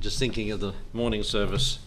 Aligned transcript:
just 0.00 0.18
thinking 0.18 0.50
of 0.50 0.60
the 0.60 0.72
morning 0.94 1.22
service 1.22 1.78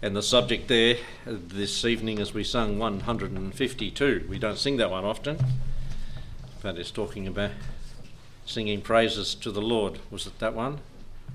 and 0.00 0.16
the 0.16 0.22
subject 0.22 0.68
there 0.68 0.96
this 1.26 1.84
evening 1.84 2.18
as 2.18 2.32
we 2.32 2.42
sung 2.42 2.78
152. 2.78 4.26
We 4.26 4.38
don't 4.38 4.56
sing 4.56 4.78
that 4.78 4.90
one 4.90 5.04
often, 5.04 5.36
but 6.62 6.78
it's 6.78 6.90
talking 6.90 7.26
about 7.26 7.50
singing 8.46 8.80
praises 8.80 9.34
to 9.34 9.50
the 9.50 9.60
Lord. 9.60 9.98
Was 10.10 10.26
it 10.26 10.38
that 10.38 10.54
one? 10.54 10.78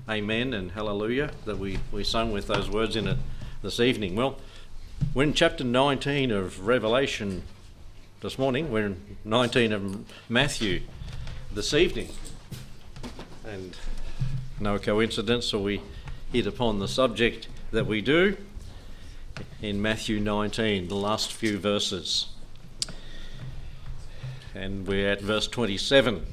Amen 0.08 0.54
and 0.54 0.72
hallelujah 0.72 1.30
that 1.44 1.56
we, 1.56 1.78
we 1.92 2.02
sung 2.02 2.32
with 2.32 2.48
those 2.48 2.68
words 2.68 2.96
in 2.96 3.06
it 3.06 3.18
this 3.62 3.78
evening. 3.78 4.16
Well, 4.16 4.38
we're 5.14 5.22
in 5.22 5.34
chapter 5.34 5.62
19 5.62 6.32
of 6.32 6.66
Revelation 6.66 7.44
this 8.22 8.40
morning, 8.40 8.72
we're 8.72 8.86
in 8.86 9.16
19 9.24 9.72
of 9.72 10.04
Matthew 10.28 10.80
this 11.52 11.72
evening. 11.72 12.08
And 13.44 13.76
no 14.58 14.80
coincidence, 14.80 15.46
so 15.46 15.60
we 15.60 15.80
hit 16.32 16.46
upon 16.46 16.78
the 16.78 16.88
subject 16.88 17.48
that 17.70 17.86
we 17.86 18.00
do 18.00 18.36
in 19.62 19.80
Matthew 19.80 20.20
19, 20.20 20.88
the 20.88 20.94
last 20.94 21.32
few 21.32 21.58
verses. 21.58 22.28
And 24.54 24.86
we're 24.86 25.10
at 25.10 25.20
verse 25.20 25.46
27. 25.46 26.26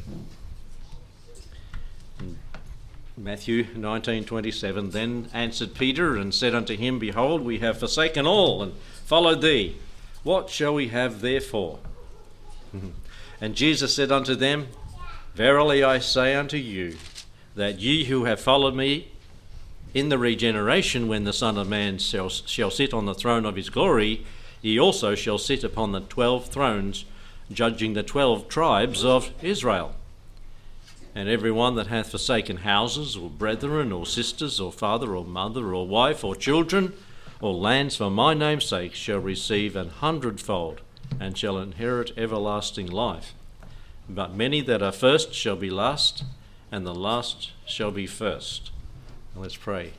Matthew 3.17 3.63
19:27 3.63 4.91
Then 4.91 5.29
answered 5.33 5.73
Peter 5.73 6.17
and 6.17 6.33
said 6.33 6.53
unto 6.53 6.75
him 6.75 6.99
Behold 6.99 7.41
we 7.41 7.59
have 7.59 7.79
forsaken 7.79 8.27
all 8.27 8.61
and 8.61 8.73
followed 9.05 9.41
thee 9.41 9.77
what 10.23 10.49
shall 10.49 10.73
we 10.73 10.89
have 10.89 11.21
therefore 11.21 11.79
and 13.41 13.55
Jesus 13.55 13.95
said 13.95 14.11
unto 14.11 14.35
them 14.35 14.67
Verily 15.33 15.81
I 15.81 15.99
say 15.99 16.35
unto 16.35 16.57
you 16.57 16.97
that 17.55 17.79
ye 17.79 18.03
who 18.05 18.25
have 18.25 18.41
followed 18.41 18.75
me 18.75 19.13
in 19.95 20.09
the 20.09 20.17
regeneration 20.17 21.07
when 21.07 21.23
the 21.23 21.31
Son 21.31 21.57
of 21.57 21.69
Man 21.69 21.97
shall, 21.97 22.27
shall 22.27 22.69
sit 22.69 22.93
on 22.93 23.05
the 23.05 23.15
throne 23.15 23.45
of 23.45 23.55
his 23.55 23.69
glory, 23.69 24.25
he 24.61 24.77
also 24.77 25.15
shall 25.15 25.37
sit 25.37 25.63
upon 25.63 25.93
the 25.93 26.01
twelve 26.01 26.47
thrones, 26.47 27.05
judging 27.49 27.93
the 27.93 28.03
twelve 28.03 28.49
tribes 28.49 29.05
of 29.05 29.31
Israel. 29.41 29.95
And 31.15 31.29
every 31.29 31.51
one 31.51 31.75
that 31.75 31.87
hath 31.87 32.11
forsaken 32.11 32.57
houses, 32.57 33.15
or 33.15 33.29
brethren, 33.29 33.93
or 33.93 34.05
sisters, 34.05 34.59
or 34.59 34.69
father, 34.69 35.15
or 35.15 35.23
mother, 35.23 35.73
or 35.73 35.87
wife, 35.87 36.25
or 36.25 36.35
children, 36.35 36.91
or 37.39 37.53
lands 37.53 37.95
for 37.95 38.09
my 38.09 38.33
name's 38.33 38.65
sake 38.65 38.93
shall 38.93 39.19
receive 39.19 39.77
an 39.77 39.91
hundredfold, 39.91 40.81
and 41.21 41.37
shall 41.37 41.57
inherit 41.57 42.11
everlasting 42.17 42.87
life. 42.87 43.33
But 44.09 44.35
many 44.35 44.59
that 44.59 44.83
are 44.83 44.91
first 44.91 45.33
shall 45.33 45.55
be 45.55 45.69
last, 45.69 46.25
and 46.69 46.85
the 46.85 46.93
last 46.93 47.51
shall 47.65 47.91
be 47.91 48.07
first. 48.07 48.71
Let's 49.37 49.57
pray. 49.57 49.91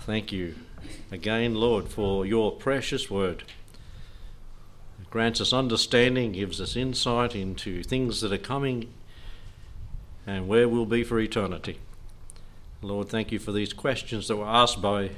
Thank 0.00 0.32
you 0.32 0.54
again, 1.10 1.54
Lord, 1.54 1.88
for 1.88 2.26
your 2.26 2.52
precious 2.52 3.10
word. 3.10 3.44
It 5.00 5.08
grants 5.08 5.40
us 5.40 5.54
understanding, 5.54 6.32
gives 6.32 6.60
us 6.60 6.76
insight 6.76 7.34
into 7.34 7.82
things 7.82 8.20
that 8.20 8.34
are 8.34 8.38
coming 8.38 8.92
and 10.26 10.46
where 10.46 10.68
we'll 10.68 10.84
be 10.84 11.04
for 11.04 11.18
eternity. 11.18 11.78
Lord, 12.82 13.08
thank 13.08 13.32
you 13.32 13.38
for 13.38 13.50
these 13.50 13.72
questions 13.72 14.28
that 14.28 14.36
were 14.36 14.44
asked 14.44 14.82
by 14.82 15.12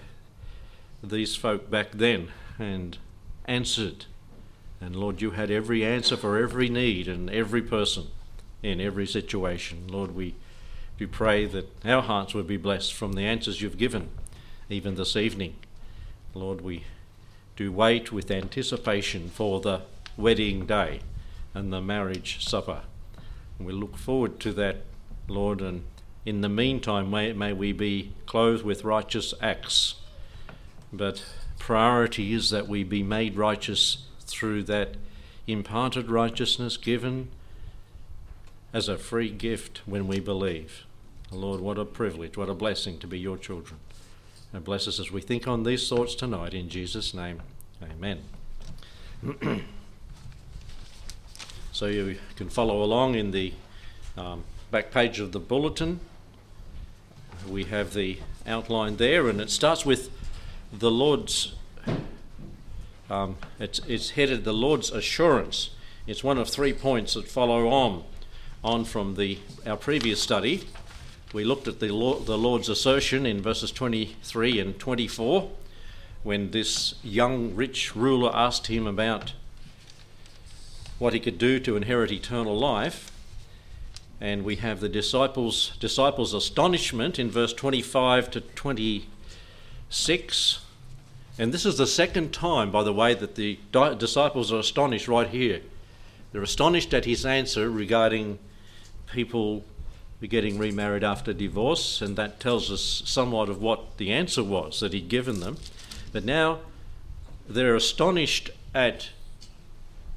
these 1.03 1.35
folk 1.35 1.69
back 1.69 1.89
then 1.93 2.29
and 2.61 2.97
answered. 3.47 4.05
And 4.81 4.95
Lord, 4.95 5.21
you 5.21 5.33
had 5.33 5.51
every 5.51 5.85
answer 5.85 6.17
for 6.17 6.39
every 6.39 6.69
need 6.69 7.09
and 7.09 7.29
every 7.29 7.63
person 7.63 8.07
in 8.63 8.81
every 8.81 9.07
situation. 9.07 9.89
Lord, 9.89 10.15
we 10.15 10.37
do 10.99 11.07
pray 11.07 11.47
that 11.47 11.71
our 11.87 12.03
hearts 12.03 12.35
would 12.35 12.49
be 12.49 12.57
blessed 12.57 12.93
from 12.93 13.13
the 13.13 13.23
answers 13.23 13.63
you've 13.63 13.79
given, 13.79 14.09
even 14.69 14.97
this 14.97 15.15
evening. 15.15 15.55
Lord, 16.35 16.61
we 16.61 16.85
do 17.57 17.71
wait 17.71 18.11
with 18.11 18.33
anticipation 18.33 19.31
for 19.31 19.61
the 19.61 19.83
wedding 20.17 20.67
day 20.67 21.01
and 21.55 21.73
the 21.73 21.81
marriage 21.81 22.45
supper. 22.45 22.83
we 23.61 23.73
look 23.73 23.97
forward 23.97 24.41
to 24.41 24.53
that 24.55 24.79
Lord, 25.29 25.61
and 25.61 25.85
in 26.27 26.41
the 26.41 26.49
meantime, 26.49 27.11
may, 27.11 27.33
may 27.33 27.53
we 27.53 27.73
be 27.73 28.13
clothed 28.27 28.65
with 28.65 28.83
righteous 28.83 29.33
acts. 29.41 29.95
But 30.93 31.25
priority 31.61 32.33
is 32.33 32.51
that 32.51 32.67
we 32.67 32.83
be 32.83 33.05
made 33.05 33.37
righteous 33.37 34.07
through 34.21 34.65
that 34.65 34.97
imparted 35.47 36.11
righteousness 36.11 36.77
given 36.77 37.29
as 38.73 38.89
a 38.89 38.99
free 38.99 39.31
gift 39.31 39.83
when 39.87 40.09
we 40.09 40.19
believe. 40.19 40.87
Lord, 41.31 41.61
what 41.61 41.79
a 41.79 41.85
privilege, 41.85 42.37
what 42.37 42.49
a 42.49 42.55
blessing 42.55 42.99
to 43.01 43.07
be 43.07 43.19
your 43.19 43.37
children. 43.37 43.79
And 44.53 44.65
bless 44.65 44.89
us 44.89 44.99
as 44.99 45.13
we 45.13 45.21
think 45.21 45.47
on 45.47 45.63
these 45.63 45.89
thoughts 45.89 46.15
tonight. 46.15 46.55
In 46.55 46.71
Jesus' 46.71 47.13
name, 47.13 47.43
amen. 47.83 48.23
so 51.73 51.87
you 51.87 52.19
can 52.37 52.49
follow 52.49 52.83
along 52.83 53.15
in 53.15 53.31
the 53.31 53.53
um, 54.17 54.45
back 54.71 54.91
page 54.91 55.21
of 55.21 55.33
the 55.33 55.39
bulletin. 55.39 56.01
We 57.47 57.65
have 57.65 57.93
the 57.93 58.19
outline 58.47 58.97
there, 58.97 59.29
and 59.29 59.41
it 59.41 59.51
starts 59.51 59.85
with 59.85 60.11
the 60.73 60.91
Lord's. 60.91 61.55
Um, 63.11 63.37
it's, 63.59 63.81
it's 63.81 64.11
headed 64.11 64.45
the 64.45 64.53
Lord's 64.53 64.91
assurance. 64.91 65.71
It's 66.07 66.25
one 66.25 66.39
of 66.39 66.49
three 66.49 66.73
points 66.73 67.15
that 67.15 67.29
follow 67.29 67.69
on, 67.69 68.05
on 68.65 68.85
from 68.85 69.15
the 69.15 69.39
our 69.67 69.77
previous 69.77 70.23
study. 70.23 70.65
We 71.33 71.45
looked 71.45 71.69
at 71.69 71.81
the 71.81 71.91
Lord, 71.91 72.27
the 72.27 72.39
Lord's 72.39 72.69
assertion 72.69 73.27
in 73.27 73.43
verses 73.43 73.71
23 73.71 74.61
and 74.61 74.79
24, 74.79 75.51
when 76.23 76.51
this 76.51 76.95
young 77.03 77.55
rich 77.55 77.95
ruler 77.95 78.35
asked 78.35 78.69
him 78.69 78.87
about 78.87 79.35
what 80.99 81.13
he 81.13 81.21
could 81.21 81.39
do 81.39 81.61
to 81.61 81.77
inherit 81.77 82.11
eternal 82.11 82.59
life. 82.59 83.13
And 84.21 84.45
we 84.45 84.57
have 84.57 84.81
the 84.81 84.89
disciples 84.89 85.77
disciples 85.79 86.35
astonishment 86.35 87.19
in 87.19 87.31
verse 87.31 87.53
25 87.53 88.31
to 88.33 88.41
26 88.41 90.61
and 91.39 91.55
this 91.55 91.65
is 91.65 91.79
the 91.79 91.87
second 91.87 92.33
time 92.33 92.73
by 92.73 92.83
the 92.83 92.93
way 92.93 93.15
that 93.15 93.37
the 93.37 93.59
disciples 93.97 94.53
are 94.53 94.59
astonished 94.59 95.07
right 95.07 95.29
here. 95.29 95.61
They're 96.33 96.43
astonished 96.43 96.93
at 96.93 97.05
his 97.05 97.25
answer 97.25 97.71
regarding 97.71 98.41
people 99.13 99.65
getting 100.27 100.59
remarried 100.59 101.05
after 101.05 101.33
divorce 101.33 102.03
and 102.03 102.17
that 102.17 102.41
tells 102.41 102.73
us 102.73 103.03
somewhat 103.05 103.49
of 103.49 103.63
what 103.63 103.99
the 103.99 104.13
answer 104.13 104.43
was 104.43 104.81
that 104.81 104.93
he'd 104.93 105.09
given 105.09 105.41
them 105.41 105.57
but 106.13 106.25
now 106.25 106.59
they're 107.49 107.77
astonished 107.77 108.51
at 108.75 109.11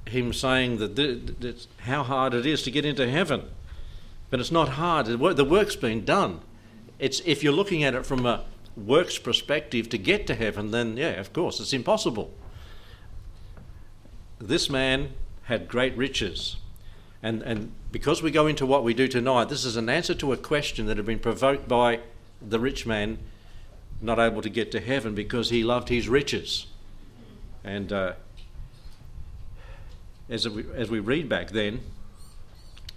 him 0.08 0.34
saying 0.34 0.78
that, 0.78 0.96
that 0.96 1.68
how 1.82 2.02
hard 2.02 2.34
it 2.34 2.46
is 2.46 2.64
to 2.64 2.72
get 2.72 2.84
into 2.84 3.10
heaven 3.10 3.44
but 4.32 4.40
it's 4.40 4.52
not 4.52 4.70
hard. 4.70 5.06
The 5.06 5.46
work's 5.46 5.76
been 5.76 6.04
done. 6.04 6.40
It's 6.98 7.20
if 7.26 7.44
you're 7.44 7.54
looking 7.54 7.84
at 7.84 7.94
it 7.94 8.06
from 8.06 8.26
a 8.26 8.46
works 8.78 9.20
perspective 9.20 9.90
to 9.90 9.98
get 9.98 10.26
to 10.28 10.36
heaven, 10.36 10.72
then 10.72 10.98
yeah, 10.98 11.20
of 11.20 11.34
course, 11.34 11.60
it's 11.60 11.74
impossible. 11.74 12.32
This 14.40 14.70
man 14.70 15.10
had 15.44 15.68
great 15.68 15.96
riches. 15.98 16.56
And, 17.24 17.42
and 17.44 17.72
because 17.92 18.24
we 18.24 18.32
go 18.32 18.48
into 18.48 18.66
what 18.66 18.84
we 18.84 18.94
do 18.94 19.08
tonight, 19.08 19.50
this 19.50 19.64
is 19.64 19.76
an 19.76 19.90
answer 19.90 20.16
to 20.16 20.34
a 20.34 20.38
question 20.38 20.88
that 20.88 20.98
had 20.98 21.06
been 21.06 21.20
provoked 21.20 21.68
by 21.68 22.00
the 22.42 22.60
rich 22.60 22.86
man 22.86 23.20
not 24.02 24.18
able 24.18 24.42
to 24.42 24.50
get 24.50 24.72
to 24.72 24.80
heaven 24.80 25.14
because 25.14 25.52
he 25.52 25.64
loved 25.64 25.90
his 25.90 26.10
riches. 26.10 26.66
And 27.64 27.94
uh, 27.94 28.14
as, 30.30 30.50
we, 30.50 30.66
as 30.74 30.90
we 30.90 31.00
read 31.00 31.30
back 31.30 31.52
then, 31.52 31.82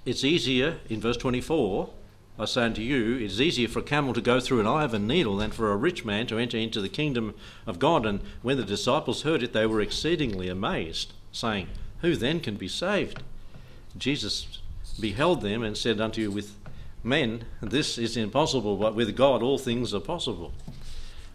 it's 0.07 0.25
easier, 0.25 0.79
in 0.89 1.01
verse 1.01 1.19
24, 1.19 1.91
I 2.39 2.47
say 2.47 2.65
unto 2.65 2.83
you, 2.83 3.17
it 3.17 3.23
is 3.23 3.41
easier 3.41 3.69
for 3.69 3.79
a 3.79 3.83
camel 3.83 4.15
to 4.15 4.21
go 4.21 4.41
through 4.41 4.61
an 4.61 4.67
eye 4.67 4.85
of 4.85 4.95
a 4.95 4.99
needle 4.99 5.37
than 5.37 5.51
for 5.51 5.71
a 5.71 5.77
rich 5.77 6.05
man 6.05 6.27
to 6.29 6.39
enter 6.39 6.57
into 6.57 6.81
the 6.81 6.89
kingdom 6.89 7.35
of 7.67 7.79
God. 7.79 8.07
And 8.07 8.21
when 8.43 8.57
the 8.57 8.65
disciples 8.65 9.23
heard 9.23 9.43
it, 9.43 9.53
they 9.53 9.67
were 9.67 9.81
exceedingly 9.81 10.49
amazed, 10.49 11.13
saying, 11.31 11.69
Who 12.01 12.17
then 12.17 12.41
can 12.41 12.57
be 12.57 12.69
saved? 12.69 13.23
Jesus 13.97 14.61
beheld 14.99 15.41
them 15.41 15.63
and 15.63 15.77
said 15.77 16.01
unto 16.01 16.21
you, 16.21 16.31
With 16.31 16.55
men 17.03 17.45
this 17.61 17.99
is 17.99 18.17
impossible, 18.17 18.77
but 18.77 18.95
with 18.95 19.15
God 19.17 19.43
all 19.43 19.59
things 19.59 19.95
are 19.95 20.01
possible. 20.01 20.53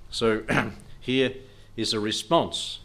So 0.09 0.43
here 0.99 1.33
is 1.77 1.93
a 1.93 1.99
response 1.99 2.79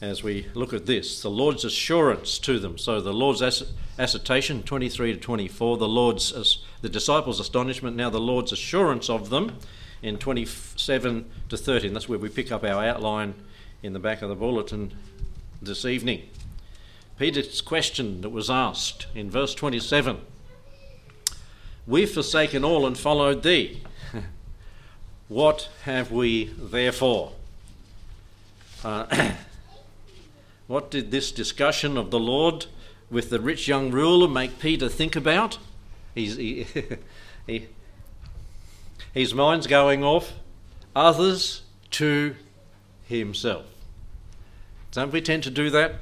as 0.00 0.22
we 0.22 0.46
look 0.54 0.72
at 0.72 0.86
this 0.86 1.22
the 1.22 1.30
Lord's 1.30 1.64
assurance 1.64 2.38
to 2.40 2.58
them. 2.58 2.78
So 2.78 3.00
the 3.00 3.12
Lord's 3.12 3.42
assertion, 3.98 4.62
23 4.62 5.14
to 5.14 5.18
24, 5.18 5.76
the 5.78 5.88
Lord's 5.88 6.62
the 6.82 6.88
disciples' 6.88 7.40
astonishment, 7.40 7.96
now 7.96 8.10
the 8.10 8.20
Lord's 8.20 8.52
assurance 8.52 9.10
of 9.10 9.30
them 9.30 9.58
in 10.02 10.18
27 10.18 11.30
to 11.48 11.56
13. 11.56 11.92
That's 11.92 12.08
where 12.08 12.18
we 12.18 12.28
pick 12.28 12.52
up 12.52 12.64
our 12.64 12.84
outline 12.84 13.34
in 13.82 13.92
the 13.92 13.98
back 13.98 14.22
of 14.22 14.28
the 14.28 14.34
bulletin 14.34 14.92
this 15.60 15.84
evening. 15.84 16.28
Peter's 17.18 17.60
question 17.60 18.20
that 18.20 18.30
was 18.30 18.50
asked 18.50 19.06
in 19.14 19.30
verse 19.30 19.54
27 19.54 20.20
We've 21.86 22.10
forsaken 22.10 22.64
all 22.64 22.86
and 22.86 22.98
followed 22.98 23.42
thee. 23.42 23.82
What 25.28 25.68
have 25.82 26.12
we 26.12 26.44
therefore? 26.44 27.32
Uh, 28.84 29.32
what 30.68 30.90
did 30.90 31.10
this 31.10 31.32
discussion 31.32 31.98
of 31.98 32.12
the 32.12 32.20
Lord 32.20 32.66
with 33.10 33.30
the 33.30 33.40
rich 33.40 33.66
young 33.66 33.90
ruler 33.90 34.28
make 34.28 34.60
Peter 34.60 34.88
think 34.88 35.16
about? 35.16 35.58
He's, 36.14 36.36
he, 36.36 36.66
he, 37.46 37.66
his 39.12 39.34
mind's 39.34 39.66
going 39.66 40.04
off 40.04 40.32
others 40.94 41.62
to 41.92 42.36
himself. 43.08 43.66
Don't 44.92 45.12
we 45.12 45.20
tend 45.20 45.42
to 45.42 45.50
do 45.50 45.70
that? 45.70 45.96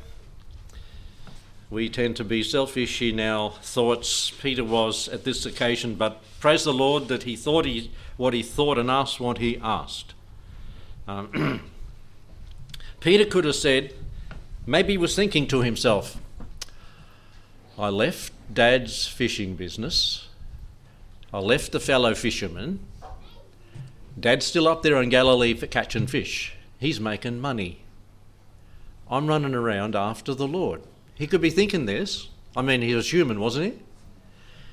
We 1.70 1.88
tend 1.88 2.16
to 2.16 2.24
be 2.24 2.42
selfish 2.42 3.00
in 3.02 3.18
our 3.18 3.50
thoughts. 3.62 4.30
Peter 4.30 4.64
was 4.64 5.08
at 5.08 5.24
this 5.24 5.46
occasion, 5.46 5.94
but 5.94 6.22
praise 6.40 6.64
the 6.64 6.72
Lord 6.72 7.08
that 7.08 7.22
he 7.24 7.36
thought 7.36 7.64
he, 7.64 7.90
what 8.16 8.34
he 8.34 8.42
thought 8.42 8.78
and 8.78 8.90
asked 8.90 9.18
what 9.18 9.38
he 9.38 9.58
asked. 9.62 10.14
Um, 11.08 11.70
Peter 13.00 13.24
could 13.24 13.44
have 13.44 13.56
said, 13.56 13.94
maybe 14.66 14.92
he 14.92 14.98
was 14.98 15.16
thinking 15.16 15.46
to 15.48 15.62
himself, 15.62 16.18
I 17.78 17.88
left 17.88 18.32
Dad's 18.52 19.06
fishing 19.06 19.56
business, 19.56 20.28
I 21.32 21.38
left 21.38 21.72
the 21.72 21.80
fellow 21.80 22.14
fishermen. 22.14 22.80
Dad's 24.18 24.46
still 24.46 24.68
up 24.68 24.82
there 24.82 25.02
in 25.02 25.08
Galilee 25.08 25.54
for 25.54 25.66
catching 25.66 26.06
fish. 26.06 26.54
He's 26.78 27.00
making 27.00 27.40
money. 27.40 27.80
I'm 29.10 29.26
running 29.26 29.54
around 29.54 29.96
after 29.96 30.34
the 30.34 30.46
Lord. 30.46 30.82
He 31.14 31.26
could 31.26 31.40
be 31.40 31.50
thinking 31.50 31.86
this. 31.86 32.28
I 32.56 32.62
mean, 32.62 32.82
he 32.82 32.94
was 32.94 33.12
human, 33.12 33.40
wasn't 33.40 33.72
he? 33.72 33.78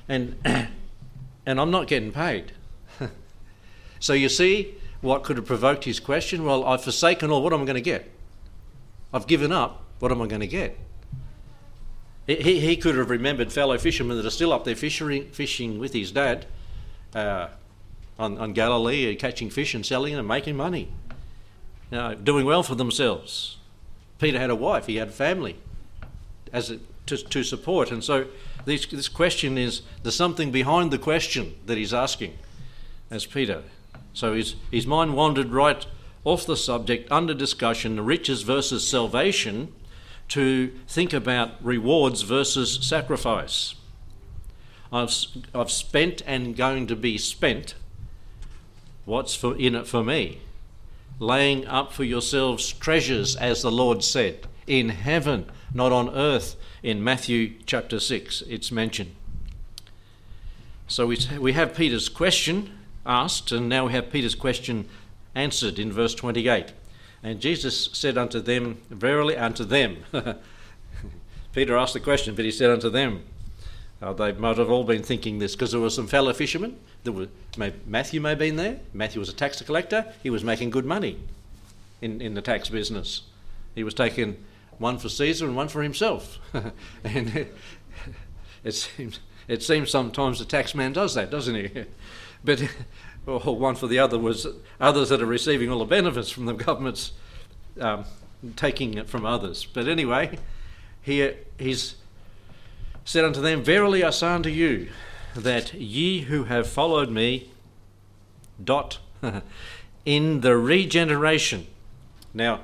And, 0.08 0.36
and 1.46 1.60
I'm 1.60 1.70
not 1.70 1.86
getting 1.86 2.12
paid. 2.12 2.52
so 4.00 4.12
you 4.12 4.28
see 4.28 4.74
what 5.00 5.24
could 5.24 5.36
have 5.36 5.46
provoked 5.46 5.84
his 5.84 6.00
question? 6.00 6.44
Well, 6.44 6.64
I've 6.64 6.82
forsaken 6.82 7.30
all. 7.30 7.42
What 7.42 7.52
am 7.52 7.62
I 7.62 7.64
going 7.64 7.74
to 7.74 7.80
get? 7.80 8.10
I've 9.12 9.26
given 9.26 9.52
up. 9.52 9.84
What 9.98 10.10
am 10.10 10.20
I 10.20 10.26
going 10.26 10.40
to 10.40 10.46
get? 10.46 10.78
He, 12.26 12.60
he 12.60 12.76
could 12.76 12.96
have 12.96 13.10
remembered 13.10 13.52
fellow 13.52 13.76
fishermen 13.78 14.16
that 14.16 14.26
are 14.26 14.30
still 14.30 14.52
up 14.52 14.64
there 14.64 14.76
fishing, 14.76 15.28
fishing 15.30 15.78
with 15.78 15.92
his 15.92 16.12
dad 16.12 16.46
uh, 17.14 17.48
on, 18.18 18.38
on 18.38 18.52
Galilee, 18.52 19.14
catching 19.16 19.50
fish 19.50 19.74
and 19.74 19.84
selling 19.84 20.14
and 20.14 20.26
making 20.26 20.56
money, 20.56 20.92
you 21.90 21.98
know, 21.98 22.14
doing 22.14 22.46
well 22.46 22.62
for 22.62 22.76
themselves. 22.76 23.58
Peter 24.18 24.38
had 24.38 24.50
a 24.50 24.56
wife, 24.56 24.86
he 24.86 24.96
had 24.96 25.08
a 25.08 25.12
family 25.12 25.56
as 26.52 26.76
to, 27.06 27.16
to 27.16 27.42
support. 27.42 27.90
And 27.90 28.02
so 28.02 28.26
this, 28.64 28.86
this 28.86 29.08
question 29.08 29.58
is 29.58 29.82
there's 30.02 30.16
something 30.16 30.50
behind 30.50 30.90
the 30.90 30.98
question 30.98 31.54
that 31.66 31.76
he's 31.76 31.94
asking 31.94 32.38
as 33.10 33.26
Peter. 33.26 33.62
So 34.12 34.34
his, 34.34 34.56
his 34.70 34.86
mind 34.86 35.14
wandered 35.14 35.50
right 35.50 35.84
off 36.24 36.46
the 36.46 36.56
subject 36.56 37.10
under 37.10 37.34
discussion, 37.34 38.04
riches 38.04 38.42
versus 38.42 38.86
salvation, 38.86 39.72
to 40.28 40.72
think 40.86 41.12
about 41.12 41.62
rewards 41.64 42.22
versus 42.22 42.78
sacrifice. 42.86 43.74
I've, 44.92 45.12
I've 45.54 45.70
spent 45.70 46.22
and 46.26 46.56
going 46.56 46.86
to 46.86 46.96
be 46.96 47.18
spent. 47.18 47.74
What's 49.04 49.34
for, 49.34 49.56
in 49.56 49.74
it 49.74 49.86
for 49.86 50.04
me? 50.04 50.40
laying 51.22 51.66
up 51.66 51.92
for 51.92 52.04
yourselves 52.04 52.72
treasures, 52.72 53.36
as 53.36 53.62
the 53.62 53.70
Lord 53.70 54.02
said, 54.02 54.46
in 54.66 54.90
heaven, 54.90 55.50
not 55.74 55.92
on 55.92 56.14
earth. 56.14 56.56
In 56.82 57.02
Matthew 57.02 57.54
chapter 57.66 58.00
6, 58.00 58.42
it's 58.42 58.72
mentioned. 58.72 59.14
So 60.88 61.06
we, 61.06 61.18
we 61.38 61.52
have 61.52 61.74
Peter's 61.74 62.08
question 62.08 62.78
asked, 63.06 63.52
and 63.52 63.68
now 63.68 63.86
we 63.86 63.92
have 63.92 64.10
Peter's 64.10 64.34
question 64.34 64.88
answered 65.34 65.78
in 65.78 65.92
verse 65.92 66.14
28. 66.14 66.72
And 67.22 67.40
Jesus 67.40 67.88
said 67.92 68.18
unto 68.18 68.40
them, 68.40 68.80
Verily 68.90 69.36
unto 69.36 69.64
them. 69.64 69.98
Peter 71.52 71.76
asked 71.76 71.94
the 71.94 72.00
question, 72.00 72.34
but 72.34 72.44
he 72.44 72.50
said 72.50 72.70
unto 72.70 72.90
them, 72.90 73.22
uh, 74.02 74.12
they 74.12 74.32
might 74.32 74.58
have 74.58 74.68
all 74.68 74.82
been 74.82 75.02
thinking 75.02 75.38
this 75.38 75.54
because 75.54 75.70
there 75.70 75.80
were 75.80 75.88
some 75.88 76.08
fellow 76.08 76.32
fishermen. 76.32 76.76
There 77.04 77.12
were, 77.12 77.28
Matthew 77.86 78.20
may 78.20 78.30
have 78.30 78.38
been 78.38 78.56
there. 78.56 78.80
Matthew 78.92 79.20
was 79.20 79.28
a 79.28 79.32
tax 79.32 79.62
collector. 79.62 80.12
He 80.24 80.30
was 80.30 80.42
making 80.42 80.70
good 80.70 80.84
money 80.84 81.20
in, 82.00 82.20
in 82.20 82.34
the 82.34 82.42
tax 82.42 82.68
business. 82.68 83.22
He 83.76 83.84
was 83.84 83.94
taking 83.94 84.44
one 84.82 84.98
for 84.98 85.08
Caesar 85.08 85.46
and 85.46 85.56
one 85.56 85.68
for 85.68 85.82
himself. 85.82 86.38
and 87.04 87.34
it, 87.34 87.56
it, 88.64 88.72
seems, 88.72 89.20
it 89.48 89.62
seems 89.62 89.90
sometimes 89.90 90.38
the 90.38 90.44
tax 90.44 90.74
man 90.74 90.92
does 90.92 91.14
that, 91.14 91.30
doesn't 91.30 91.54
he? 91.54 91.84
but 92.44 92.62
well, 93.24 93.38
one 93.56 93.76
for 93.76 93.86
the 93.86 93.98
other 93.98 94.18
was 94.18 94.46
others 94.80 95.08
that 95.08 95.22
are 95.22 95.26
receiving 95.26 95.70
all 95.70 95.78
the 95.78 95.84
benefits 95.84 96.30
from 96.30 96.46
the 96.46 96.52
government's 96.52 97.12
um, 97.80 98.04
taking 98.56 98.94
it 98.94 99.08
from 99.08 99.24
others. 99.24 99.64
But 99.64 99.88
anyway, 99.88 100.38
he, 101.00 101.32
he's 101.58 101.96
said 103.04 103.24
unto 103.24 103.40
them, 103.40 103.62
Verily 103.62 104.04
I 104.04 104.10
say 104.10 104.28
unto 104.28 104.50
you, 104.50 104.90
that 105.34 105.72
ye 105.72 106.22
who 106.22 106.44
have 106.44 106.66
followed 106.68 107.10
me, 107.10 107.50
dot, 108.62 108.98
in 110.04 110.40
the 110.40 110.56
regeneration. 110.56 111.66
Now, 112.34 112.62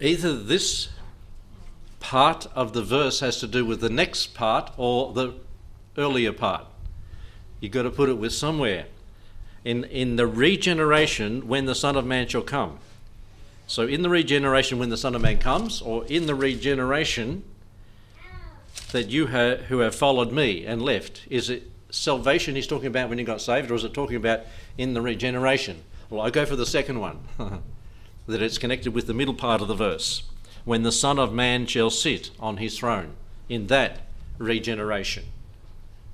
either 0.00 0.36
this 0.36 0.88
part 2.00 2.46
of 2.54 2.72
the 2.72 2.82
verse 2.82 3.20
has 3.20 3.38
to 3.40 3.46
do 3.46 3.64
with 3.64 3.80
the 3.80 3.90
next 3.90 4.34
part 4.34 4.72
or 4.76 5.12
the 5.12 5.34
earlier 5.98 6.32
part. 6.32 6.66
You've 7.60 7.72
got 7.72 7.82
to 7.82 7.90
put 7.90 8.08
it 8.08 8.14
with 8.14 8.32
somewhere. 8.32 8.86
In, 9.64 9.84
in 9.84 10.16
the 10.16 10.26
regeneration, 10.26 11.46
when 11.46 11.66
the 11.66 11.74
Son 11.74 11.96
of 11.96 12.06
Man 12.06 12.26
shall 12.26 12.42
come. 12.42 12.78
So, 13.66 13.86
in 13.86 14.02
the 14.02 14.08
regeneration, 14.08 14.78
when 14.78 14.88
the 14.88 14.96
Son 14.96 15.14
of 15.14 15.20
Man 15.20 15.38
comes, 15.38 15.82
or 15.82 16.04
in 16.06 16.26
the 16.26 16.34
regeneration, 16.34 17.44
that 18.92 19.10
you 19.10 19.28
ha- 19.28 19.56
who 19.68 19.80
have 19.80 19.94
followed 19.94 20.32
me 20.32 20.64
and 20.64 20.82
left, 20.82 21.22
is 21.28 21.50
it 21.50 21.70
salvation 21.90 22.54
he's 22.54 22.66
talking 22.66 22.86
about 22.86 23.08
when 23.08 23.18
you 23.18 23.24
got 23.24 23.40
saved, 23.40 23.70
or 23.70 23.74
is 23.74 23.84
it 23.84 23.94
talking 23.94 24.16
about 24.16 24.40
in 24.78 24.94
the 24.94 25.00
regeneration? 25.00 25.82
Well, 26.08 26.22
I 26.22 26.30
go 26.30 26.46
for 26.46 26.56
the 26.56 26.66
second 26.66 27.00
one, 27.00 27.20
that 28.30 28.42
it's 28.42 28.58
connected 28.58 28.94
with 28.94 29.06
the 29.06 29.14
middle 29.14 29.34
part 29.34 29.60
of 29.60 29.68
the 29.68 29.74
verse, 29.74 30.22
when 30.64 30.82
the 30.82 30.92
Son 30.92 31.18
of 31.18 31.32
Man 31.32 31.66
shall 31.66 31.90
sit 31.90 32.30
on 32.40 32.56
his 32.56 32.78
throne, 32.78 33.14
in 33.48 33.66
that 33.66 34.00
regeneration. 34.38 35.24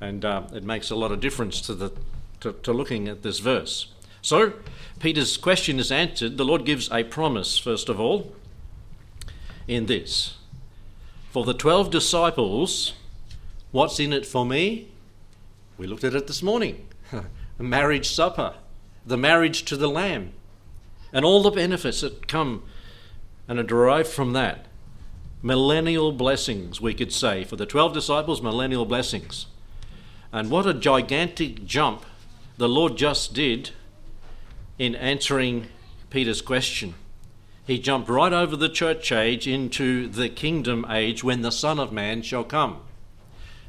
And 0.00 0.24
uh, 0.24 0.42
it 0.52 0.64
makes 0.64 0.90
a 0.90 0.96
lot 0.96 1.12
of 1.12 1.20
difference 1.20 1.60
to, 1.62 1.74
the, 1.74 1.92
to, 2.40 2.52
to 2.52 2.72
looking 2.72 3.08
at 3.08 3.22
this 3.22 3.38
verse. 3.38 3.92
So, 4.20 4.54
Peter's 4.98 5.36
question 5.36 5.78
is 5.78 5.92
answered. 5.92 6.36
The 6.36 6.44
Lord 6.44 6.64
gives 6.64 6.90
a 6.90 7.04
promise, 7.04 7.58
first 7.58 7.88
of 7.88 8.00
all, 8.00 8.34
in 9.68 9.86
this 9.86 10.36
for 11.36 11.44
the 11.44 11.52
12 11.52 11.90
disciples, 11.90 12.94
what's 13.70 14.00
in 14.00 14.14
it 14.14 14.24
for 14.24 14.46
me? 14.46 14.88
We 15.76 15.86
looked 15.86 16.02
at 16.02 16.14
it 16.14 16.28
this 16.28 16.42
morning 16.42 16.88
marriage 17.58 18.08
supper, 18.08 18.54
the 19.04 19.18
marriage 19.18 19.66
to 19.66 19.76
the 19.76 19.90
Lamb, 19.90 20.32
and 21.16 21.24
all 21.24 21.42
the 21.42 21.50
benefits 21.50 22.02
that 22.02 22.28
come 22.28 22.62
and 23.48 23.58
are 23.58 23.62
derived 23.62 24.06
from 24.06 24.34
that. 24.34 24.66
Millennial 25.40 26.12
blessings, 26.12 26.78
we 26.78 26.92
could 26.92 27.10
say. 27.10 27.42
For 27.42 27.56
the 27.56 27.64
12 27.64 27.94
disciples, 27.94 28.42
millennial 28.42 28.84
blessings. 28.84 29.46
And 30.30 30.50
what 30.50 30.66
a 30.66 30.74
gigantic 30.74 31.64
jump 31.64 32.04
the 32.58 32.68
Lord 32.68 32.98
just 32.98 33.32
did 33.32 33.70
in 34.78 34.94
answering 34.94 35.68
Peter's 36.10 36.42
question. 36.42 36.92
He 37.66 37.78
jumped 37.78 38.10
right 38.10 38.34
over 38.34 38.54
the 38.54 38.68
church 38.68 39.10
age 39.10 39.48
into 39.48 40.08
the 40.08 40.28
kingdom 40.28 40.84
age 40.90 41.24
when 41.24 41.40
the 41.40 41.50
Son 41.50 41.78
of 41.78 41.92
Man 41.92 42.20
shall 42.20 42.44
come. 42.44 42.80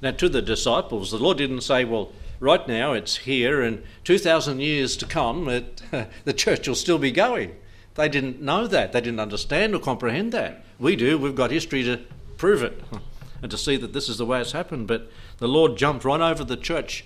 Now, 0.01 0.11
to 0.11 0.27
the 0.27 0.41
disciples, 0.41 1.11
the 1.11 1.17
Lord 1.17 1.37
didn't 1.37 1.61
say, 1.61 1.85
Well, 1.85 2.11
right 2.39 2.67
now 2.67 2.93
it's 2.93 3.17
here, 3.17 3.61
and 3.61 3.83
2,000 4.03 4.59
years 4.59 4.97
to 4.97 5.05
come, 5.05 5.49
it, 5.49 5.81
the 6.25 6.33
church 6.33 6.67
will 6.67 6.75
still 6.75 6.97
be 6.97 7.11
going. 7.11 7.55
They 7.95 8.09
didn't 8.09 8.41
know 8.41 8.67
that. 8.67 8.91
They 8.91 9.01
didn't 9.01 9.19
understand 9.19 9.73
or 9.73 9.79
comprehend 9.79 10.31
that. 10.31 10.63
We 10.79 10.95
do. 10.95 11.17
We've 11.17 11.35
got 11.35 11.49
history 11.49 11.83
to 11.83 12.01
prove 12.37 12.61
it 12.61 12.79
and 13.41 13.49
to 13.49 13.57
see 13.57 13.75
that 13.77 13.93
this 13.93 14.07
is 14.07 14.17
the 14.17 14.25
way 14.25 14.39
it's 14.39 14.51
happened. 14.51 14.87
But 14.87 15.09
the 15.39 15.47
Lord 15.47 15.77
jumped 15.77 16.05
right 16.05 16.21
over 16.21 16.43
the 16.43 16.57
church 16.57 17.05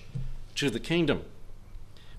to 0.55 0.69
the 0.69 0.79
kingdom 0.79 1.23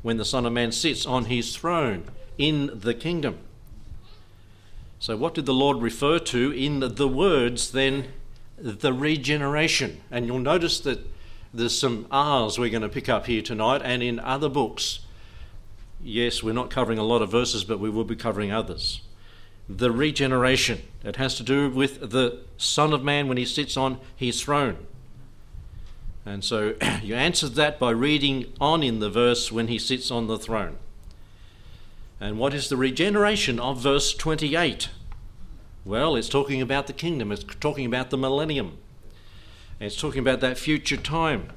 when 0.01 0.17
the 0.17 0.25
Son 0.25 0.47
of 0.47 0.53
Man 0.53 0.73
sits 0.73 1.05
on 1.05 1.27
his 1.27 1.55
throne 1.55 2.05
in 2.39 2.71
the 2.75 2.95
kingdom. 2.95 3.39
So, 4.99 5.17
what 5.17 5.35
did 5.35 5.47
the 5.47 5.55
Lord 5.55 5.79
refer 5.79 6.19
to 6.19 6.53
in 6.53 6.81
the 6.81 7.09
words 7.09 7.73
then? 7.73 8.07
The 8.57 8.93
regeneration. 8.93 10.01
And 10.11 10.27
you'll 10.27 10.39
notice 10.39 10.79
that 10.81 11.12
there's 11.55 11.79
some 11.79 12.07
R's 12.11 12.59
we're 12.59 12.71
going 12.71 12.83
to 12.83 12.89
pick 12.89 13.09
up 13.09 13.27
here 13.27 13.43
tonight 13.43 13.83
and 13.85 14.03
in 14.03 14.19
other 14.19 14.49
books. 14.49 15.01
Yes, 16.03 16.43
we're 16.43 16.55
not 16.55 16.71
covering 16.71 16.99
a 16.99 17.05
lot 17.05 17.23
of 17.23 17.31
verses, 17.31 17.65
but 17.65 17.79
we 17.79 17.91
will 17.91 18.05
be 18.05 18.17
covering 18.17 18.51
others. 18.51 19.03
The 19.69 19.93
regeneration. 19.93 20.83
It 21.05 21.17
has 21.17 21.37
to 21.37 21.43
do 21.43 21.71
with 21.71 22.11
the 22.11 22.41
Son 22.57 22.93
of 22.93 23.05
Man 23.05 23.29
when 23.29 23.37
he 23.37 23.45
sits 23.45 23.77
on 23.77 24.01
his 24.17 24.43
throne. 24.43 24.79
And 26.25 26.43
so 26.43 26.75
you 27.03 27.15
answered 27.15 27.55
that 27.55 27.79
by 27.79 27.91
reading 27.91 28.53
on 28.61 28.83
in 28.83 29.01
the 29.01 29.11
verse 29.11 29.53
when 29.53 29.69
he 29.69 29.79
sits 29.79 30.11
on 30.11 30.27
the 30.27 30.39
throne. 30.39 30.79
And 32.21 32.39
what 32.39 32.55
is 32.55 32.69
the 32.69 32.77
regeneration 32.77 33.59
of 33.59 33.81
verse 33.81 34.15
28? 34.15 34.89
Well, 35.85 36.15
it's 36.15 36.29
talking 36.29 36.63
about 36.63 36.87
the 36.87 36.93
kingdom, 36.93 37.33
it's 37.33 37.43
talking 37.43 37.85
about 37.85 38.11
the 38.11 38.17
millennium, 38.17 38.79
it's 39.85 40.01
talking 40.01 40.21
about 40.21 40.41
that 40.41 40.59
future 40.59 40.97
time 40.97 41.49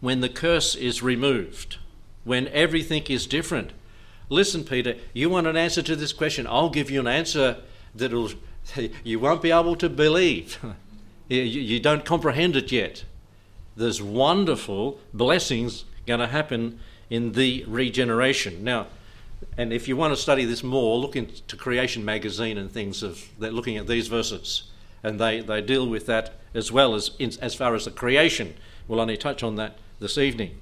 when 0.00 0.20
the 0.20 0.28
curse 0.28 0.74
is 0.74 1.02
removed, 1.02 1.78
when 2.24 2.48
everything 2.48 3.02
is 3.04 3.26
different. 3.26 3.72
Listen, 4.28 4.64
Peter, 4.64 4.96
you 5.12 5.28
want 5.28 5.46
an 5.46 5.56
answer 5.56 5.82
to 5.82 5.96
this 5.96 6.12
question? 6.12 6.46
I'll 6.46 6.70
give 6.70 6.90
you 6.90 7.00
an 7.00 7.06
answer 7.06 7.58
that 7.94 8.12
you 9.04 9.18
won't 9.18 9.42
be 9.42 9.50
able 9.50 9.76
to 9.76 9.88
believe. 9.88 10.58
you, 11.28 11.80
don't 11.80 12.04
comprehend 12.04 12.56
it 12.56 12.72
yet. 12.72 13.04
There's 13.76 14.02
wonderful 14.02 15.00
blessings 15.12 15.84
going 16.06 16.20
to 16.20 16.26
happen 16.26 16.78
in 17.08 17.32
the 17.32 17.64
regeneration. 17.66 18.62
Now, 18.64 18.86
and 19.56 19.72
if 19.72 19.88
you 19.88 19.96
want 19.96 20.12
to 20.14 20.20
study 20.20 20.44
this 20.44 20.62
more, 20.62 20.98
look 20.98 21.16
into 21.16 21.56
Creation 21.56 22.04
magazine 22.04 22.58
and 22.58 22.70
things 22.70 23.02
of 23.02 23.28
they're 23.38 23.50
looking 23.50 23.76
at 23.76 23.86
these 23.86 24.08
verses, 24.08 24.69
and 25.02 25.18
they, 25.18 25.40
they 25.40 25.60
deal 25.60 25.88
with 25.88 26.06
that 26.06 26.34
as 26.54 26.70
well 26.72 26.94
as 26.94 27.12
in, 27.18 27.32
as 27.40 27.54
far 27.54 27.74
as 27.74 27.84
the 27.84 27.90
creation. 27.90 28.54
We'll 28.86 29.00
only 29.00 29.16
touch 29.16 29.42
on 29.42 29.56
that 29.56 29.78
this 29.98 30.18
evening. 30.18 30.58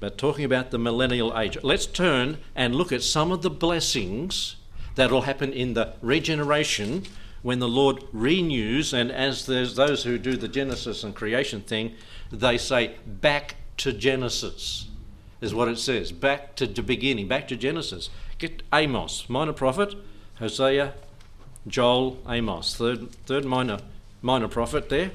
But 0.00 0.18
talking 0.18 0.44
about 0.44 0.70
the 0.70 0.78
millennial 0.78 1.38
age, 1.38 1.58
let's 1.62 1.86
turn 1.86 2.38
and 2.56 2.74
look 2.74 2.92
at 2.92 3.02
some 3.02 3.30
of 3.30 3.42
the 3.42 3.50
blessings 3.50 4.56
that 4.96 5.10
will 5.10 5.22
happen 5.22 5.52
in 5.52 5.74
the 5.74 5.94
regeneration 6.02 7.04
when 7.42 7.58
the 7.58 7.68
Lord 7.68 8.04
renews, 8.12 8.92
and 8.92 9.10
as 9.10 9.46
there's 9.46 9.74
those 9.74 10.04
who 10.04 10.16
do 10.16 10.36
the 10.36 10.48
Genesis 10.48 11.02
and 11.02 11.14
creation 11.14 11.60
thing, 11.60 11.94
they 12.30 12.56
say 12.56 12.96
back 13.06 13.56
to 13.78 13.92
Genesis 13.92 14.86
is 15.40 15.52
what 15.52 15.68
it 15.68 15.78
says. 15.78 16.12
Back 16.12 16.54
to 16.56 16.66
the 16.66 16.82
beginning, 16.82 17.28
back 17.28 17.48
to 17.48 17.56
Genesis. 17.56 18.10
Get 18.38 18.62
Amos, 18.72 19.28
minor 19.28 19.52
prophet, 19.52 19.94
Hosea, 20.36 20.94
Joel, 21.66 22.18
Amos, 22.28 22.74
third 22.74 23.12
third 23.26 23.44
minor 23.44 23.78
minor 24.20 24.48
prophet 24.48 24.88
there. 24.88 25.10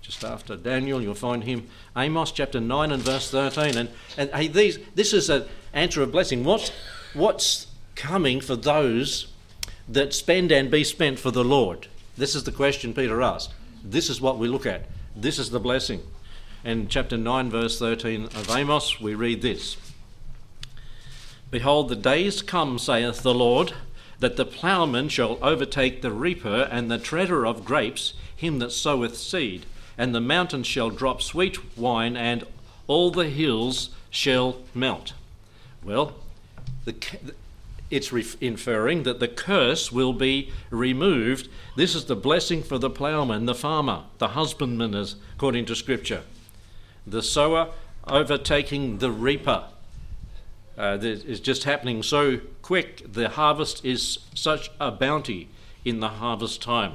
Just 0.00 0.24
after 0.24 0.56
Daniel, 0.56 1.00
you'll 1.00 1.14
find 1.14 1.44
him. 1.44 1.68
Amos 1.96 2.32
chapter 2.32 2.60
nine 2.60 2.90
and 2.90 3.02
verse 3.02 3.30
thirteen. 3.30 3.76
And 3.76 3.90
and 4.16 4.30
hey, 4.30 4.48
these 4.48 4.78
this 4.94 5.12
is 5.12 5.28
an 5.28 5.44
answer 5.72 6.02
of 6.02 6.12
blessing. 6.12 6.44
What's 6.44 6.72
what's 7.12 7.66
coming 7.94 8.40
for 8.40 8.56
those 8.56 9.28
that 9.88 10.14
spend 10.14 10.50
and 10.52 10.70
be 10.70 10.84
spent 10.84 11.18
for 11.18 11.30
the 11.30 11.44
Lord? 11.44 11.88
This 12.16 12.34
is 12.34 12.44
the 12.44 12.52
question 12.52 12.94
Peter 12.94 13.22
asked. 13.22 13.52
This 13.82 14.08
is 14.10 14.20
what 14.20 14.38
we 14.38 14.48
look 14.48 14.66
at. 14.66 14.86
This 15.16 15.38
is 15.38 15.50
the 15.50 15.60
blessing. 15.60 16.02
In 16.62 16.88
chapter 16.88 17.16
9, 17.16 17.50
verse 17.50 17.78
13 17.78 18.24
of 18.24 18.50
Amos, 18.50 19.00
we 19.00 19.14
read 19.14 19.40
this 19.40 19.76
Behold, 21.50 21.88
the 21.88 21.96
days 21.96 22.42
come, 22.42 22.78
saith 22.78 23.22
the 23.22 23.34
Lord, 23.34 23.72
that 24.20 24.36
the 24.36 24.44
ploughman 24.44 25.08
shall 25.08 25.38
overtake 25.42 26.02
the 26.02 26.12
reaper, 26.12 26.68
and 26.70 26.90
the 26.90 26.98
treader 26.98 27.46
of 27.46 27.64
grapes 27.64 28.14
him 28.36 28.58
that 28.60 28.72
soweth 28.72 29.16
seed, 29.16 29.66
and 29.98 30.14
the 30.14 30.20
mountains 30.20 30.66
shall 30.66 30.90
drop 30.90 31.20
sweet 31.20 31.76
wine, 31.76 32.16
and 32.16 32.44
all 32.86 33.10
the 33.10 33.28
hills 33.28 33.90
shall 34.10 34.58
melt. 34.74 35.12
Well, 35.82 36.14
the, 36.84 36.94
it's 37.90 38.12
inferring 38.40 39.02
that 39.02 39.20
the 39.20 39.28
curse 39.28 39.90
will 39.90 40.12
be 40.12 40.52
removed. 40.70 41.48
This 41.76 41.94
is 41.94 42.04
the 42.04 42.16
blessing 42.16 42.62
for 42.62 42.78
the 42.78 42.90
ploughman, 42.90 43.46
the 43.46 43.54
farmer, 43.54 44.04
the 44.18 44.28
husbandman, 44.28 44.94
according 45.34 45.64
to 45.66 45.74
Scripture 45.74 46.22
the 47.06 47.22
sower 47.22 47.70
overtaking 48.06 48.98
the 48.98 49.10
reaper. 49.10 49.64
Uh, 50.80 50.96
is 51.02 51.40
just 51.40 51.64
happening 51.64 52.02
so 52.02 52.40
quick. 52.62 53.02
The 53.12 53.28
harvest 53.28 53.84
is 53.84 54.20
such 54.34 54.70
a 54.80 54.90
bounty 54.90 55.50
in 55.84 56.00
the 56.00 56.08
harvest 56.08 56.62
time. 56.62 56.94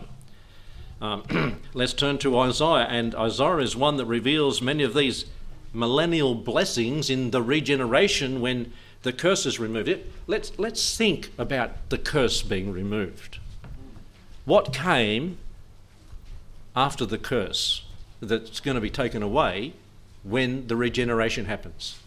Um, 0.99 1.61
let's 1.75 1.93
turn 1.93 2.17
to 2.17 2.35
Isaiah, 2.39 2.87
and 2.89 3.13
Isaiah 3.13 3.57
is 3.57 3.75
one 3.75 3.97
that 3.97 4.07
reveals 4.07 4.59
many 4.59 4.83
of 4.83 4.95
these 4.95 5.25
millennial 5.71 6.33
blessings 6.33 7.11
in 7.11 7.29
the 7.29 7.43
regeneration 7.43 8.41
when 8.41 8.73
the 9.03 9.13
curse 9.13 9.45
is 9.45 9.59
removed. 9.59 9.87
It, 9.87 10.11
let's, 10.25 10.57
let's 10.57 10.97
think 10.97 11.29
about 11.37 11.89
the 11.89 11.99
curse 11.99 12.41
being 12.41 12.71
removed. 12.71 13.37
What 14.45 14.73
came 14.73 15.37
after 16.75 17.05
the 17.05 17.19
curse 17.19 17.83
that's 18.19 18.59
going 18.59 18.73
to 18.73 18.81
be 18.81 18.89
taken 18.89 19.21
away 19.21 19.73
when 20.23 20.65
the 20.65 20.75
regeneration 20.75 21.45
happens? 21.45 21.99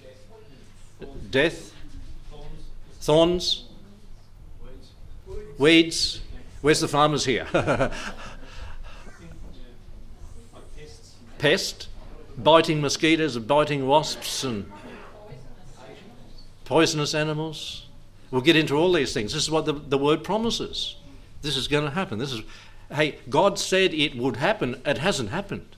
Death, 1.30 1.72
thorns, 3.00 3.64
weeds. 5.58 6.20
Where's 6.60 6.80
the 6.80 6.88
farmers 6.88 7.24
here? 7.24 7.46
Pest, 11.38 11.88
biting 12.36 12.80
mosquitoes, 12.80 13.36
and 13.36 13.46
biting 13.46 13.86
wasps, 13.86 14.42
and 14.42 14.70
poisonous 16.64 17.14
animals. 17.14 17.86
We'll 18.30 18.42
get 18.42 18.56
into 18.56 18.74
all 18.74 18.92
these 18.92 19.14
things. 19.14 19.32
This 19.32 19.44
is 19.44 19.50
what 19.50 19.64
the, 19.64 19.72
the 19.72 19.98
word 19.98 20.24
promises. 20.24 20.96
This 21.42 21.56
is 21.56 21.68
going 21.68 21.84
to 21.84 21.90
happen. 21.90 22.18
This 22.18 22.32
is, 22.32 22.42
hey, 22.92 23.18
God 23.30 23.58
said 23.58 23.94
it 23.94 24.16
would 24.16 24.36
happen. 24.36 24.82
It 24.84 24.98
hasn't 24.98 25.30
happened. 25.30 25.76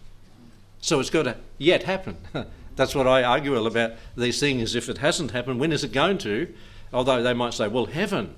So 0.80 0.98
it's 0.98 1.10
got 1.10 1.24
to 1.24 1.36
yet 1.58 1.82
happen. 1.82 2.16
That's 2.80 2.94
what 2.94 3.06
I 3.06 3.22
argue 3.22 3.62
about 3.62 3.92
these 4.16 4.40
things. 4.40 4.75
If 4.75 4.88
it 4.88 4.96
hasn't 4.96 5.32
happened, 5.32 5.60
when 5.60 5.70
is 5.70 5.84
it 5.84 5.92
going 5.92 6.16
to? 6.16 6.50
Although 6.94 7.22
they 7.22 7.34
might 7.34 7.52
say, 7.52 7.68
well, 7.68 7.84
heaven. 7.84 8.37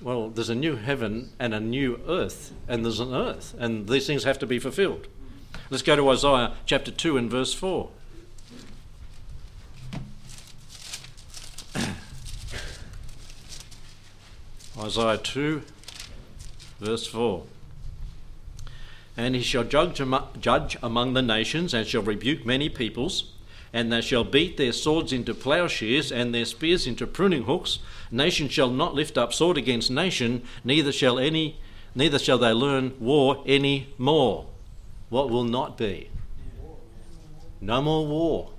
Well, 0.00 0.30
there's 0.30 0.48
a 0.48 0.54
new 0.54 0.76
heaven 0.76 1.32
and 1.38 1.52
a 1.52 1.60
new 1.60 2.00
earth, 2.08 2.54
and 2.66 2.82
there's 2.86 3.00
an 3.00 3.12
earth, 3.12 3.54
and 3.58 3.86
these 3.86 4.06
things 4.06 4.24
have 4.24 4.38
to 4.38 4.46
be 4.46 4.58
fulfilled. 4.58 5.08
Let's 5.68 5.82
go 5.82 5.94
to 5.94 6.08
Isaiah 6.08 6.54
chapter 6.64 6.90
2 6.90 7.18
and 7.18 7.30
verse 7.30 7.52
4. 7.52 7.90
Isaiah 14.78 15.18
2, 15.18 15.62
verse 16.80 17.06
4. 17.06 17.42
And 19.18 19.34
he 19.34 19.42
shall 19.42 19.64
judge, 19.64 20.00
judge 20.40 20.78
among 20.82 21.12
the 21.12 21.20
nations, 21.20 21.74
and 21.74 21.86
shall 21.86 22.00
rebuke 22.00 22.46
many 22.46 22.70
peoples, 22.70 23.33
and 23.74 23.92
they 23.92 24.00
shall 24.00 24.22
beat 24.22 24.56
their 24.56 24.72
swords 24.72 25.12
into 25.12 25.34
plowshares, 25.34 26.12
and 26.12 26.32
their 26.32 26.44
spears 26.44 26.86
into 26.86 27.08
pruning 27.08 27.42
hooks. 27.42 27.80
Nation 28.08 28.48
shall 28.48 28.70
not 28.70 28.94
lift 28.94 29.18
up 29.18 29.34
sword 29.34 29.58
against 29.58 29.90
nation, 29.90 30.44
neither 30.62 30.92
shall 30.92 31.18
any, 31.18 31.58
neither 31.92 32.20
shall 32.20 32.38
they 32.38 32.52
learn 32.52 32.94
war 33.00 33.42
any 33.44 33.88
more. 33.98 34.46
What 35.08 35.28
will 35.28 35.42
not 35.42 35.76
be? 35.76 36.08
No 37.60 37.82
more 37.82 38.06
war. 38.06 38.50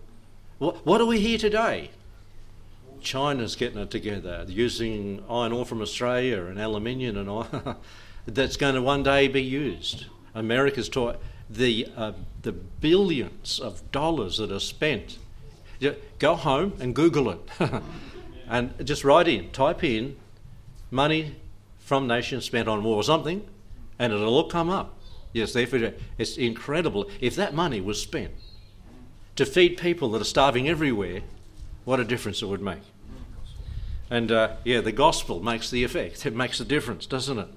What, 0.57 0.99
are 0.99 1.05
we 1.05 1.21
here 1.21 1.37
today? 1.37 1.91
China's 2.99 3.55
getting 3.55 3.79
it 3.79 3.91
together, 3.91 4.45
using 4.49 5.23
iron 5.29 5.53
ore 5.53 5.65
from 5.65 5.81
Australia 5.81 6.43
and 6.43 6.59
aluminium 6.59 7.15
and 7.15 7.29
all. 7.29 7.47
that's 8.25 8.57
going 8.57 8.75
to 8.75 8.81
one 8.81 9.03
day 9.03 9.29
be 9.29 9.43
used. 9.43 10.07
America's 10.33 10.89
taught 10.89 11.21
the, 11.49 11.87
uh, 11.95 12.13
the 12.41 12.51
billions 12.51 13.59
of 13.59 13.91
dollars 13.91 14.37
that 14.37 14.51
are 14.51 14.59
spent. 14.59 15.17
Go 16.19 16.35
home 16.35 16.73
and 16.79 16.95
Google 16.95 17.29
it. 17.29 17.39
and 18.47 18.73
just 18.85 19.03
write 19.03 19.27
in, 19.27 19.51
type 19.51 19.83
in 19.83 20.15
money 20.91 21.35
from 21.79 22.07
nations 22.07 22.45
spent 22.45 22.67
on 22.67 22.83
war 22.83 22.95
or 22.95 23.03
something, 23.03 23.45
and 23.99 24.11
it'll 24.11 24.33
all 24.33 24.49
come 24.49 24.69
up. 24.69 24.95
Yes, 25.33 25.55
it's 25.55 26.37
incredible. 26.37 27.09
If 27.19 27.35
that 27.35 27.53
money 27.53 27.81
was 27.81 28.01
spent 28.01 28.31
to 29.35 29.45
feed 29.45 29.77
people 29.77 30.09
that 30.11 30.21
are 30.21 30.25
starving 30.25 30.69
everywhere, 30.69 31.21
what 31.83 31.99
a 31.99 32.05
difference 32.05 32.41
it 32.41 32.47
would 32.47 32.61
make. 32.61 32.81
And 34.09 34.31
uh, 34.31 34.55
yeah, 34.63 34.81
the 34.81 34.91
gospel 34.91 35.41
makes 35.41 35.69
the 35.69 35.83
effect. 35.83 36.25
It 36.25 36.35
makes 36.35 36.59
a 36.59 36.65
difference, 36.65 37.05
doesn't 37.05 37.37
it? 37.37 37.47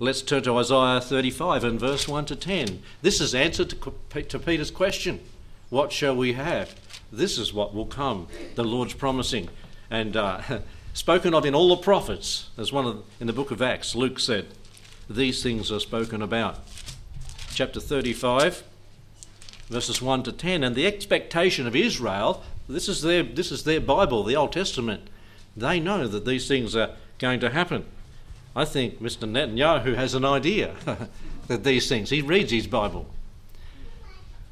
Let's 0.00 0.22
turn 0.22 0.44
to 0.44 0.56
Isaiah 0.56 1.00
35 1.00 1.64
and 1.64 1.80
verse 1.80 2.06
1 2.06 2.26
to 2.26 2.36
10. 2.36 2.84
This 3.02 3.20
is 3.20 3.34
answer 3.34 3.64
to, 3.64 4.22
to 4.22 4.38
Peter's 4.38 4.70
question 4.70 5.18
What 5.70 5.90
shall 5.90 6.14
we 6.14 6.34
have? 6.34 6.76
This 7.10 7.36
is 7.36 7.52
what 7.52 7.74
will 7.74 7.86
come, 7.86 8.28
the 8.54 8.62
Lord's 8.62 8.94
promising. 8.94 9.48
And 9.90 10.16
uh, 10.16 10.40
spoken 10.92 11.34
of 11.34 11.44
in 11.44 11.52
all 11.52 11.70
the 11.70 11.82
prophets, 11.82 12.50
as 12.56 12.72
one 12.72 12.86
of, 12.86 13.04
in 13.18 13.26
the 13.26 13.32
book 13.32 13.50
of 13.50 13.60
Acts, 13.60 13.96
Luke 13.96 14.20
said, 14.20 14.46
these 15.10 15.42
things 15.42 15.72
are 15.72 15.80
spoken 15.80 16.22
about. 16.22 16.60
Chapter 17.52 17.80
35, 17.80 18.62
verses 19.68 20.00
1 20.00 20.22
to 20.22 20.32
10. 20.32 20.62
And 20.62 20.76
the 20.76 20.86
expectation 20.86 21.66
of 21.66 21.74
Israel, 21.74 22.44
this 22.68 22.88
is 22.88 23.02
their, 23.02 23.24
this 23.24 23.50
is 23.50 23.64
their 23.64 23.80
Bible, 23.80 24.22
the 24.22 24.36
Old 24.36 24.52
Testament. 24.52 25.08
They 25.56 25.80
know 25.80 26.06
that 26.06 26.24
these 26.24 26.46
things 26.46 26.76
are 26.76 26.90
going 27.18 27.40
to 27.40 27.50
happen. 27.50 27.84
I 28.58 28.64
think 28.64 29.00
Mr. 29.00 29.30
Netanyahu 29.30 29.94
has 29.94 30.14
an 30.14 30.24
idea 30.24 30.74
that 31.46 31.62
these 31.62 31.88
things, 31.88 32.10
he 32.10 32.22
reads 32.22 32.50
his 32.50 32.66
Bible. 32.66 33.06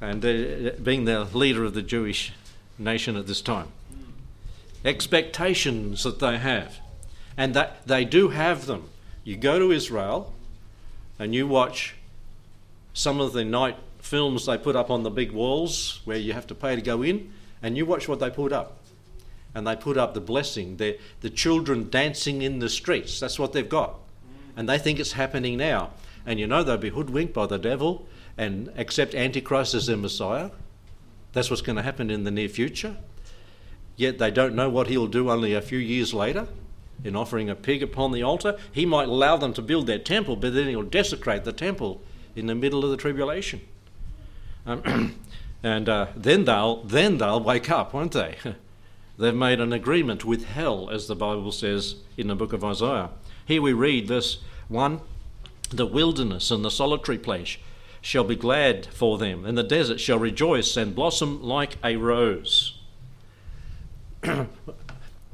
and 0.00 0.24
uh, 0.24 0.70
being 0.80 1.06
the 1.06 1.24
leader 1.24 1.64
of 1.64 1.74
the 1.74 1.82
Jewish 1.82 2.32
nation 2.78 3.16
at 3.16 3.26
this 3.26 3.40
time. 3.40 3.66
Expectations 4.84 6.04
that 6.04 6.20
they 6.20 6.38
have, 6.38 6.78
and 7.36 7.52
that 7.54 7.84
they 7.88 8.04
do 8.04 8.28
have 8.28 8.66
them. 8.66 8.90
You 9.24 9.36
go 9.36 9.58
to 9.58 9.72
Israel 9.72 10.32
and 11.18 11.34
you 11.34 11.48
watch 11.48 11.96
some 12.94 13.20
of 13.20 13.32
the 13.32 13.44
night 13.44 13.76
films 13.98 14.46
they 14.46 14.56
put 14.56 14.76
up 14.76 14.88
on 14.88 15.02
the 15.02 15.10
big 15.10 15.32
walls 15.32 16.00
where 16.04 16.16
you 16.16 16.32
have 16.32 16.46
to 16.46 16.54
pay 16.54 16.76
to 16.76 16.80
go 16.80 17.02
in, 17.02 17.32
and 17.60 17.76
you 17.76 17.84
watch 17.84 18.06
what 18.06 18.20
they 18.20 18.30
put 18.30 18.52
up. 18.52 18.78
And 19.56 19.66
they 19.66 19.74
put 19.74 19.96
up 19.96 20.12
the 20.12 20.20
blessing, 20.20 20.76
the, 20.76 20.98
the 21.22 21.30
children 21.30 21.88
dancing 21.88 22.42
in 22.42 22.58
the 22.58 22.68
streets. 22.68 23.18
That's 23.18 23.38
what 23.38 23.54
they've 23.54 23.66
got. 23.66 23.94
And 24.54 24.68
they 24.68 24.76
think 24.76 25.00
it's 25.00 25.12
happening 25.12 25.56
now. 25.56 25.92
And 26.26 26.38
you 26.38 26.46
know 26.46 26.62
they'll 26.62 26.76
be 26.76 26.90
hoodwinked 26.90 27.32
by 27.32 27.46
the 27.46 27.56
devil 27.56 28.06
and 28.36 28.70
accept 28.76 29.14
Antichrist 29.14 29.72
as 29.72 29.86
their 29.86 29.96
Messiah. 29.96 30.50
That's 31.32 31.48
what's 31.48 31.62
going 31.62 31.76
to 31.76 31.82
happen 31.82 32.10
in 32.10 32.24
the 32.24 32.30
near 32.30 32.50
future. 32.50 32.98
Yet 33.96 34.18
they 34.18 34.30
don't 34.30 34.54
know 34.54 34.68
what 34.68 34.88
he'll 34.88 35.06
do 35.06 35.30
only 35.30 35.54
a 35.54 35.62
few 35.62 35.78
years 35.78 36.12
later 36.12 36.48
in 37.02 37.16
offering 37.16 37.48
a 37.48 37.54
pig 37.54 37.82
upon 37.82 38.12
the 38.12 38.22
altar. 38.22 38.58
He 38.72 38.84
might 38.84 39.08
allow 39.08 39.38
them 39.38 39.54
to 39.54 39.62
build 39.62 39.86
their 39.86 39.98
temple, 39.98 40.36
but 40.36 40.52
then 40.52 40.68
he'll 40.68 40.82
desecrate 40.82 41.44
the 41.44 41.52
temple 41.54 42.02
in 42.34 42.44
the 42.44 42.54
middle 42.54 42.84
of 42.84 42.90
the 42.90 42.98
tribulation. 42.98 43.62
Um, 44.66 45.14
and 45.62 45.88
uh, 45.88 46.08
then 46.14 46.44
they'll 46.44 46.82
then 46.82 47.16
they'll 47.16 47.42
wake 47.42 47.70
up, 47.70 47.94
won't 47.94 48.12
they? 48.12 48.36
They've 49.18 49.34
made 49.34 49.60
an 49.60 49.72
agreement 49.72 50.24
with 50.24 50.44
hell, 50.44 50.90
as 50.90 51.06
the 51.06 51.16
Bible 51.16 51.52
says 51.52 51.96
in 52.16 52.28
the 52.28 52.34
book 52.34 52.52
of 52.52 52.62
Isaiah. 52.62 53.10
Here 53.46 53.62
we 53.62 53.72
read 53.72 54.08
verse 54.08 54.38
one: 54.68 55.00
"The 55.70 55.86
wilderness 55.86 56.50
and 56.50 56.64
the 56.64 56.70
solitary 56.70 57.16
place 57.16 57.56
shall 58.02 58.24
be 58.24 58.36
glad 58.36 58.86
for 58.86 59.16
them, 59.16 59.46
and 59.46 59.56
the 59.56 59.62
desert 59.62 60.00
shall 60.00 60.18
rejoice 60.18 60.76
and 60.76 60.94
blossom 60.94 61.42
like 61.42 61.76
a 61.82 61.96
rose." 61.96 62.78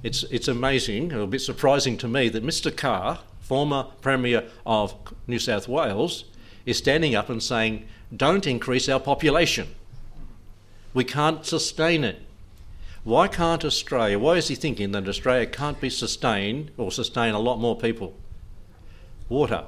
it's 0.03 0.23
it's 0.25 0.49
amazing, 0.49 1.11
a 1.13 1.27
bit 1.27 1.41
surprising 1.41 1.97
to 1.99 2.09
me 2.09 2.29
that 2.29 2.45
Mr. 2.45 2.75
Carr, 2.75 3.19
former 3.41 3.87
Premier 4.01 4.45
of 4.65 4.95
New 5.27 5.41
South 5.41 5.67
Wales, 5.67 6.25
is 6.65 6.79
standing 6.79 7.17
up 7.17 7.29
and 7.29 7.43
saying, 7.43 7.85
"Don't 8.17 8.47
increase 8.47 8.89
our 8.89 9.01
population." 9.01 9.75
We 10.95 11.03
can't 11.05 11.45
sustain 11.45 12.05
it. 12.05 12.21
Why 13.05 13.27
can't 13.27 13.65
Australia, 13.65 14.19
why 14.19 14.37
is 14.37 14.49
he 14.49 14.55
thinking 14.55 14.93
that 14.93 15.09
Australia 15.09 15.47
can't 15.47 15.81
be 15.81 15.91
sustained 15.91 16.71
or 16.77 16.93
sustain 16.93 17.35
a 17.35 17.41
lot 17.41 17.59
more 17.59 17.77
people? 17.77 18.15
Water. 19.29 19.65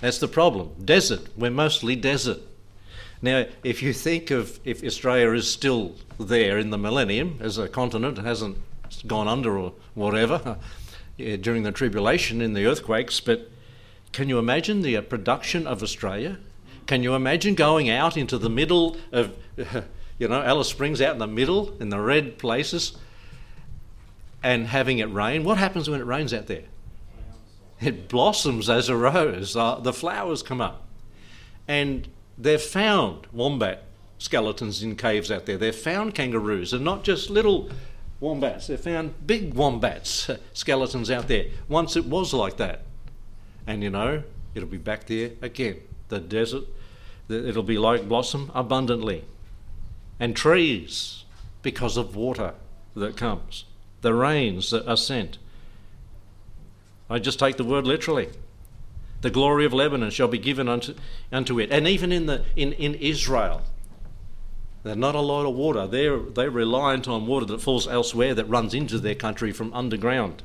That's 0.00 0.18
the 0.18 0.28
problem. 0.28 0.72
Desert. 0.84 1.22
We're 1.36 1.50
mostly 1.50 1.96
desert. 1.96 2.40
Now, 3.22 3.46
if 3.62 3.82
you 3.82 3.92
think 3.92 4.30
of 4.30 4.60
if 4.64 4.84
Australia 4.84 5.32
is 5.32 5.50
still 5.50 5.94
there 6.18 6.58
in 6.58 6.70
the 6.70 6.78
millennium 6.78 7.38
as 7.40 7.58
a 7.58 7.68
continent, 7.68 8.18
hasn't 8.18 8.58
gone 9.06 9.26
under 9.26 9.58
or 9.58 9.72
whatever 9.94 10.58
during 11.16 11.62
the 11.62 11.72
tribulation 11.72 12.40
in 12.40 12.52
the 12.52 12.66
earthquakes, 12.66 13.20
but 13.20 13.50
can 14.12 14.28
you 14.28 14.38
imagine 14.38 14.82
the 14.82 14.96
uh, 14.96 15.02
production 15.02 15.66
of 15.66 15.82
Australia? 15.82 16.38
Can 16.86 17.02
you 17.02 17.14
imagine 17.14 17.54
going 17.54 17.88
out 17.88 18.16
into 18.16 18.38
the 18.38 18.50
middle 18.50 18.96
of 19.10 19.34
you 20.18 20.28
know, 20.28 20.42
Alice 20.42 20.68
Springs 20.68 21.00
out 21.00 21.12
in 21.12 21.18
the 21.18 21.26
middle, 21.26 21.76
in 21.80 21.88
the 21.88 22.00
red 22.00 22.38
places, 22.38 22.96
and 24.42 24.66
having 24.68 24.98
it 24.98 25.10
rain. 25.12 25.44
What 25.44 25.58
happens 25.58 25.88
when 25.88 26.00
it 26.00 26.04
rains 26.04 26.32
out 26.32 26.46
there? 26.46 26.64
It 27.80 28.08
blossoms 28.08 28.70
as 28.70 28.88
a 28.88 28.96
rose. 28.96 29.56
Uh, 29.56 29.76
the 29.76 29.92
flowers 29.92 30.42
come 30.42 30.60
up. 30.60 30.82
And 31.66 32.08
they've 32.38 32.60
found 32.60 33.26
wombat 33.32 33.84
skeletons 34.18 34.82
in 34.82 34.96
caves 34.96 35.30
out 35.30 35.46
there. 35.46 35.56
They've 35.56 35.74
found 35.74 36.14
kangaroos, 36.14 36.72
and 36.72 36.84
not 36.84 37.02
just 37.04 37.30
little 37.30 37.70
wombats. 38.20 38.68
They've 38.68 38.78
found 38.78 39.26
big 39.26 39.54
wombats 39.54 40.30
skeletons 40.52 41.10
out 41.10 41.26
there. 41.26 41.46
Once 41.68 41.96
it 41.96 42.06
was 42.06 42.32
like 42.32 42.56
that. 42.58 42.82
And 43.66 43.82
you 43.82 43.90
know, 43.90 44.22
it'll 44.54 44.68
be 44.68 44.78
back 44.78 45.06
there 45.06 45.32
again. 45.42 45.80
The 46.08 46.20
desert, 46.20 46.64
it'll 47.28 47.62
be 47.62 47.78
like 47.78 48.08
blossom 48.08 48.52
abundantly 48.54 49.24
and 50.18 50.36
trees 50.36 51.24
because 51.62 51.96
of 51.96 52.14
water 52.14 52.54
that 52.94 53.16
comes, 53.16 53.64
the 54.00 54.14
rains 54.14 54.70
that 54.70 54.86
are 54.86 54.96
sent. 54.96 55.38
I 57.10 57.18
just 57.18 57.38
take 57.38 57.56
the 57.56 57.64
word 57.64 57.86
literally. 57.86 58.28
The 59.20 59.30
glory 59.30 59.64
of 59.64 59.72
Lebanon 59.72 60.10
shall 60.10 60.28
be 60.28 60.38
given 60.38 60.68
unto, 60.68 60.94
unto 61.32 61.58
it. 61.58 61.70
And 61.70 61.88
even 61.88 62.12
in, 62.12 62.26
the, 62.26 62.44
in, 62.56 62.72
in 62.74 62.94
Israel, 62.94 63.62
there's 64.82 64.98
not 64.98 65.14
a 65.14 65.20
lot 65.20 65.46
of 65.46 65.54
water. 65.54 65.86
They're, 65.86 66.18
they're 66.18 66.50
reliant 66.50 67.08
on 67.08 67.26
water 67.26 67.46
that 67.46 67.62
falls 67.62 67.88
elsewhere 67.88 68.34
that 68.34 68.44
runs 68.44 68.74
into 68.74 68.98
their 68.98 69.14
country 69.14 69.50
from 69.50 69.72
underground. 69.72 70.42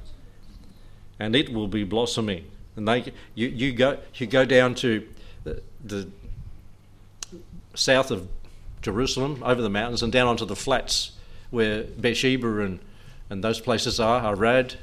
And 1.20 1.36
it 1.36 1.52
will 1.52 1.68
be 1.68 1.84
blossoming. 1.84 2.46
And 2.78 2.88
they, 2.88 3.12
you, 3.36 3.50
you, 3.50 3.74
go, 3.74 3.98
you 4.16 4.28
go 4.28 4.46
down 4.46 4.76
to 4.76 5.06
the, 5.44 5.62
the 5.84 6.08
south 7.74 8.12
of 8.12 8.30
Jerusalem, 8.82 9.42
over 9.46 9.62
the 9.62 9.70
mountains, 9.70 10.04
and 10.04 10.12
down 10.12 10.28
onto 10.28 10.46
the 10.46 10.56
flats 10.56 11.12
where 11.50 11.84
Beersheba 11.84 12.62
and, 12.62 12.80
and 13.30 13.44
those 13.44 13.60
places 13.60 14.00
are, 14.00 14.34
Arad, 14.34 14.76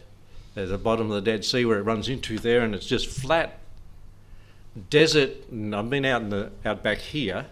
at 0.56 0.68
the 0.68 0.78
bottom 0.78 1.10
of 1.10 1.14
the 1.14 1.20
Dead 1.20 1.44
Sea 1.44 1.64
where 1.64 1.78
it 1.78 1.82
runs 1.82 2.08
into 2.08 2.38
there, 2.38 2.62
and 2.62 2.74
it's 2.74 2.86
just 2.86 3.06
flat 3.06 3.58
desert. 4.90 5.30
And 5.50 5.74
I've 5.74 5.90
been 5.90 6.04
out 6.04 6.22
in 6.22 6.30
the 6.30 6.50
out 6.64 6.82
back 6.82 6.98
here. 6.98 7.46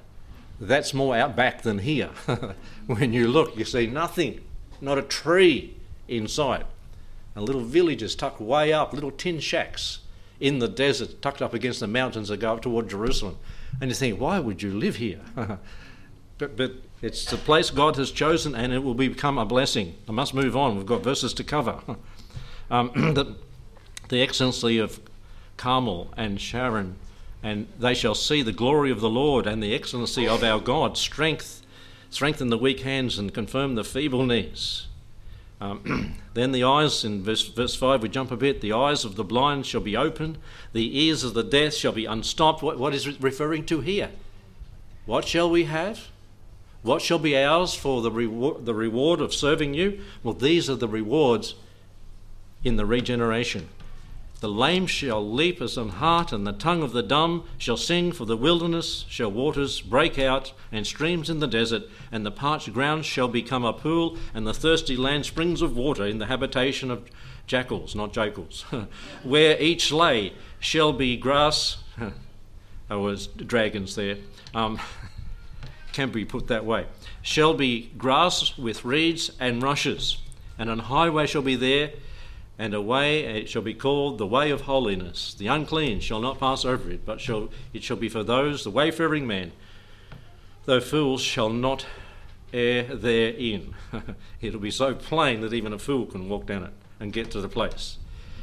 That's 0.60 0.94
more 0.94 1.16
outback 1.16 1.62
than 1.62 1.78
here. 1.78 2.10
when 2.86 3.12
you 3.12 3.28
look, 3.28 3.56
you 3.56 3.64
see 3.64 3.86
nothing, 3.86 4.40
not 4.80 4.98
a 4.98 5.02
tree 5.02 5.76
in 6.08 6.28
sight. 6.28 6.66
And 7.34 7.44
little 7.44 7.62
villages 7.62 8.14
tucked 8.14 8.40
way 8.40 8.72
up, 8.72 8.92
little 8.92 9.10
tin 9.10 9.40
shacks 9.40 10.00
in 10.40 10.60
the 10.60 10.68
desert, 10.68 11.20
tucked 11.20 11.42
up 11.42 11.54
against 11.54 11.80
the 11.80 11.86
mountains 11.86 12.28
that 12.28 12.38
go 12.38 12.54
up 12.54 12.62
toward 12.62 12.88
Jerusalem. 12.88 13.36
And 13.80 13.90
you 13.90 13.94
think, 13.94 14.20
why 14.20 14.38
would 14.38 14.62
you 14.62 14.72
live 14.72 14.96
here? 14.96 15.20
But, 16.38 16.56
but 16.56 16.72
it's 17.00 17.24
the 17.24 17.36
place 17.36 17.70
God 17.70 17.96
has 17.96 18.10
chosen 18.10 18.54
and 18.54 18.72
it 18.72 18.82
will 18.82 18.94
become 18.94 19.38
a 19.38 19.44
blessing. 19.44 19.94
I 20.08 20.12
must 20.12 20.34
move 20.34 20.56
on. 20.56 20.76
We've 20.76 20.86
got 20.86 21.02
verses 21.02 21.32
to 21.34 21.44
cover. 21.44 21.80
Um, 22.70 22.90
the, 23.14 23.36
the 24.08 24.22
excellency 24.22 24.78
of 24.78 24.98
Carmel 25.58 26.08
and 26.16 26.40
Sharon, 26.40 26.96
and 27.42 27.68
they 27.78 27.92
shall 27.92 28.14
see 28.14 28.40
the 28.40 28.52
glory 28.52 28.90
of 28.90 29.00
the 29.00 29.10
Lord 29.10 29.46
and 29.46 29.62
the 29.62 29.74
excellency 29.74 30.26
of 30.26 30.42
our 30.42 30.58
God. 30.58 30.96
Strength, 30.96 31.60
strengthen 32.08 32.48
the 32.48 32.56
weak 32.56 32.80
hands 32.80 33.18
and 33.18 33.34
confirm 33.34 33.74
the 33.74 33.84
feeble 33.84 34.24
knees. 34.24 34.86
Um, 35.60 36.16
then 36.34 36.52
the 36.52 36.64
eyes, 36.64 37.04
in 37.04 37.22
verse, 37.22 37.46
verse 37.46 37.76
5, 37.76 38.02
we 38.02 38.08
jump 38.08 38.30
a 38.30 38.36
bit, 38.36 38.62
the 38.62 38.72
eyes 38.72 39.04
of 39.04 39.16
the 39.16 39.22
blind 39.22 39.66
shall 39.66 39.82
be 39.82 39.94
opened, 39.96 40.38
the 40.72 40.98
ears 40.98 41.22
of 41.22 41.34
the 41.34 41.44
deaf 41.44 41.74
shall 41.74 41.92
be 41.92 42.06
unstopped. 42.06 42.62
What, 42.62 42.78
what 42.78 42.94
is 42.94 43.06
it 43.06 43.16
referring 43.20 43.66
to 43.66 43.82
here? 43.82 44.10
What 45.04 45.26
shall 45.26 45.50
we 45.50 45.64
have? 45.64 46.08
What 46.84 47.00
shall 47.00 47.18
be 47.18 47.34
ours 47.34 47.74
for 47.74 48.02
the 48.02 48.10
reward, 48.10 48.66
the 48.66 48.74
reward 48.74 49.22
of 49.22 49.32
serving 49.32 49.72
you? 49.72 50.02
Well, 50.22 50.34
these 50.34 50.68
are 50.68 50.76
the 50.76 50.86
rewards 50.86 51.54
in 52.62 52.76
the 52.76 52.84
regeneration. 52.84 53.70
The 54.40 54.50
lame 54.50 54.86
shall 54.86 55.26
leap 55.26 55.62
as 55.62 55.78
an 55.78 55.88
hart, 55.88 56.30
and 56.30 56.46
the 56.46 56.52
tongue 56.52 56.82
of 56.82 56.92
the 56.92 57.02
dumb 57.02 57.44
shall 57.56 57.78
sing, 57.78 58.12
for 58.12 58.26
the 58.26 58.36
wilderness 58.36 59.06
shall 59.08 59.30
waters 59.30 59.80
break 59.80 60.18
out, 60.18 60.52
and 60.70 60.86
streams 60.86 61.30
in 61.30 61.40
the 61.40 61.46
desert, 61.46 61.84
and 62.12 62.26
the 62.26 62.30
parched 62.30 62.74
ground 62.74 63.06
shall 63.06 63.28
become 63.28 63.64
a 63.64 63.72
pool, 63.72 64.18
and 64.34 64.46
the 64.46 64.52
thirsty 64.52 64.94
land 64.94 65.24
springs 65.24 65.62
of 65.62 65.74
water 65.74 66.04
in 66.06 66.18
the 66.18 66.26
habitation 66.26 66.90
of 66.90 67.08
jackals, 67.46 67.94
not 67.94 68.12
jackals, 68.12 68.66
where 69.22 69.58
each 69.58 69.90
lay 69.90 70.34
shall 70.60 70.92
be 70.92 71.16
grass. 71.16 71.78
I 72.90 72.96
was 72.96 73.28
dragons 73.28 73.94
there. 73.94 74.18
Um, 74.54 74.78
can 75.94 76.10
be 76.10 76.24
put 76.24 76.48
that 76.48 76.66
way, 76.66 76.86
shall 77.22 77.54
be 77.54 77.90
grass 77.96 78.58
with 78.58 78.84
reeds 78.84 79.30
and 79.38 79.62
rushes, 79.62 80.18
and 80.58 80.68
an 80.68 80.80
highway 80.80 81.26
shall 81.26 81.42
be 81.42 81.56
there, 81.56 81.92
and 82.58 82.74
a 82.74 82.82
way 82.82 83.24
it 83.24 83.48
shall 83.48 83.62
be 83.62 83.74
called 83.74 84.18
the 84.18 84.26
way 84.26 84.50
of 84.50 84.62
holiness. 84.62 85.34
The 85.34 85.46
unclean 85.46 86.00
shall 86.00 86.20
not 86.20 86.38
pass 86.38 86.64
over 86.64 86.90
it, 86.90 87.06
but 87.06 87.20
shall 87.20 87.48
it 87.72 87.82
shall 87.82 87.96
be 87.96 88.08
for 88.08 88.22
those 88.22 88.64
the 88.64 88.70
wayfaring 88.70 89.26
men. 89.26 89.52
Though 90.64 90.80
fools 90.80 91.22
shall 91.22 91.48
not 91.48 91.86
err 92.52 92.84
therein. 92.84 93.74
It'll 94.40 94.60
be 94.60 94.70
so 94.70 94.94
plain 94.94 95.40
that 95.40 95.52
even 95.52 95.72
a 95.72 95.78
fool 95.78 96.06
can 96.06 96.28
walk 96.28 96.46
down 96.46 96.64
it 96.64 96.72
and 97.00 97.12
get 97.12 97.30
to 97.32 97.40
the 97.40 97.48
place. 97.48 97.98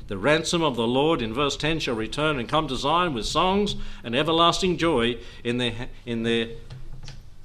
The 0.07 0.17
ransom 0.17 0.61
of 0.61 0.75
the 0.75 0.87
Lord 0.87 1.21
in 1.21 1.33
verse 1.33 1.55
10 1.55 1.79
shall 1.79 1.95
return 1.95 2.37
and 2.37 2.49
come 2.49 2.67
to 2.67 2.75
Zion 2.75 3.13
with 3.13 3.25
songs 3.25 3.75
and 4.03 4.15
everlasting 4.15 4.77
joy 4.77 5.17
in 5.43 5.57
their, 5.57 5.87
in 6.05 6.23
their 6.23 6.49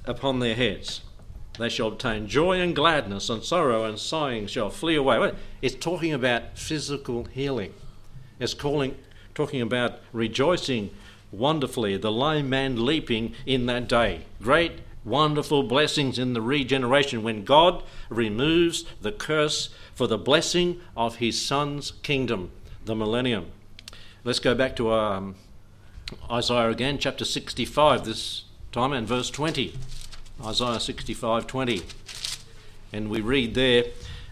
upon 0.07 0.39
their 0.39 0.55
heads. 0.55 1.01
They 1.57 1.69
shall 1.69 1.87
obtain 1.87 2.27
joy 2.27 2.59
and 2.59 2.75
gladness, 2.75 3.29
and 3.29 3.43
sorrow 3.43 3.83
and 3.83 3.97
sighing 3.97 4.47
shall 4.47 4.69
flee 4.69 4.95
away. 4.95 5.33
It's 5.61 5.75
talking 5.75 6.13
about 6.13 6.57
physical 6.57 7.25
healing. 7.25 7.73
It's 8.39 8.53
calling, 8.53 8.95
talking 9.33 9.61
about 9.61 9.99
rejoicing 10.13 10.91
wonderfully, 11.31 11.97
the 11.97 12.11
lame 12.11 12.49
man 12.49 12.85
leaping 12.85 13.33
in 13.45 13.65
that 13.65 13.89
day. 13.89 14.25
Great 14.41 14.73
wonderful 15.07 15.63
blessings 15.63 16.19
in 16.19 16.33
the 16.33 16.41
regeneration 16.41 17.23
when 17.23 17.45
God 17.45 17.81
removes 18.09 18.83
the 19.01 19.11
curse 19.11 19.69
for 19.95 20.05
the 20.05 20.17
blessing 20.17 20.81
of 20.97 21.15
his 21.15 21.41
Son's 21.41 21.91
kingdom, 22.03 22.51
the 22.83 22.95
millennium. 22.95 23.47
Let's 24.25 24.39
go 24.39 24.53
back 24.53 24.75
to 24.75 24.91
um, 24.91 25.35
Isaiah 26.29 26.69
again, 26.69 26.97
chapter 26.97 27.23
65 27.23 28.03
this 28.05 28.43
time, 28.77 28.93
and 28.93 29.07
verse 29.07 29.31
20. 29.31 29.73
Isaiah 30.45 30.79
65 30.79 31.47
20. 31.47 31.81
And 32.93 33.09
we 33.09 33.21
read 33.21 33.55
there, 33.55 33.85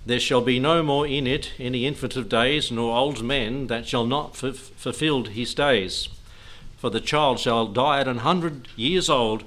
There 0.05 0.19
shall 0.19 0.41
be 0.41 0.59
no 0.59 0.83
more 0.83 1.07
in 1.07 1.25
it 1.25 1.53
any 1.57 1.87
infant 1.87 2.15
of 2.15 2.29
days, 2.29 2.71
nor 2.71 2.95
old 2.95 3.23
men 3.23 3.65
that 3.67 3.87
shall 3.87 4.05
not 4.05 4.43
f- 4.43 4.55
fulfilled 4.55 5.29
his 5.29 5.55
days. 5.55 6.09
For 6.77 6.91
the 6.91 6.99
child 6.99 7.39
shall 7.39 7.65
die 7.65 8.01
at 8.01 8.07
an 8.07 8.19
hundred 8.19 8.67
years 8.75 9.09
old, 9.09 9.45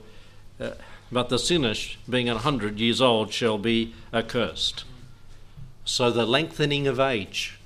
uh, 0.58 0.70
but 1.12 1.28
the 1.28 1.38
sinner, 1.38 1.74
being 2.10 2.28
an 2.28 2.38
hundred 2.38 2.80
years 2.80 3.00
old, 3.00 3.32
shall 3.32 3.56
be 3.56 3.94
accursed. 4.12 4.82
So 5.84 6.10
the 6.10 6.26
lengthening 6.26 6.88
of 6.88 6.98
age. 6.98 7.56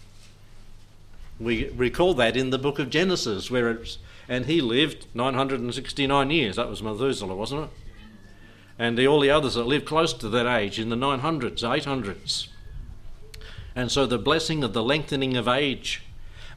We 1.40 1.70
recall 1.70 2.12
that 2.14 2.36
in 2.36 2.50
the 2.50 2.58
book 2.58 2.78
of 2.78 2.90
Genesis, 2.90 3.50
where 3.50 3.70
it's, 3.70 3.96
and 4.32 4.46
he 4.46 4.62
lived 4.62 5.06
969 5.12 6.30
years. 6.30 6.56
That 6.56 6.70
was 6.70 6.82
Methuselah, 6.82 7.34
wasn't 7.34 7.64
it? 7.64 7.70
and 8.78 8.96
the, 8.96 9.06
all 9.06 9.20
the 9.20 9.28
others 9.28 9.54
that 9.54 9.64
lived 9.64 9.84
close 9.84 10.14
to 10.14 10.28
that 10.30 10.46
age 10.46 10.78
in 10.78 10.88
the 10.88 10.96
900s, 10.96 11.60
800s. 11.60 12.48
And 13.76 13.92
so 13.92 14.06
the 14.06 14.16
blessing 14.16 14.64
of 14.64 14.72
the 14.72 14.82
lengthening 14.82 15.36
of 15.36 15.46
age. 15.46 16.02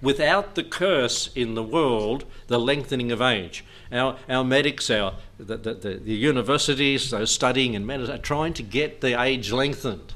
Without 0.01 0.55
the 0.55 0.63
curse 0.63 1.27
in 1.35 1.55
the 1.55 1.63
world, 1.63 2.23
the 2.47 2.61
lengthening 2.61 3.11
of 3.11 3.21
age. 3.21 3.65
Our, 3.91 4.17
our 4.29 4.45
medics, 4.45 4.89
our, 4.89 5.15
the, 5.37 5.57
the, 5.57 5.73
the, 5.73 5.93
the 5.95 6.13
universities, 6.13 7.11
those 7.11 7.31
studying 7.31 7.73
in 7.73 7.85
medicine, 7.85 8.15
are 8.15 8.19
trying 8.19 8.53
to 8.53 8.63
get 8.63 9.01
the 9.01 9.21
age 9.21 9.51
lengthened. 9.51 10.13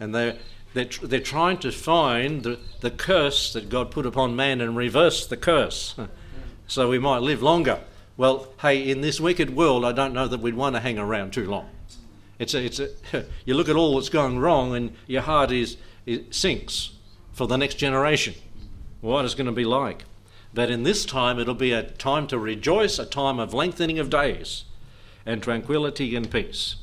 And 0.00 0.12
they're, 0.12 0.38
they're, 0.72 0.88
they're 1.02 1.20
trying 1.20 1.58
to 1.58 1.70
find 1.70 2.42
the, 2.42 2.58
the 2.80 2.90
curse 2.90 3.52
that 3.52 3.68
God 3.68 3.92
put 3.92 4.06
upon 4.06 4.34
man 4.34 4.60
and 4.60 4.76
reverse 4.76 5.24
the 5.24 5.36
curse 5.36 5.94
so 6.66 6.88
we 6.88 6.98
might 6.98 7.18
live 7.18 7.42
longer. 7.42 7.80
Well, 8.16 8.48
hey, 8.60 8.88
in 8.88 9.00
this 9.00 9.20
wicked 9.20 9.56
world, 9.56 9.84
I 9.84 9.92
don't 9.92 10.14
know 10.14 10.28
that 10.28 10.40
we'd 10.40 10.54
want 10.54 10.76
to 10.76 10.80
hang 10.80 10.98
around 10.98 11.32
too 11.32 11.48
long. 11.48 11.68
It's 12.38 12.54
a, 12.54 12.64
it's 12.64 12.80
a, 12.80 12.90
you 13.44 13.54
look 13.54 13.68
at 13.68 13.76
all 13.76 13.96
that's 13.96 14.08
going 14.08 14.38
wrong, 14.38 14.74
and 14.74 14.94
your 15.06 15.22
heart 15.22 15.50
is 15.50 15.76
it 16.06 16.34
sinks 16.34 16.92
for 17.32 17.46
the 17.46 17.56
next 17.56 17.74
generation. 17.74 18.34
What 19.00 19.24
is 19.24 19.34
going 19.34 19.46
to 19.46 19.52
be 19.52 19.64
like? 19.64 20.04
But 20.52 20.70
in 20.70 20.84
this 20.84 21.04
time, 21.04 21.38
it'll 21.38 21.54
be 21.54 21.72
a 21.72 21.82
time 21.82 22.26
to 22.28 22.38
rejoice, 22.38 22.98
a 22.98 23.04
time 23.04 23.40
of 23.40 23.52
lengthening 23.52 23.98
of 23.98 24.08
days, 24.08 24.64
and 25.26 25.42
tranquility 25.42 26.14
and 26.14 26.30
peace. 26.30 26.76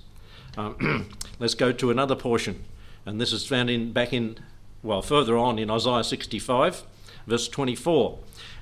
Um, 0.57 1.09
let's 1.39 1.55
go 1.55 1.71
to 1.71 1.89
another 1.89 2.15
portion, 2.15 2.65
and 3.05 3.19
this 3.21 3.31
is 3.31 3.47
found 3.47 3.69
in 3.69 3.93
back 3.93 4.11
in 4.11 4.37
well 4.83 5.01
further 5.01 5.37
on 5.37 5.57
in 5.57 5.71
Isaiah 5.71 6.03
65, 6.03 6.83
verse 7.27 7.47
24. 7.47 8.19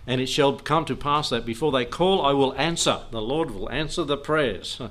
And 0.08 0.22
it 0.22 0.28
shall 0.28 0.54
come 0.54 0.86
to 0.86 0.96
pass 0.96 1.30
that 1.30 1.46
before 1.46 1.72
they 1.72 1.86
call, 1.86 2.26
I 2.26 2.34
will 2.34 2.54
answer. 2.56 3.02
The 3.12 3.22
Lord 3.22 3.52
will 3.52 3.70
answer 3.70 4.04
the 4.04 4.18
prayers. 4.18 4.82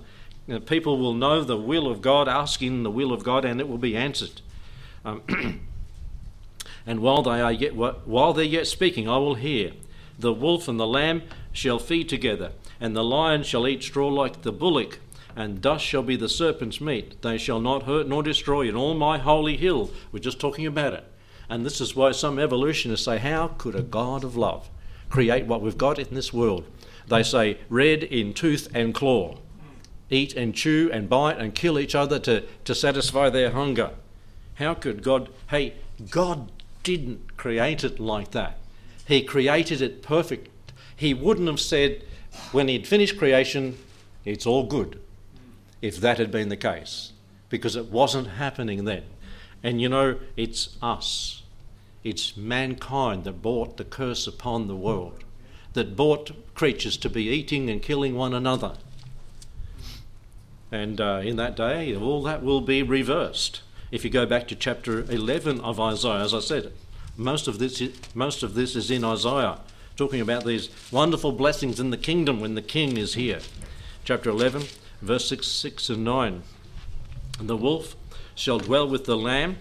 People 0.66 0.98
will 0.98 1.14
know 1.14 1.42
the 1.42 1.56
will 1.56 1.88
of 1.88 2.00
God, 2.00 2.28
asking 2.28 2.82
the 2.82 2.90
will 2.90 3.12
of 3.12 3.22
God, 3.22 3.44
and 3.44 3.60
it 3.60 3.68
will 3.68 3.78
be 3.78 3.96
answered. 3.96 4.40
Um, 5.04 5.22
and 6.86 7.00
while 7.00 7.22
they 7.22 7.40
are 7.40 7.52
yet 7.52 7.74
while 7.74 8.32
they're 8.32 8.44
yet 8.44 8.66
speaking, 8.66 9.08
I 9.08 9.18
will 9.18 9.34
hear. 9.34 9.72
The 10.18 10.32
wolf 10.32 10.66
and 10.66 10.80
the 10.80 10.86
lamb 10.86 11.22
shall 11.52 11.78
feed 11.78 12.08
together, 12.08 12.52
and 12.80 12.96
the 12.96 13.04
lion 13.04 13.42
shall 13.42 13.68
eat 13.68 13.82
straw 13.82 14.08
like 14.08 14.42
the 14.42 14.52
bullock, 14.52 14.98
and 15.36 15.60
dust 15.60 15.84
shall 15.84 16.02
be 16.02 16.16
the 16.16 16.28
serpent's 16.28 16.80
meat. 16.80 17.20
They 17.22 17.38
shall 17.38 17.60
not 17.60 17.84
hurt 17.84 18.08
nor 18.08 18.22
destroy 18.22 18.68
in 18.68 18.74
all 18.74 18.94
my 18.94 19.18
holy 19.18 19.56
hill. 19.56 19.90
We're 20.10 20.18
just 20.18 20.40
talking 20.40 20.66
about 20.66 20.94
it. 20.94 21.04
And 21.48 21.64
this 21.64 21.80
is 21.80 21.96
why 21.96 22.12
some 22.12 22.38
evolutionists 22.38 23.04
say, 23.04 23.18
How 23.18 23.48
could 23.48 23.74
a 23.74 23.82
God 23.82 24.24
of 24.24 24.36
love 24.36 24.68
create 25.08 25.46
what 25.46 25.62
we've 25.62 25.78
got 25.78 25.98
in 25.98 26.14
this 26.14 26.32
world. 26.32 26.64
They 27.06 27.22
say 27.22 27.58
red 27.68 28.02
in 28.02 28.34
tooth 28.34 28.68
and 28.74 28.94
claw, 28.94 29.38
eat 30.10 30.34
and 30.34 30.54
chew 30.54 30.90
and 30.92 31.08
bite 31.08 31.38
and 31.38 31.54
kill 31.54 31.78
each 31.78 31.94
other 31.94 32.18
to, 32.20 32.42
to 32.64 32.74
satisfy 32.74 33.30
their 33.30 33.50
hunger. 33.50 33.90
How 34.54 34.74
could 34.74 35.02
God? 35.02 35.30
Hey, 35.48 35.74
God 36.10 36.50
didn't 36.82 37.36
create 37.36 37.84
it 37.84 37.98
like 37.98 38.32
that. 38.32 38.58
He 39.06 39.22
created 39.22 39.80
it 39.80 40.02
perfect. 40.02 40.48
He 40.94 41.14
wouldn't 41.14 41.48
have 41.48 41.60
said, 41.60 42.02
when 42.52 42.68
he'd 42.68 42.86
finished 42.86 43.18
creation, 43.18 43.78
it's 44.24 44.46
all 44.46 44.64
good, 44.64 45.00
if 45.80 45.98
that 46.00 46.18
had 46.18 46.30
been 46.30 46.50
the 46.50 46.56
case, 46.56 47.12
because 47.48 47.76
it 47.76 47.86
wasn't 47.86 48.28
happening 48.28 48.84
then. 48.84 49.04
And 49.62 49.80
you 49.80 49.88
know, 49.88 50.18
it's 50.36 50.76
us 50.82 51.37
it's 52.04 52.36
mankind 52.36 53.24
that 53.24 53.42
brought 53.42 53.76
the 53.76 53.84
curse 53.84 54.26
upon 54.26 54.66
the 54.66 54.76
world, 54.76 55.24
that 55.72 55.96
brought 55.96 56.54
creatures 56.54 56.96
to 56.98 57.10
be 57.10 57.28
eating 57.28 57.68
and 57.68 57.82
killing 57.82 58.14
one 58.14 58.34
another. 58.34 58.74
And 60.70 61.00
uh, 61.00 61.20
in 61.24 61.36
that 61.36 61.56
day, 61.56 61.94
all 61.96 62.22
that 62.24 62.42
will 62.42 62.60
be 62.60 62.82
reversed. 62.82 63.62
If 63.90 64.04
you 64.04 64.10
go 64.10 64.26
back 64.26 64.48
to 64.48 64.54
chapter 64.54 65.00
11 65.10 65.60
of 65.60 65.80
Isaiah, 65.80 66.22
as 66.22 66.34
I 66.34 66.40
said, 66.40 66.72
most 67.16 67.48
of 67.48 67.58
this 67.58 67.80
is, 67.80 67.98
most 68.14 68.42
of 68.42 68.54
this 68.54 68.76
is 68.76 68.90
in 68.90 69.04
Isaiah, 69.04 69.58
talking 69.96 70.20
about 70.20 70.44
these 70.44 70.68
wonderful 70.92 71.32
blessings 71.32 71.80
in 71.80 71.90
the 71.90 71.96
kingdom 71.96 72.40
when 72.40 72.54
the 72.54 72.62
king 72.62 72.96
is 72.96 73.14
here. 73.14 73.40
Chapter 74.04 74.30
11, 74.30 74.64
verse 75.02 75.28
6, 75.28 75.46
6 75.46 75.90
and 75.90 76.04
9. 76.04 76.42
The 77.40 77.56
wolf 77.56 77.96
shall 78.34 78.58
dwell 78.58 78.88
with 78.88 79.06
the 79.06 79.16
lamb 79.16 79.58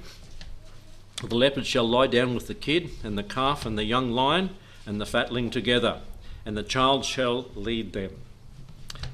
the 1.21 1.35
leopard 1.35 1.65
shall 1.65 1.87
lie 1.87 2.07
down 2.07 2.35
with 2.35 2.47
the 2.47 2.53
kid, 2.53 2.91
and 3.03 3.17
the 3.17 3.23
calf, 3.23 3.65
and 3.65 3.77
the 3.77 3.83
young 3.83 4.11
lion, 4.11 4.51
and 4.85 5.01
the 5.01 5.05
fatling 5.05 5.49
together, 5.49 6.01
and 6.45 6.55
the 6.55 6.63
child 6.63 7.05
shall 7.05 7.47
lead 7.55 7.93
them. 7.93 8.11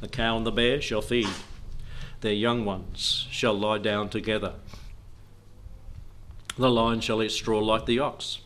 The 0.01 0.09
cow 0.09 0.35
and 0.35 0.45
the 0.45 0.51
bear 0.51 0.81
shall 0.81 1.01
feed, 1.01 1.29
their 2.21 2.33
young 2.33 2.65
ones 2.65 3.27
shall 3.31 3.53
lie 3.53 3.77
down 3.77 4.09
together. 4.09 4.55
The 6.57 6.69
lion 6.69 6.99
shall 6.99 7.23
eat 7.23 7.31
straw 7.31 7.59
like 7.59 7.85
the 7.85 7.99
ox, 7.99 8.39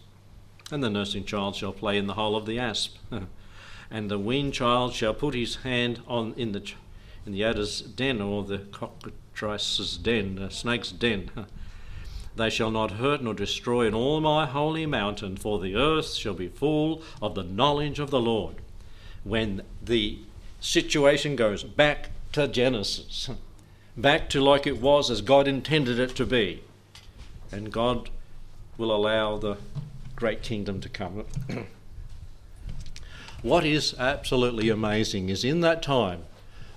and 0.71 0.83
the 0.83 0.89
nursing 0.89 1.25
child 1.25 1.55
shall 1.55 1.73
play 1.73 1.97
in 1.97 2.07
the 2.07 2.13
hole 2.13 2.35
of 2.35 2.45
the 2.45 2.59
asp. 2.59 2.95
and 3.91 4.11
the 4.11 4.19
weaned 4.19 4.53
child 4.53 4.93
shall 4.93 5.13
put 5.13 5.33
his 5.33 5.57
hand 5.57 6.01
on 6.07 6.33
in 6.37 6.51
the 6.51 6.71
in 7.25 7.33
the 7.33 7.43
adder's 7.43 7.81
den 7.81 8.21
or 8.21 8.43
the 8.43 8.59
cockatrice's 8.59 9.97
den, 9.97 10.35
the 10.35 10.49
snake's 10.49 10.91
den. 10.91 11.29
They 12.38 12.52
shall 12.52 12.69
not 12.69 12.91
hurt 12.91 13.23
nor 13.23 13.34
destroy 13.34 13.88
in 13.88 13.95
all 13.95 14.21
my 14.21 14.45
holy 14.45 14.86
mountain, 14.86 15.38
for 15.38 15.60
the 15.60 15.76
earth 15.76 16.13
shall 16.13 16.36
be 16.36 16.47
full 16.47 17.02
of 17.19 17.34
the 17.34 17.43
knowledge 17.43 17.97
of 17.97 18.12
the 18.12 18.19
Lord. 18.19 18.58
When 19.23 19.63
the 19.84 20.19
situation 20.60 21.36
goes 21.36 21.63
back 21.63 22.12
to 22.34 22.47
Genesis, 22.47 23.32
back 23.97 24.30
to 24.30 24.39
like 24.39 24.67
it 24.67 24.80
was 24.80 25.10
as 25.10 25.21
God 25.21 25.47
intended 25.47 25.97
it 25.97 26.15
to 26.15 26.28
be, 26.28 26.62
and 27.52 27.71
God 27.71 28.12
will 28.78 28.95
allow 28.95 29.38
the 29.38 29.58
great 30.15 30.43
kingdom 30.43 30.80
to 30.82 30.89
come. 30.89 31.26
what 33.41 33.65
is 33.65 33.95
absolutely 33.97 34.69
amazing 34.69 35.30
is 35.30 35.43
in 35.43 35.62
that 35.62 35.82
time, 35.82 36.26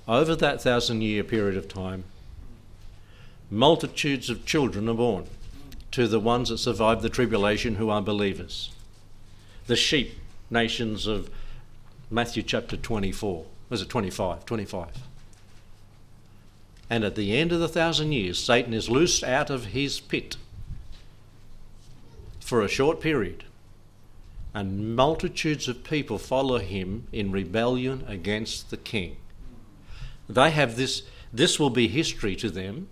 over 0.09 0.35
that 0.35 0.62
thousand 0.62 1.03
year 1.03 1.23
period 1.23 1.59
of 1.59 1.68
time, 1.68 2.05
multitudes 3.51 4.31
of 4.31 4.46
children 4.46 4.88
are 4.88 4.94
born 4.94 5.27
to 5.92 6.07
the 6.07 6.20
ones 6.20 6.48
that 6.48 6.59
survived 6.59 7.03
the 7.03 7.09
tribulation 7.09 7.76
who 7.76 7.90
are 7.90 8.03
believers. 8.03 8.70
The 9.66 9.76
sheep 9.76 10.16
nations 10.48 11.07
of 11.07 11.31
Matthew 12.11 12.42
chapter 12.42 12.76
24. 12.76 13.44
Was 13.68 13.83
it 13.83 13.88
25? 13.88 14.44
25. 14.44 14.88
And 16.88 17.05
at 17.05 17.14
the 17.14 17.37
end 17.37 17.53
of 17.53 17.61
the 17.61 17.68
thousand 17.68 18.12
years, 18.12 18.38
Satan 18.38 18.74
is 18.74 18.90
loosed 18.90 19.22
out 19.22 19.48
of 19.48 19.66
his 19.66 20.00
pit 20.00 20.37
for 22.40 22.62
a 22.62 22.68
short 22.68 23.00
period. 23.00 23.44
And 24.53 24.96
multitudes 24.96 25.68
of 25.68 25.85
people 25.85 26.18
follow 26.18 26.59
him 26.59 27.07
in 27.12 27.31
rebellion 27.31 28.05
against 28.09 28.70
the 28.70 28.76
king. 28.76 29.16
They 30.29 30.50
have 30.50 30.76
this, 30.76 31.05
this 31.33 31.61
will 31.61 31.70
be 31.70 31.87
history 31.87 32.35
to 32.37 32.50
them. 32.50 32.88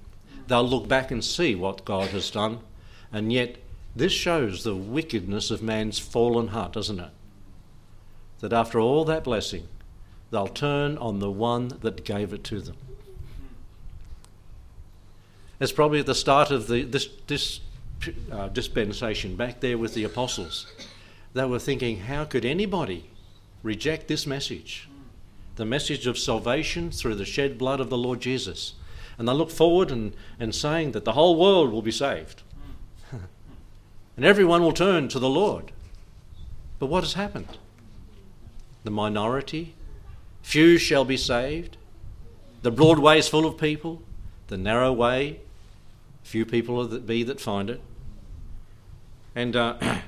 They'll 0.46 0.68
look 0.68 0.86
back 0.86 1.10
and 1.10 1.24
see 1.24 1.56
what 1.56 1.84
God 1.84 2.10
has 2.10 2.30
done 2.30 2.60
and 3.12 3.32
yet, 3.32 3.56
this 3.96 4.12
shows 4.12 4.64
the 4.64 4.76
wickedness 4.76 5.50
of 5.50 5.62
man's 5.62 5.98
fallen 5.98 6.48
heart, 6.48 6.72
doesn't 6.72 7.00
it? 7.00 7.10
That 8.40 8.52
after 8.52 8.78
all 8.78 9.04
that 9.06 9.24
blessing, 9.24 9.66
they'll 10.30 10.46
turn 10.46 10.96
on 10.98 11.18
the 11.18 11.30
one 11.30 11.68
that 11.80 12.04
gave 12.04 12.32
it 12.32 12.44
to 12.44 12.60
them. 12.60 12.76
It's 15.58 15.72
probably 15.72 16.00
at 16.00 16.06
the 16.06 16.14
start 16.14 16.50
of 16.50 16.68
the, 16.68 16.82
this, 16.82 17.08
this 17.26 17.60
uh, 18.30 18.48
dispensation, 18.48 19.34
back 19.34 19.60
there 19.60 19.76
with 19.76 19.94
the 19.94 20.04
apostles. 20.04 20.72
They 21.34 21.44
were 21.44 21.58
thinking, 21.58 22.00
how 22.00 22.24
could 22.24 22.44
anybody 22.44 23.10
reject 23.62 24.06
this 24.06 24.26
message? 24.26 24.88
the 25.58 25.64
message 25.64 26.06
of 26.06 26.16
salvation 26.16 26.88
through 26.88 27.16
the 27.16 27.24
shed 27.24 27.58
blood 27.58 27.80
of 27.80 27.90
the 27.90 27.98
Lord 27.98 28.20
Jesus. 28.20 28.74
And 29.18 29.26
they 29.28 29.32
look 29.32 29.50
forward 29.50 29.90
and, 29.90 30.14
and 30.38 30.54
saying 30.54 30.92
that 30.92 31.04
the 31.04 31.12
whole 31.12 31.36
world 31.36 31.72
will 31.72 31.82
be 31.82 31.90
saved. 31.90 32.42
And 34.18 34.24
everyone 34.24 34.62
will 34.62 34.72
turn 34.72 35.06
to 35.06 35.20
the 35.20 35.28
Lord. 35.28 35.70
But 36.80 36.86
what 36.86 37.04
has 37.04 37.12
happened? 37.12 37.56
The 38.82 38.90
minority, 38.90 39.76
few 40.42 40.76
shall 40.76 41.04
be 41.04 41.16
saved. 41.16 41.76
The 42.62 42.72
broad 42.72 42.98
way 42.98 43.18
is 43.20 43.28
full 43.28 43.46
of 43.46 43.56
people, 43.58 44.02
the 44.48 44.58
narrow 44.58 44.92
way, 44.92 45.38
few 46.24 46.44
people 46.44 46.74
will 46.74 46.98
be 46.98 47.22
that 47.22 47.40
find 47.40 47.70
it. 47.70 47.80
And 49.36 49.54
uh, 49.54 49.76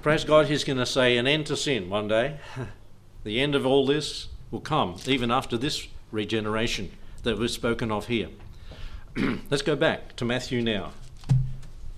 praise 0.00 0.24
God, 0.24 0.46
He's 0.46 0.64
going 0.64 0.78
to 0.78 0.86
say 0.86 1.18
an 1.18 1.26
end 1.26 1.44
to 1.48 1.56
sin 1.56 1.90
one 1.90 2.08
day. 2.08 2.38
the 3.24 3.42
end 3.42 3.54
of 3.54 3.66
all 3.66 3.84
this 3.84 4.28
will 4.50 4.60
come, 4.60 4.96
even 5.04 5.30
after 5.30 5.58
this 5.58 5.86
regeneration 6.10 6.92
that 7.24 7.36
was 7.36 7.52
spoken 7.52 7.92
of 7.92 8.06
here. 8.06 8.30
Let's 9.50 9.62
go 9.62 9.76
back 9.76 10.16
to 10.16 10.24
Matthew 10.24 10.62
now. 10.62 10.92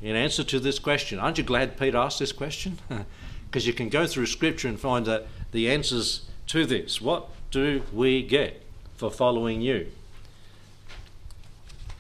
In 0.01 0.15
answer 0.15 0.45
to 0.45 0.61
this 0.61 0.79
question, 0.79 1.19
aren't 1.19 1.39
you 1.39 1.45
glad 1.45 1.79
Peter 1.79 1.99
asked 1.99 2.19
this 2.19 2.33
question? 2.33 2.79
Because 3.47 3.67
you 3.67 3.73
can 3.73 3.89
go 3.89 4.07
through 4.07 4.27
Scripture 4.27 4.69
and 4.69 4.79
find 4.79 5.07
that 5.07 5.27
the 5.53 5.71
answers 5.71 6.27
to 6.49 6.67
this. 6.67 7.01
What 7.01 7.31
do 7.51 7.83
we 7.95 8.23
get 8.23 8.63
for 8.95 9.11
following 9.11 9.63
you? 9.63 9.87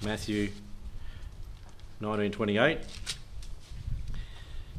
Matthew 0.05 0.51
19:28 2.01 2.81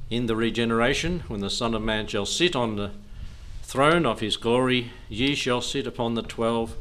In 0.10 0.28
the 0.28 0.36
regeneration 0.36 1.24
when 1.28 1.42
the 1.42 1.50
son 1.50 1.74
of 1.74 1.82
man 1.82 2.08
shall 2.08 2.26
sit 2.26 2.56
on 2.56 2.76
the 2.76 2.92
throne 3.64 4.06
of 4.06 4.20
his 4.20 4.38
glory 4.38 4.92
ye 5.10 5.36
shall 5.36 5.62
sit 5.62 5.86
upon 5.86 6.16
the 6.16 6.22
12 6.22 6.76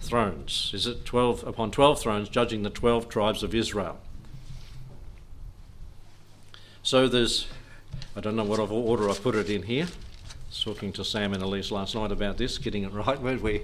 thrones 0.00 0.70
is 0.72 0.86
it 0.86 1.04
12 1.04 1.46
upon 1.46 1.70
12 1.70 2.00
thrones 2.00 2.28
judging 2.28 2.62
the 2.62 2.70
12 2.70 3.08
tribes 3.08 3.42
of 3.42 3.54
Israel 3.54 3.98
so 6.84 7.08
there's 7.08 7.48
I 8.14 8.20
don't 8.20 8.36
know 8.36 8.44
what 8.44 8.60
order 8.60 9.10
I 9.10 9.14
put 9.14 9.34
it 9.34 9.50
in 9.50 9.62
here 9.62 9.88
talking 10.62 10.92
to 10.92 11.04
Sam 11.04 11.32
and 11.32 11.42
Elise 11.42 11.70
last 11.70 11.94
night 11.94 12.12
about 12.12 12.36
this, 12.36 12.58
getting 12.58 12.84
it 12.84 12.92
right. 12.92 13.20
Where 13.20 13.36
we? 13.36 13.62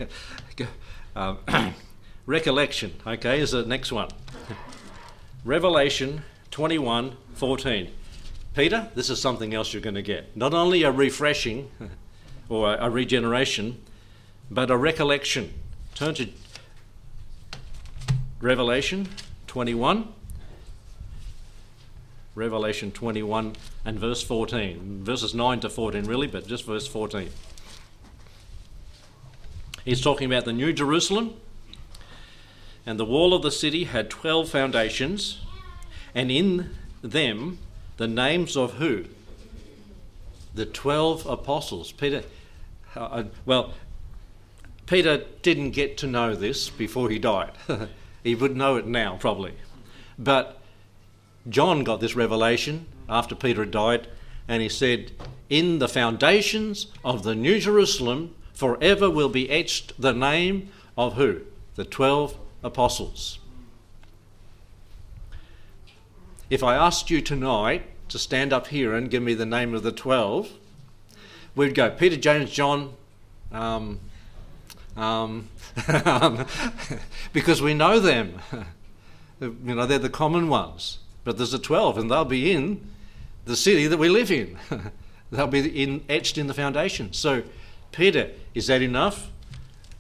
Um, 1.14 1.38
recollection, 2.26 2.94
okay, 3.06 3.40
is 3.40 3.52
the 3.52 3.64
next 3.64 3.92
one. 3.92 4.09
Revelation 5.44 6.22
21 6.50 7.16
14. 7.35 7.90
Peter, 8.54 8.90
this 8.94 9.09
is 9.09 9.20
something 9.20 9.54
else 9.54 9.72
you're 9.72 9.80
going 9.80 9.94
to 9.94 10.02
get. 10.02 10.37
Not 10.37 10.52
only 10.52 10.83
a 10.83 10.90
refreshing 10.90 11.70
or 12.48 12.74
a 12.74 12.90
regeneration, 12.90 13.80
but 14.50 14.70
a 14.70 14.76
recollection. 14.76 15.52
Turn 15.94 16.14
to 16.14 16.28
Revelation 18.40 19.09
21 19.46 20.12
Revelation 22.40 22.90
21 22.90 23.55
and 23.85 23.98
verse 23.98 24.22
14. 24.22 25.05
Verses 25.05 25.35
9 25.35 25.61
to 25.61 25.68
14, 25.68 26.05
really, 26.05 26.26
but 26.26 26.46
just 26.46 26.64
verse 26.64 26.87
14. 26.87 27.29
He's 29.85 30.00
talking 30.00 30.26
about 30.26 30.46
the 30.46 30.53
New 30.53 30.72
Jerusalem, 30.72 31.35
and 32.87 32.98
the 32.98 33.05
wall 33.05 33.35
of 33.35 33.42
the 33.42 33.50
city 33.50 33.85
had 33.85 34.09
12 34.09 34.48
foundations, 34.48 35.40
and 36.14 36.31
in 36.31 36.74
them 37.03 37.59
the 37.98 38.09
names 38.09 38.57
of 38.57 38.74
who? 38.74 39.05
The 40.55 40.64
12 40.64 41.26
apostles. 41.26 41.92
Peter, 41.92 42.22
uh, 42.96 43.00
uh 43.00 43.24
well, 43.44 43.74
Peter 44.87 45.24
didn't 45.42 45.72
get 45.72 45.98
to 45.98 46.07
know 46.07 46.35
this 46.35 46.70
before 46.70 47.11
he 47.11 47.18
died. 47.18 47.53
he 48.24 48.35
would 48.35 48.57
know 48.57 48.76
it 48.76 48.87
now, 48.87 49.16
probably. 49.20 49.53
But 50.18 50.59
John 51.50 51.84
got 51.84 52.00
this 52.00 52.14
revelation 52.14 52.86
after 53.08 53.34
Peter 53.34 53.62
had 53.62 53.72
died, 53.72 54.06
and 54.48 54.62
he 54.62 54.68
said, 54.68 55.12
In 55.48 55.80
the 55.80 55.88
foundations 55.88 56.86
of 57.04 57.24
the 57.24 57.34
New 57.34 57.58
Jerusalem 57.58 58.34
forever 58.54 59.10
will 59.10 59.28
be 59.28 59.50
etched 59.50 60.00
the 60.00 60.12
name 60.12 60.70
of 60.96 61.14
who? 61.14 61.42
The 61.74 61.84
twelve 61.84 62.36
apostles. 62.62 63.38
If 66.48 66.62
I 66.62 66.74
asked 66.74 67.10
you 67.10 67.20
tonight 67.20 67.84
to 68.08 68.18
stand 68.18 68.52
up 68.52 68.68
here 68.68 68.94
and 68.94 69.10
give 69.10 69.22
me 69.22 69.34
the 69.34 69.46
name 69.46 69.74
of 69.74 69.82
the 69.82 69.92
twelve, 69.92 70.50
we'd 71.56 71.74
go 71.74 71.90
Peter, 71.90 72.16
James, 72.16 72.50
John, 72.50 72.94
um, 73.50 74.00
um, 74.96 75.48
because 77.32 77.60
we 77.62 77.74
know 77.74 77.98
them. 77.98 78.40
you 79.40 79.56
know, 79.74 79.86
they're 79.86 79.98
the 79.98 80.08
common 80.08 80.48
ones. 80.48 80.98
But 81.24 81.37
there's 81.37 81.54
a 81.54 81.59
12, 81.59 81.98
and 81.98 82.11
they'll 82.11 82.24
be 82.24 82.50
in 82.50 82.80
the 83.44 83.56
city 83.56 83.87
that 83.87 83.98
we 83.98 84.09
live 84.09 84.30
in. 84.30 84.59
they'll 85.30 85.46
be 85.46 85.83
in, 85.83 86.04
etched 86.09 86.38
in 86.38 86.46
the 86.46 86.54
foundation. 86.54 87.12
So, 87.12 87.42
Peter, 87.92 88.30
is 88.54 88.66
that 88.68 88.83
enough? 88.83 89.30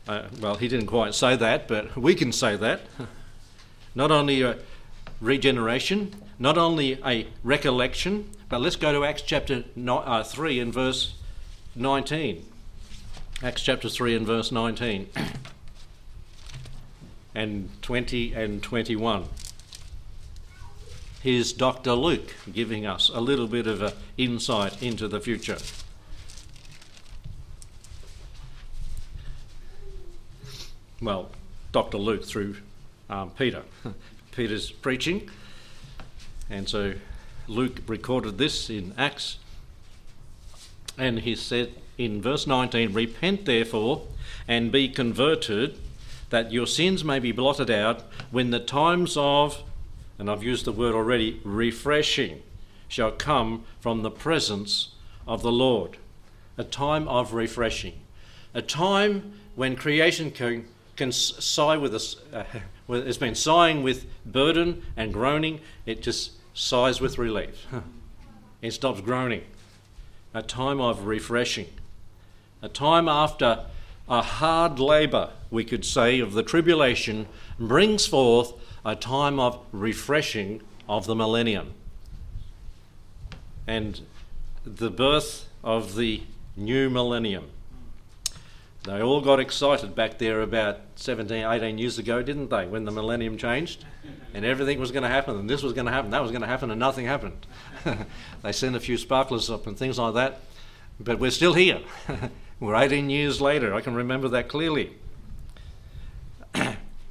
Uh, 0.08 0.24
well, 0.40 0.56
he 0.56 0.68
didn't 0.68 0.86
quite 0.86 1.14
say 1.14 1.36
that, 1.36 1.68
but 1.68 1.96
we 1.96 2.14
can 2.14 2.32
say 2.32 2.56
that. 2.56 2.80
not 3.94 4.10
only 4.10 4.42
a 4.42 4.56
regeneration, 5.20 6.14
not 6.38 6.56
only 6.56 6.98
a 7.04 7.26
recollection, 7.42 8.30
but 8.48 8.60
let's 8.60 8.76
go 8.76 8.92
to 8.92 9.04
Acts 9.04 9.22
chapter 9.22 9.64
uh, 9.86 10.22
3 10.22 10.60
and 10.60 10.72
verse 10.72 11.14
19. 11.76 12.46
Acts 13.42 13.62
chapter 13.62 13.88
3 13.88 14.16
and 14.16 14.26
verse 14.26 14.50
19 14.50 15.08
and 17.34 17.70
20 17.82 18.34
and 18.34 18.62
21. 18.62 19.24
Here's 21.22 21.52
Dr. 21.52 21.92
Luke 21.92 22.34
giving 22.50 22.86
us 22.86 23.10
a 23.12 23.20
little 23.20 23.46
bit 23.46 23.66
of 23.66 23.82
an 23.82 23.92
insight 24.16 24.82
into 24.82 25.06
the 25.06 25.20
future. 25.20 25.58
Well, 31.02 31.28
Dr. 31.72 31.98
Luke 31.98 32.24
through 32.24 32.56
um, 33.10 33.32
Peter. 33.32 33.64
Peter's 34.32 34.70
preaching, 34.70 35.28
and 36.48 36.66
so 36.66 36.94
Luke 37.46 37.80
recorded 37.86 38.38
this 38.38 38.70
in 38.70 38.94
Acts, 38.96 39.36
and 40.96 41.18
he 41.18 41.34
said 41.34 41.74
in 41.98 42.22
verse 42.22 42.46
19, 42.46 42.94
Repent 42.94 43.44
therefore 43.44 44.06
and 44.48 44.72
be 44.72 44.88
converted, 44.88 45.76
that 46.30 46.50
your 46.50 46.66
sins 46.66 47.04
may 47.04 47.18
be 47.18 47.30
blotted 47.30 47.70
out 47.70 48.04
when 48.30 48.52
the 48.52 48.60
times 48.60 49.18
of 49.18 49.62
and 50.20 50.30
I've 50.30 50.42
used 50.42 50.66
the 50.66 50.72
word 50.72 50.94
already, 50.94 51.40
refreshing, 51.44 52.42
shall 52.88 53.10
come 53.10 53.64
from 53.80 54.02
the 54.02 54.10
presence 54.10 54.90
of 55.26 55.40
the 55.40 55.50
Lord. 55.50 55.96
A 56.58 56.62
time 56.62 57.08
of 57.08 57.32
refreshing. 57.32 57.94
A 58.52 58.60
time 58.60 59.32
when 59.54 59.76
creation 59.76 60.30
can, 60.30 60.68
can 60.94 61.10
sigh 61.10 61.78
with 61.78 61.94
us, 61.94 62.16
uh, 62.34 62.44
it's 62.90 63.16
been 63.16 63.34
sighing 63.34 63.82
with 63.82 64.04
burden 64.26 64.82
and 64.94 65.10
groaning, 65.10 65.62
it 65.86 66.02
just 66.02 66.32
sighs 66.52 67.00
with 67.00 67.16
relief. 67.16 67.66
it 68.60 68.72
stops 68.72 69.00
groaning. 69.00 69.44
A 70.34 70.42
time 70.42 70.82
of 70.82 71.06
refreshing. 71.06 71.68
A 72.60 72.68
time 72.68 73.08
after 73.08 73.64
a 74.06 74.20
hard 74.20 74.78
labour, 74.78 75.30
we 75.50 75.64
could 75.64 75.86
say, 75.86 76.20
of 76.20 76.34
the 76.34 76.42
tribulation 76.42 77.26
brings 77.60 78.06
forth 78.06 78.54
a 78.84 78.96
time 78.96 79.38
of 79.38 79.60
refreshing 79.70 80.62
of 80.88 81.06
the 81.06 81.14
millennium 81.14 81.74
and 83.66 84.00
the 84.64 84.90
birth 84.90 85.46
of 85.62 85.94
the 85.94 86.22
new 86.56 86.90
millennium. 86.90 87.48
They 88.84 89.02
all 89.02 89.20
got 89.20 89.38
excited 89.38 89.94
back 89.94 90.16
there 90.18 90.40
about 90.40 90.80
17, 90.96 91.44
18 91.44 91.76
years 91.76 91.98
ago, 91.98 92.22
didn't 92.22 92.48
they, 92.48 92.66
when 92.66 92.86
the 92.86 92.90
millennium 92.90 93.36
changed? 93.36 93.84
And 94.32 94.44
everything 94.44 94.80
was 94.80 94.90
going 94.90 95.02
to 95.02 95.08
happen, 95.08 95.38
and 95.38 95.50
this 95.50 95.62
was 95.62 95.74
going 95.74 95.84
to 95.84 95.92
happen, 95.92 96.10
that 96.12 96.22
was 96.22 96.30
going 96.30 96.40
to 96.40 96.46
happen, 96.46 96.70
and 96.70 96.80
nothing 96.80 97.04
happened. 97.04 97.46
they 98.42 98.52
sent 98.52 98.74
a 98.74 98.80
few 98.80 98.96
sparklers 98.96 99.50
up 99.50 99.66
and 99.66 99.76
things 99.76 99.98
like 99.98 100.14
that, 100.14 100.40
but 100.98 101.18
we're 101.18 101.30
still 101.30 101.52
here. 101.52 101.80
we're 102.60 102.74
18 102.74 103.10
years 103.10 103.42
later, 103.42 103.74
I 103.74 103.82
can 103.82 103.94
remember 103.94 104.28
that 104.28 104.48
clearly 104.48 104.94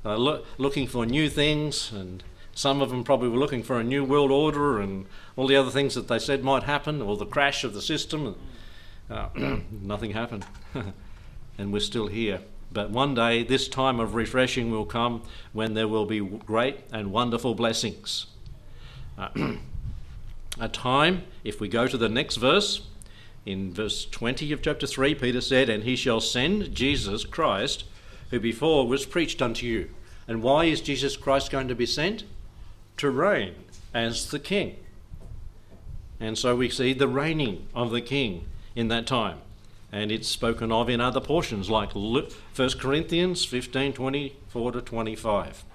uh, 0.05 0.17
lo- 0.17 0.43
looking 0.57 0.88
for 0.88 1.05
new 1.05 1.29
things, 1.29 1.91
and 1.91 2.23
some 2.53 2.81
of 2.81 2.89
them 2.89 3.03
probably 3.03 3.29
were 3.29 3.38
looking 3.38 3.63
for 3.63 3.79
a 3.79 3.83
new 3.83 4.03
world 4.03 4.31
order 4.31 4.79
and 4.79 5.05
all 5.35 5.47
the 5.47 5.55
other 5.55 5.71
things 5.71 5.95
that 5.95 6.07
they 6.07 6.19
said 6.19 6.43
might 6.43 6.63
happen, 6.63 7.01
or 7.01 7.17
the 7.17 7.25
crash 7.25 7.63
of 7.63 7.73
the 7.73 7.81
system. 7.81 8.35
Uh, 9.09 9.29
nothing 9.71 10.12
happened, 10.12 10.45
and 11.57 11.73
we're 11.73 11.79
still 11.79 12.07
here. 12.07 12.41
But 12.71 12.91
one 12.91 13.15
day, 13.15 13.43
this 13.43 13.67
time 13.67 13.99
of 13.99 14.13
refreshing 14.13 14.69
will 14.69 14.85
come 14.85 15.23
when 15.53 15.73
there 15.73 15.88
will 15.88 16.05
be 16.05 16.19
great 16.19 16.81
and 16.91 17.12
wonderful 17.12 17.55
blessings. 17.55 18.27
Uh, 19.17 19.29
a 20.59 20.69
time, 20.69 21.23
if 21.43 21.59
we 21.59 21.67
go 21.67 21.88
to 21.88 21.97
the 21.97 22.09
next 22.09 22.35
verse, 22.35 22.81
In 23.45 23.73
verse 23.73 24.05
20 24.05 24.51
of 24.51 24.62
chapter 24.62 24.85
3, 24.85 25.15
Peter 25.15 25.41
said, 25.41 25.69
And 25.69 25.83
he 25.83 25.95
shall 25.95 26.19
send 26.19 26.75
Jesus 26.75 27.23
Christ, 27.23 27.85
who 28.32 28.39
before 28.39 28.88
was 28.88 29.06
preached 29.06 29.42
unto 29.42 29.65
you. 29.65 29.89
And 30.28 30.44
why 30.44 30.65
is 30.65 30.82
Jesus 30.82 31.18
Christ 31.18 31.52
going 31.52 31.68
to 31.68 31.76
be 31.76 31.86
sent? 31.86 32.24
To 32.98 33.10
reign 33.10 33.56
as 33.94 34.30
the 34.30 34.39
king. 34.39 34.78
And 36.20 36.38
so 36.38 36.56
we 36.56 36.70
see 36.70 36.94
the 36.94 37.08
reigning 37.08 37.68
of 37.74 37.92
the 37.92 38.02
king 38.02 38.46
in 38.76 38.89
that 38.89 39.08
time. 39.08 39.39
And 39.92 40.12
it's 40.12 40.28
spoken 40.28 40.72
of 40.72 40.89
in 40.89 41.02
other 41.02 41.22
portions 41.22 41.70
like 41.70 41.96
1 41.96 42.30
Corinthians 42.78 43.46
15 43.46 43.94
24 43.94 44.72
to 44.74 44.82
25. 44.82 45.65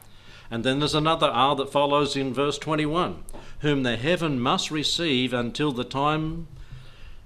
And 0.51 0.63
then 0.63 0.79
there's 0.79 0.95
another 0.95 1.27
R 1.27 1.57
that 1.57 1.73
follows 1.73 2.15
in 2.15 2.33
verse 2.33 2.59
21 2.59 3.25
whom 3.61 3.83
the 3.83 3.97
heaven 3.97 4.39
must 4.39 4.71
receive 4.71 5.33
until 5.33 5.73
the 5.73 5.85
time 5.85 6.47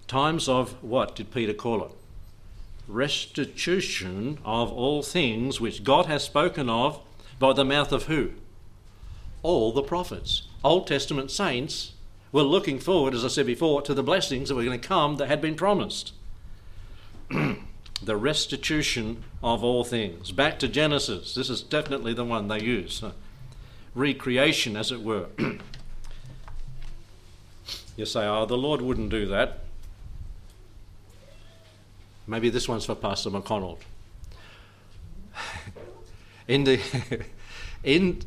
times 0.06 0.48
of 0.48 0.82
what 0.82 1.14
did 1.14 1.30
Peter 1.30 1.52
call 1.52 1.84
it? 1.84 1.90
Restitution 2.88 4.38
of 4.44 4.72
all 4.72 5.02
things 5.02 5.60
which 5.60 5.84
God 5.84 6.06
has 6.06 6.24
spoken 6.24 6.70
of 6.70 7.00
by 7.38 7.52
the 7.52 7.64
mouth 7.64 7.92
of 7.92 8.04
who? 8.04 8.30
All 9.42 9.72
the 9.72 9.82
prophets. 9.82 10.48
Old 10.64 10.86
Testament 10.86 11.30
saints 11.30 11.92
were 12.32 12.42
looking 12.42 12.78
forward, 12.78 13.14
as 13.14 13.24
I 13.24 13.28
said 13.28 13.46
before, 13.46 13.82
to 13.82 13.94
the 13.94 14.02
blessings 14.02 14.48
that 14.48 14.54
were 14.54 14.64
going 14.64 14.80
to 14.80 14.88
come 14.88 15.16
that 15.16 15.28
had 15.28 15.40
been 15.40 15.54
promised. 15.54 16.12
the 18.02 18.16
restitution 18.16 19.22
of 19.42 19.62
all 19.62 19.84
things. 19.84 20.32
Back 20.32 20.58
to 20.60 20.68
Genesis. 20.68 21.34
This 21.34 21.50
is 21.50 21.62
definitely 21.62 22.14
the 22.14 22.24
one 22.24 22.48
they 22.48 22.60
use. 22.60 23.02
Recreation, 23.94 24.76
as 24.76 24.90
it 24.90 25.02
were. 25.02 25.26
you 27.96 28.06
say, 28.06 28.26
oh, 28.26 28.46
the 28.46 28.56
Lord 28.56 28.80
wouldn't 28.80 29.10
do 29.10 29.26
that. 29.26 29.60
Maybe 32.28 32.50
this 32.50 32.68
one's 32.68 32.84
for 32.84 32.94
Pastor 32.94 33.30
McConnell. 33.30 33.78
in 36.46 36.64
the 36.64 36.78
in 37.82 38.20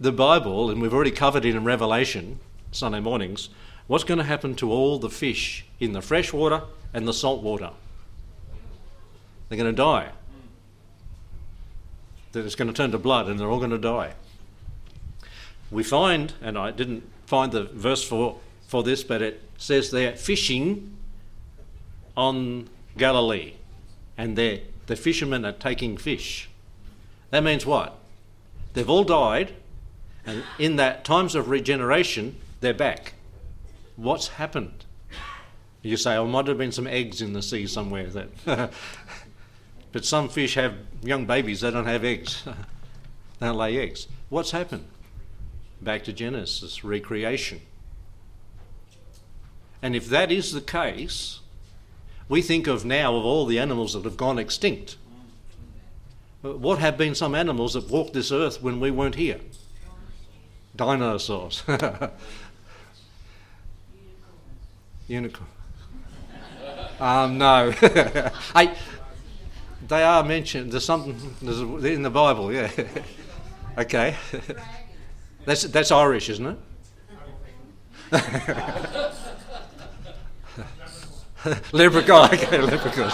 the 0.00 0.10
Bible, 0.10 0.68
and 0.68 0.82
we've 0.82 0.92
already 0.92 1.12
covered 1.12 1.44
it 1.44 1.54
in 1.54 1.64
Revelation 1.64 2.40
Sunday 2.72 2.98
mornings, 2.98 3.50
what's 3.86 4.02
going 4.02 4.18
to 4.18 4.24
happen 4.24 4.56
to 4.56 4.72
all 4.72 4.98
the 4.98 5.08
fish 5.08 5.64
in 5.78 5.92
the 5.92 6.02
fresh 6.02 6.32
water 6.32 6.62
and 6.92 7.06
the 7.06 7.12
salt 7.12 7.40
water? 7.40 7.70
They're 9.48 9.58
going 9.58 9.70
to 9.70 9.76
die. 9.76 10.10
That 12.32 12.44
it's 12.44 12.56
going 12.56 12.68
to 12.68 12.74
turn 12.74 12.90
to 12.90 12.98
blood 12.98 13.28
and 13.28 13.38
they're 13.38 13.48
all 13.48 13.58
going 13.58 13.70
to 13.70 13.78
die. 13.78 14.14
We 15.70 15.84
find, 15.84 16.32
and 16.42 16.58
I 16.58 16.72
didn't 16.72 17.08
find 17.26 17.52
the 17.52 17.64
verse 17.64 18.02
for, 18.02 18.38
for 18.66 18.82
this, 18.82 19.04
but 19.04 19.22
it 19.22 19.42
says 19.56 19.90
they're 19.90 20.16
fishing 20.16 20.96
on 22.16 22.68
Galilee 22.98 23.54
and 24.18 24.36
they're, 24.36 24.58
the 24.86 24.96
fishermen 24.96 25.44
are 25.44 25.52
taking 25.52 25.96
fish. 25.96 26.50
That 27.30 27.44
means 27.44 27.64
what? 27.64 27.98
They've 28.74 28.88
all 28.88 29.04
died, 29.04 29.54
and 30.26 30.42
in 30.58 30.76
that 30.76 31.04
times 31.04 31.34
of 31.34 31.48
regeneration, 31.48 32.36
they're 32.60 32.74
back. 32.74 33.14
What's 33.96 34.28
happened? 34.28 34.84
You 35.82 35.96
say, 35.96 36.16
oh, 36.16 36.26
might 36.26 36.48
have 36.48 36.58
been 36.58 36.72
some 36.72 36.86
eggs 36.86 37.22
in 37.22 37.32
the 37.32 37.42
sea 37.42 37.66
somewhere. 37.66 38.08
That 38.08 38.28
but 39.92 40.04
some 40.04 40.28
fish 40.28 40.54
have 40.54 40.74
young 41.02 41.24
babies, 41.24 41.60
they 41.60 41.70
don't 41.70 41.86
have 41.86 42.04
eggs. 42.04 42.42
they 43.38 43.46
don't 43.46 43.56
lay 43.56 43.78
eggs. 43.78 44.08
What's 44.28 44.50
happened? 44.50 44.86
Back 45.80 46.04
to 46.04 46.12
Genesis, 46.12 46.82
recreation. 46.82 47.60
And 49.80 49.94
if 49.94 50.08
that 50.08 50.32
is 50.32 50.52
the 50.52 50.60
case, 50.60 51.38
we 52.28 52.42
think 52.42 52.66
of 52.66 52.84
now 52.84 53.16
of 53.16 53.24
all 53.24 53.46
the 53.46 53.58
animals 53.58 53.94
that 53.94 54.04
have 54.04 54.16
gone 54.16 54.38
extinct. 54.38 54.96
What 56.42 56.78
have 56.78 56.96
been 56.96 57.14
some 57.14 57.34
animals 57.34 57.72
that 57.74 57.88
walked 57.88 58.12
this 58.12 58.30
earth 58.30 58.62
when 58.62 58.78
we 58.80 58.90
weren't 58.90 59.16
here? 59.16 59.40
Dinosaurs. 60.76 61.64
Unicorn. 65.08 65.48
Um, 67.00 67.38
no. 67.38 67.72
I, 68.54 68.76
they 69.86 70.02
are 70.02 70.22
mentioned. 70.22 70.72
There's 70.72 70.84
something 70.84 71.18
there's 71.40 71.60
in 71.60 72.02
the 72.02 72.10
Bible, 72.10 72.52
yeah. 72.52 72.70
okay. 73.78 74.16
That's, 75.44 75.62
that's 75.62 75.90
Irish, 75.90 76.28
isn't 76.28 76.46
it? 76.46 76.58
Leprechaun, 81.72 82.34
okay, 82.34 82.60
leprechaun. 82.60 83.10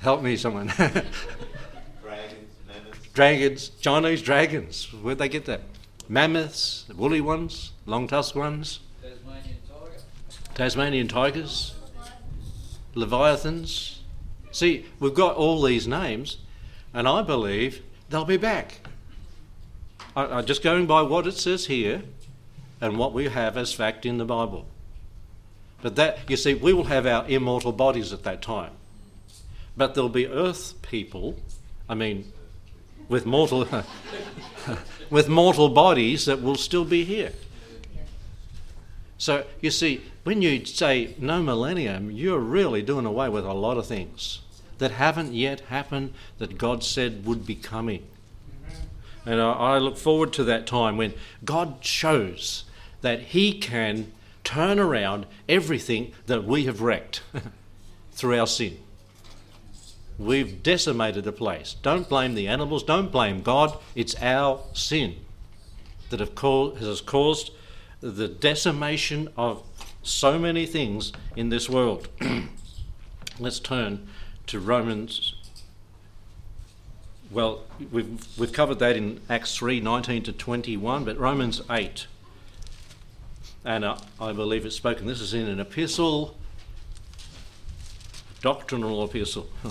Help 0.00 0.22
me, 0.22 0.36
someone. 0.36 0.68
dragons, 0.68 1.04
mammoths. 2.66 3.08
Dragons, 3.14 3.68
Chinese 3.80 4.22
dragons. 4.22 4.92
Where'd 4.92 5.18
they 5.18 5.28
get 5.28 5.44
that? 5.46 5.62
Mammoths, 6.08 6.86
woolly 6.96 7.20
ones, 7.20 7.72
long 7.84 8.06
tusked 8.06 8.36
ones. 8.36 8.80
Tasmanian 9.02 9.58
tiger. 9.68 10.00
Tasmanian 10.54 11.08
tigers, 11.08 11.74
leviathans. 12.94 14.02
See, 14.52 14.86
we've 14.98 15.14
got 15.14 15.36
all 15.36 15.60
these 15.62 15.86
names, 15.86 16.38
and 16.94 17.06
I 17.06 17.22
believe 17.22 17.82
they'll 18.08 18.24
be 18.24 18.36
back. 18.36 18.80
I, 20.18 20.38
I, 20.38 20.42
just 20.42 20.64
going 20.64 20.86
by 20.86 21.02
what 21.02 21.28
it 21.28 21.36
says 21.36 21.66
here 21.66 22.02
and 22.80 22.98
what 22.98 23.12
we 23.12 23.28
have 23.28 23.56
as 23.56 23.72
fact 23.72 24.04
in 24.04 24.18
the 24.18 24.24
Bible. 24.24 24.66
But 25.80 25.94
that, 25.94 26.18
you 26.28 26.36
see, 26.36 26.54
we 26.54 26.72
will 26.72 26.84
have 26.84 27.06
our 27.06 27.24
immortal 27.28 27.70
bodies 27.70 28.12
at 28.12 28.24
that 28.24 28.42
time. 28.42 28.72
But 29.76 29.94
there'll 29.94 30.08
be 30.08 30.26
earth 30.26 30.74
people, 30.82 31.38
I 31.88 31.94
mean, 31.94 32.32
with 33.08 33.26
mortal, 33.26 33.68
with 35.10 35.28
mortal 35.28 35.68
bodies 35.68 36.24
that 36.24 36.42
will 36.42 36.56
still 36.56 36.84
be 36.84 37.04
here. 37.04 37.32
So 39.18 39.44
you 39.60 39.70
see, 39.70 40.02
when 40.24 40.42
you 40.42 40.64
say 40.64 41.14
no 41.18 41.44
millennium, 41.44 42.10
you're 42.10 42.40
really 42.40 42.82
doing 42.82 43.06
away 43.06 43.28
with 43.28 43.44
a 43.44 43.54
lot 43.54 43.78
of 43.78 43.86
things 43.86 44.40
that 44.78 44.90
haven't 44.90 45.32
yet 45.32 45.60
happened 45.60 46.12
that 46.38 46.58
God 46.58 46.82
said 46.82 47.24
would 47.24 47.46
be 47.46 47.54
coming. 47.54 48.04
And 49.26 49.40
I 49.40 49.78
look 49.78 49.96
forward 49.96 50.32
to 50.34 50.44
that 50.44 50.66
time 50.66 50.96
when 50.96 51.14
God 51.44 51.78
shows 51.84 52.64
that 53.02 53.20
He 53.20 53.58
can 53.58 54.12
turn 54.44 54.78
around 54.78 55.26
everything 55.48 56.12
that 56.26 56.44
we 56.44 56.64
have 56.64 56.80
wrecked 56.80 57.22
through 58.12 58.38
our 58.38 58.46
sin. 58.46 58.78
We've 60.18 60.62
decimated 60.62 61.24
the 61.24 61.32
place. 61.32 61.76
Don't 61.82 62.08
blame 62.08 62.34
the 62.34 62.48
animals, 62.48 62.82
don't 62.82 63.12
blame 63.12 63.42
God. 63.42 63.78
It's 63.94 64.16
our 64.20 64.60
sin 64.72 65.16
that 66.10 66.20
have 66.20 66.34
caused, 66.34 66.82
has 66.82 67.00
caused 67.00 67.52
the 68.00 68.28
decimation 68.28 69.28
of 69.36 69.62
so 70.02 70.38
many 70.38 70.66
things 70.66 71.12
in 71.36 71.50
this 71.50 71.68
world. 71.68 72.08
Let's 73.38 73.60
turn 73.60 74.08
to 74.46 74.58
Romans. 74.58 75.34
Well, 77.30 77.64
we've, 77.92 78.26
we've 78.38 78.52
covered 78.52 78.78
that 78.78 78.96
in 78.96 79.20
Acts 79.28 79.54
3 79.56 79.80
19 79.80 80.22
to 80.24 80.32
21, 80.32 81.04
but 81.04 81.18
Romans 81.18 81.60
8. 81.70 82.06
And 83.64 83.84
uh, 83.84 83.98
I 84.18 84.32
believe 84.32 84.64
it's 84.64 84.76
spoken. 84.76 85.06
This 85.06 85.20
is 85.20 85.34
in 85.34 85.46
an 85.46 85.60
epistle, 85.60 86.36
doctrinal 88.40 89.04
epistle. 89.04 89.48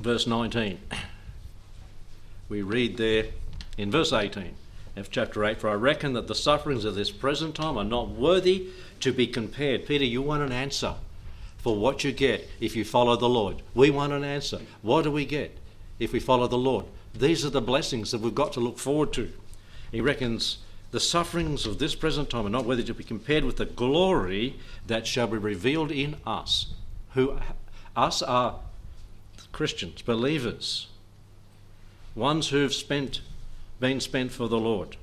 Verse 0.00 0.26
19. 0.26 0.80
We 2.48 2.62
read 2.62 2.96
there 2.96 3.26
in 3.76 3.90
verse 3.90 4.12
18 4.12 4.54
of 4.96 5.10
chapter 5.10 5.44
8 5.44 5.60
For 5.60 5.68
I 5.68 5.74
reckon 5.74 6.14
that 6.14 6.28
the 6.28 6.34
sufferings 6.34 6.86
of 6.86 6.94
this 6.94 7.10
present 7.10 7.54
time 7.54 7.76
are 7.76 7.84
not 7.84 8.08
worthy 8.08 8.68
to 9.00 9.12
be 9.12 9.26
compared. 9.26 9.86
Peter, 9.86 10.04
you 10.04 10.22
want 10.22 10.42
an 10.42 10.52
answer 10.52 10.94
for 11.58 11.76
what 11.76 12.04
you 12.04 12.12
get 12.12 12.48
if 12.60 12.74
you 12.74 12.84
follow 12.84 13.16
the 13.16 13.28
Lord. 13.28 13.62
We 13.74 13.90
want 13.90 14.12
an 14.12 14.24
answer. 14.24 14.60
What 14.82 15.02
do 15.02 15.10
we 15.10 15.24
get 15.24 15.56
if 15.98 16.12
we 16.12 16.20
follow 16.20 16.46
the 16.46 16.58
Lord? 16.58 16.86
These 17.14 17.44
are 17.44 17.50
the 17.50 17.60
blessings 17.60 18.10
that 18.12 18.20
we've 18.20 18.34
got 18.34 18.52
to 18.54 18.60
look 18.60 18.78
forward 18.78 19.12
to. 19.14 19.32
He 19.90 20.00
reckons 20.00 20.58
the 20.90 21.00
sufferings 21.00 21.66
of 21.66 21.78
this 21.78 21.94
present 21.94 22.30
time 22.30 22.46
are 22.46 22.50
not 22.50 22.64
worthy 22.64 22.84
to 22.84 22.94
be 22.94 23.04
compared 23.04 23.44
with 23.44 23.56
the 23.56 23.66
glory 23.66 24.56
that 24.86 25.06
shall 25.06 25.26
be 25.26 25.38
revealed 25.38 25.90
in 25.90 26.16
us, 26.26 26.72
who 27.14 27.38
us 27.96 28.22
are 28.22 28.60
Christians, 29.52 30.02
believers, 30.02 30.86
ones 32.14 32.48
who've 32.48 32.74
spent 32.74 33.20
been 33.80 34.00
spent 34.00 34.32
for 34.32 34.48
the 34.48 34.58
Lord. 34.58 34.96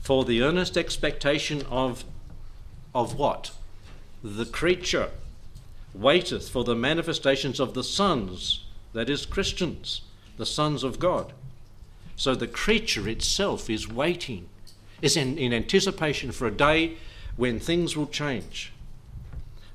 For 0.00 0.24
the 0.24 0.42
earnest 0.42 0.76
expectation 0.76 1.62
of, 1.70 2.04
of 2.94 3.18
what? 3.18 3.52
The 4.22 4.46
creature 4.46 5.10
waiteth 5.94 6.48
for 6.48 6.64
the 6.64 6.74
manifestations 6.74 7.60
of 7.60 7.74
the 7.74 7.84
sons, 7.84 8.64
that 8.92 9.10
is, 9.10 9.26
Christians, 9.26 10.02
the 10.36 10.46
sons 10.46 10.84
of 10.84 10.98
God. 10.98 11.32
So 12.16 12.34
the 12.34 12.46
creature 12.46 13.08
itself 13.08 13.70
is 13.70 13.88
waiting, 13.88 14.48
is 15.00 15.16
in, 15.16 15.38
in 15.38 15.52
anticipation 15.52 16.32
for 16.32 16.46
a 16.46 16.52
day 16.52 16.96
when 17.36 17.60
things 17.60 17.96
will 17.96 18.08
change. 18.08 18.72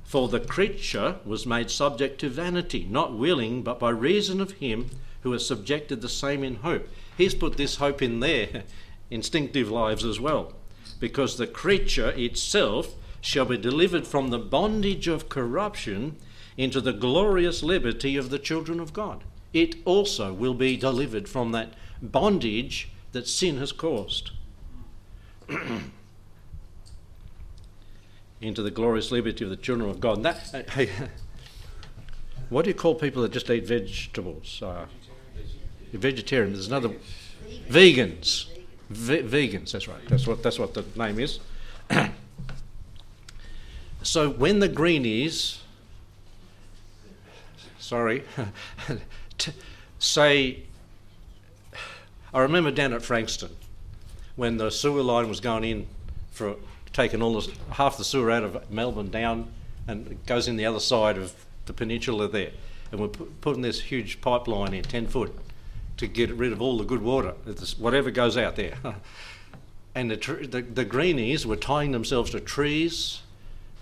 For 0.04 0.28
the 0.28 0.40
creature 0.40 1.16
was 1.24 1.46
made 1.46 1.70
subject 1.70 2.20
to 2.20 2.28
vanity, 2.28 2.86
not 2.88 3.16
willing, 3.16 3.62
but 3.62 3.80
by 3.80 3.90
reason 3.90 4.40
of 4.40 4.52
him 4.52 4.90
who 5.22 5.32
has 5.32 5.46
subjected 5.46 6.02
the 6.02 6.08
same 6.08 6.44
in 6.44 6.56
hope. 6.56 6.88
He's 7.16 7.34
put 7.34 7.56
this 7.56 7.76
hope 7.76 8.02
in 8.02 8.20
their 8.20 8.64
instinctive 9.10 9.70
lives 9.70 10.04
as 10.04 10.20
well, 10.20 10.52
because 11.00 11.36
the 11.36 11.46
creature 11.46 12.10
itself 12.10 12.94
shall 13.24 13.46
be 13.46 13.56
delivered 13.56 14.06
from 14.06 14.28
the 14.28 14.38
bondage 14.38 15.08
of 15.08 15.30
corruption 15.30 16.14
into 16.58 16.78
the 16.80 16.92
glorious 16.92 17.62
liberty 17.62 18.16
of 18.16 18.28
the 18.28 18.38
children 18.38 18.78
of 18.78 18.92
God. 18.92 19.24
It 19.54 19.76
also 19.86 20.32
will 20.32 20.52
be 20.52 20.76
delivered 20.76 21.26
from 21.28 21.52
that 21.52 21.72
bondage 22.02 22.90
that 23.12 23.26
sin 23.26 23.56
has 23.56 23.72
caused. 23.72 24.32
into 28.42 28.62
the 28.62 28.70
glorious 28.70 29.10
liberty 29.10 29.42
of 29.42 29.48
the 29.50 29.56
children 29.56 29.88
of 29.88 30.00
God. 30.00 30.22
That, 30.22 30.68
hey, 30.70 30.90
what 32.50 32.66
do 32.66 32.70
you 32.70 32.74
call 32.74 32.94
people 32.94 33.22
that 33.22 33.32
just 33.32 33.48
eat 33.48 33.66
vegetables? 33.66 34.60
Uh, 34.62 34.84
vegetarian. 35.94 36.52
There's 36.52 36.68
another 36.68 36.90
vegans. 37.68 38.48
V- 38.90 39.22
vegans. 39.22 39.72
That's 39.72 39.88
right. 39.88 40.06
That's 40.08 40.26
what 40.26 40.42
that's 40.42 40.58
what 40.58 40.74
the 40.74 40.84
name 40.94 41.18
is. 41.18 41.40
so 44.04 44.30
when 44.30 44.58
the 44.60 44.68
greenies, 44.68 45.60
sorry, 47.78 48.22
t- 49.38 49.52
say, 49.98 50.62
I 52.32 52.40
remember 52.40 52.70
down 52.70 52.92
at 52.92 53.02
Frankston 53.02 53.50
when 54.36 54.58
the 54.58 54.70
sewer 54.70 55.02
line 55.02 55.28
was 55.28 55.40
going 55.40 55.64
in 55.64 55.86
for 56.32 56.56
taking 56.92 57.22
all 57.22 57.40
the, 57.40 57.52
half 57.72 57.96
the 57.96 58.04
sewer 58.04 58.30
out 58.30 58.44
of 58.44 58.70
Melbourne 58.70 59.10
down 59.10 59.48
and 59.88 60.06
it 60.06 60.26
goes 60.26 60.48
in 60.48 60.56
the 60.56 60.66
other 60.66 60.80
side 60.80 61.16
of 61.16 61.34
the 61.66 61.72
peninsula 61.72 62.28
there. 62.28 62.50
And 62.92 63.00
we're 63.00 63.08
putting 63.08 63.62
this 63.62 63.80
huge 63.80 64.20
pipeline 64.20 64.74
in, 64.74 64.82
10 64.84 65.08
foot, 65.08 65.34
to 65.96 66.06
get 66.06 66.30
rid 66.30 66.52
of 66.52 66.60
all 66.60 66.78
the 66.78 66.84
good 66.84 67.02
water, 67.02 67.34
whatever 67.78 68.10
goes 68.10 68.36
out 68.36 68.56
there. 68.56 68.74
and 69.94 70.10
the, 70.10 70.16
tr- 70.16 70.44
the, 70.44 70.62
the 70.62 70.84
greenies 70.84 71.46
were 71.46 71.56
tying 71.56 71.92
themselves 71.92 72.30
to 72.30 72.40
trees, 72.40 73.20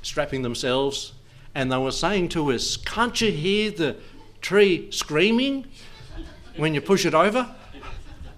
strapping 0.02 0.42
themselves, 0.42 1.12
and 1.54 1.70
they 1.72 1.78
were 1.78 1.92
saying 1.92 2.28
to 2.30 2.52
us, 2.52 2.76
Can't 2.76 3.20
you 3.20 3.30
hear 3.32 3.70
the 3.70 3.96
tree 4.40 4.90
screaming 4.90 5.66
when 6.56 6.74
you 6.74 6.80
push 6.80 7.06
it 7.06 7.14
over? 7.14 7.54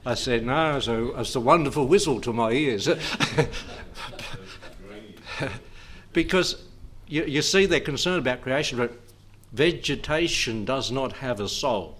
I 0.06 0.14
said, 0.14 0.44
No, 0.44 0.76
it's 0.76 0.86
a, 0.86 1.20
it's 1.20 1.34
a 1.34 1.40
wonderful 1.40 1.86
whistle 1.86 2.20
to 2.22 2.32
my 2.32 2.52
ears. 2.52 2.88
because 6.12 6.62
you, 7.06 7.24
you 7.24 7.42
see 7.42 7.66
they're 7.66 7.80
concerned 7.80 8.18
about 8.18 8.42
creation, 8.42 8.78
but 8.78 8.92
vegetation 9.52 10.64
does 10.64 10.90
not 10.90 11.14
have 11.14 11.40
a 11.40 11.48
soul. 11.48 11.98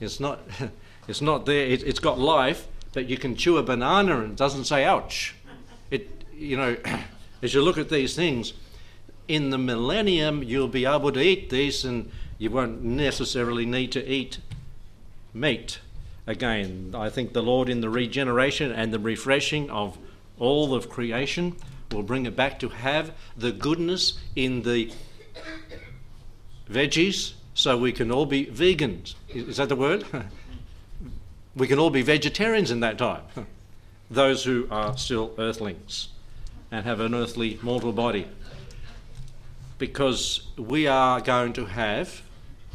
It's 0.00 0.20
not, 0.20 0.40
it's 1.08 1.20
not 1.20 1.46
there. 1.46 1.66
It, 1.66 1.82
has 1.82 1.98
got 1.98 2.18
life, 2.18 2.66
but 2.92 3.08
you 3.08 3.18
can 3.18 3.36
chew 3.36 3.58
a 3.58 3.62
banana 3.62 4.20
and 4.20 4.32
it 4.32 4.36
doesn't 4.36 4.64
say 4.64 4.84
ouch. 4.84 5.34
It, 5.90 6.10
you 6.34 6.56
know, 6.56 6.76
as 7.42 7.54
you 7.54 7.62
look 7.62 7.78
at 7.78 7.88
these 7.88 8.14
things, 8.14 8.52
in 9.28 9.50
the 9.50 9.58
millennium 9.58 10.42
you'll 10.42 10.68
be 10.68 10.86
able 10.86 11.12
to 11.12 11.20
eat 11.20 11.50
this 11.50 11.84
and 11.84 12.10
you 12.38 12.50
won't 12.50 12.82
necessarily 12.82 13.66
need 13.66 13.92
to 13.92 14.04
eat 14.06 14.38
meat 15.34 15.80
again. 16.26 16.94
I 16.94 17.10
think 17.10 17.32
the 17.32 17.42
Lord, 17.42 17.68
in 17.68 17.80
the 17.80 17.90
regeneration 17.90 18.72
and 18.72 18.92
the 18.92 18.98
refreshing 18.98 19.70
of 19.70 19.98
all 20.38 20.74
of 20.74 20.88
creation, 20.88 21.56
will 21.90 22.02
bring 22.02 22.26
it 22.26 22.36
back 22.36 22.58
to 22.60 22.68
have 22.68 23.12
the 23.36 23.50
goodness 23.50 24.18
in 24.36 24.62
the 24.62 24.92
veggies 26.70 27.32
so 27.54 27.76
we 27.76 27.92
can 27.92 28.12
all 28.12 28.26
be 28.26 28.46
vegans. 28.46 29.14
Is 29.28 29.56
that 29.56 29.68
the 29.68 29.76
word? 29.76 30.04
we 31.56 31.66
can 31.66 31.78
all 31.78 31.90
be 31.90 32.02
vegetarians 32.02 32.70
in 32.70 32.80
that 32.80 32.98
time. 32.98 33.22
Those 34.10 34.44
who 34.44 34.68
are 34.70 34.96
still 34.96 35.34
earthlings 35.38 36.08
and 36.70 36.84
have 36.84 37.00
an 37.00 37.14
earthly 37.14 37.58
mortal 37.62 37.92
body. 37.92 38.26
Because 39.78 40.42
we 40.56 40.86
are 40.86 41.20
going 41.20 41.52
to 41.54 41.66
have 41.66 42.22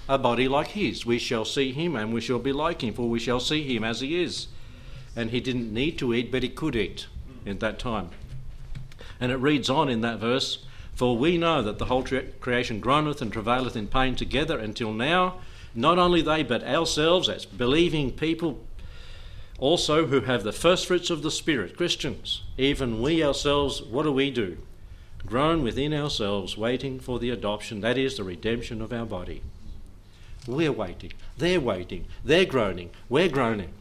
a 0.07 0.17
body 0.17 0.47
like 0.47 0.69
his. 0.69 1.05
We 1.05 1.19
shall 1.19 1.45
see 1.45 1.71
him 1.71 1.95
and 1.95 2.13
we 2.13 2.21
shall 2.21 2.39
be 2.39 2.53
like 2.53 2.83
him, 2.83 2.93
for 2.93 3.09
we 3.09 3.19
shall 3.19 3.39
see 3.39 3.63
him 3.63 3.83
as 3.83 4.01
he 4.01 4.21
is. 4.21 4.47
And 5.15 5.29
he 5.29 5.39
didn't 5.39 5.73
need 5.73 5.97
to 5.99 6.13
eat, 6.13 6.31
but 6.31 6.43
he 6.43 6.49
could 6.49 6.75
eat 6.75 7.07
at 7.45 7.59
that 7.59 7.79
time. 7.79 8.09
And 9.19 9.31
it 9.31 9.37
reads 9.37 9.69
on 9.69 9.89
in 9.89 10.01
that 10.01 10.19
verse 10.19 10.65
For 10.95 11.17
we 11.17 11.37
know 11.37 11.61
that 11.61 11.77
the 11.77 11.85
whole 11.85 12.03
creation 12.39 12.79
groaneth 12.79 13.21
and 13.21 13.31
travaileth 13.31 13.75
in 13.75 13.87
pain 13.87 14.15
together 14.15 14.57
until 14.57 14.91
now. 14.91 15.39
Not 15.75 15.97
only 15.97 16.21
they, 16.21 16.43
but 16.43 16.63
ourselves, 16.63 17.29
as 17.29 17.45
believing 17.45 18.11
people, 18.11 18.63
also 19.57 20.07
who 20.07 20.21
have 20.21 20.43
the 20.43 20.51
first 20.51 20.85
fruits 20.85 21.09
of 21.09 21.23
the 21.23 21.31
Spirit, 21.31 21.77
Christians, 21.77 22.43
even 22.57 23.01
we 23.01 23.23
ourselves, 23.23 23.81
what 23.81 24.03
do 24.03 24.11
we 24.11 24.29
do? 24.29 24.57
Groan 25.25 25.63
within 25.63 25.93
ourselves, 25.93 26.57
waiting 26.57 26.99
for 26.99 27.19
the 27.19 27.29
adoption, 27.29 27.81
that 27.81 27.97
is, 27.97 28.17
the 28.17 28.23
redemption 28.23 28.81
of 28.81 28.91
our 28.91 29.05
body. 29.05 29.41
We're 30.47 30.71
waiting. 30.71 31.13
They're 31.37 31.61
waiting. 31.61 32.05
They're 32.23 32.45
groaning. 32.45 32.89
We're 33.07 33.29
groaning. 33.29 33.73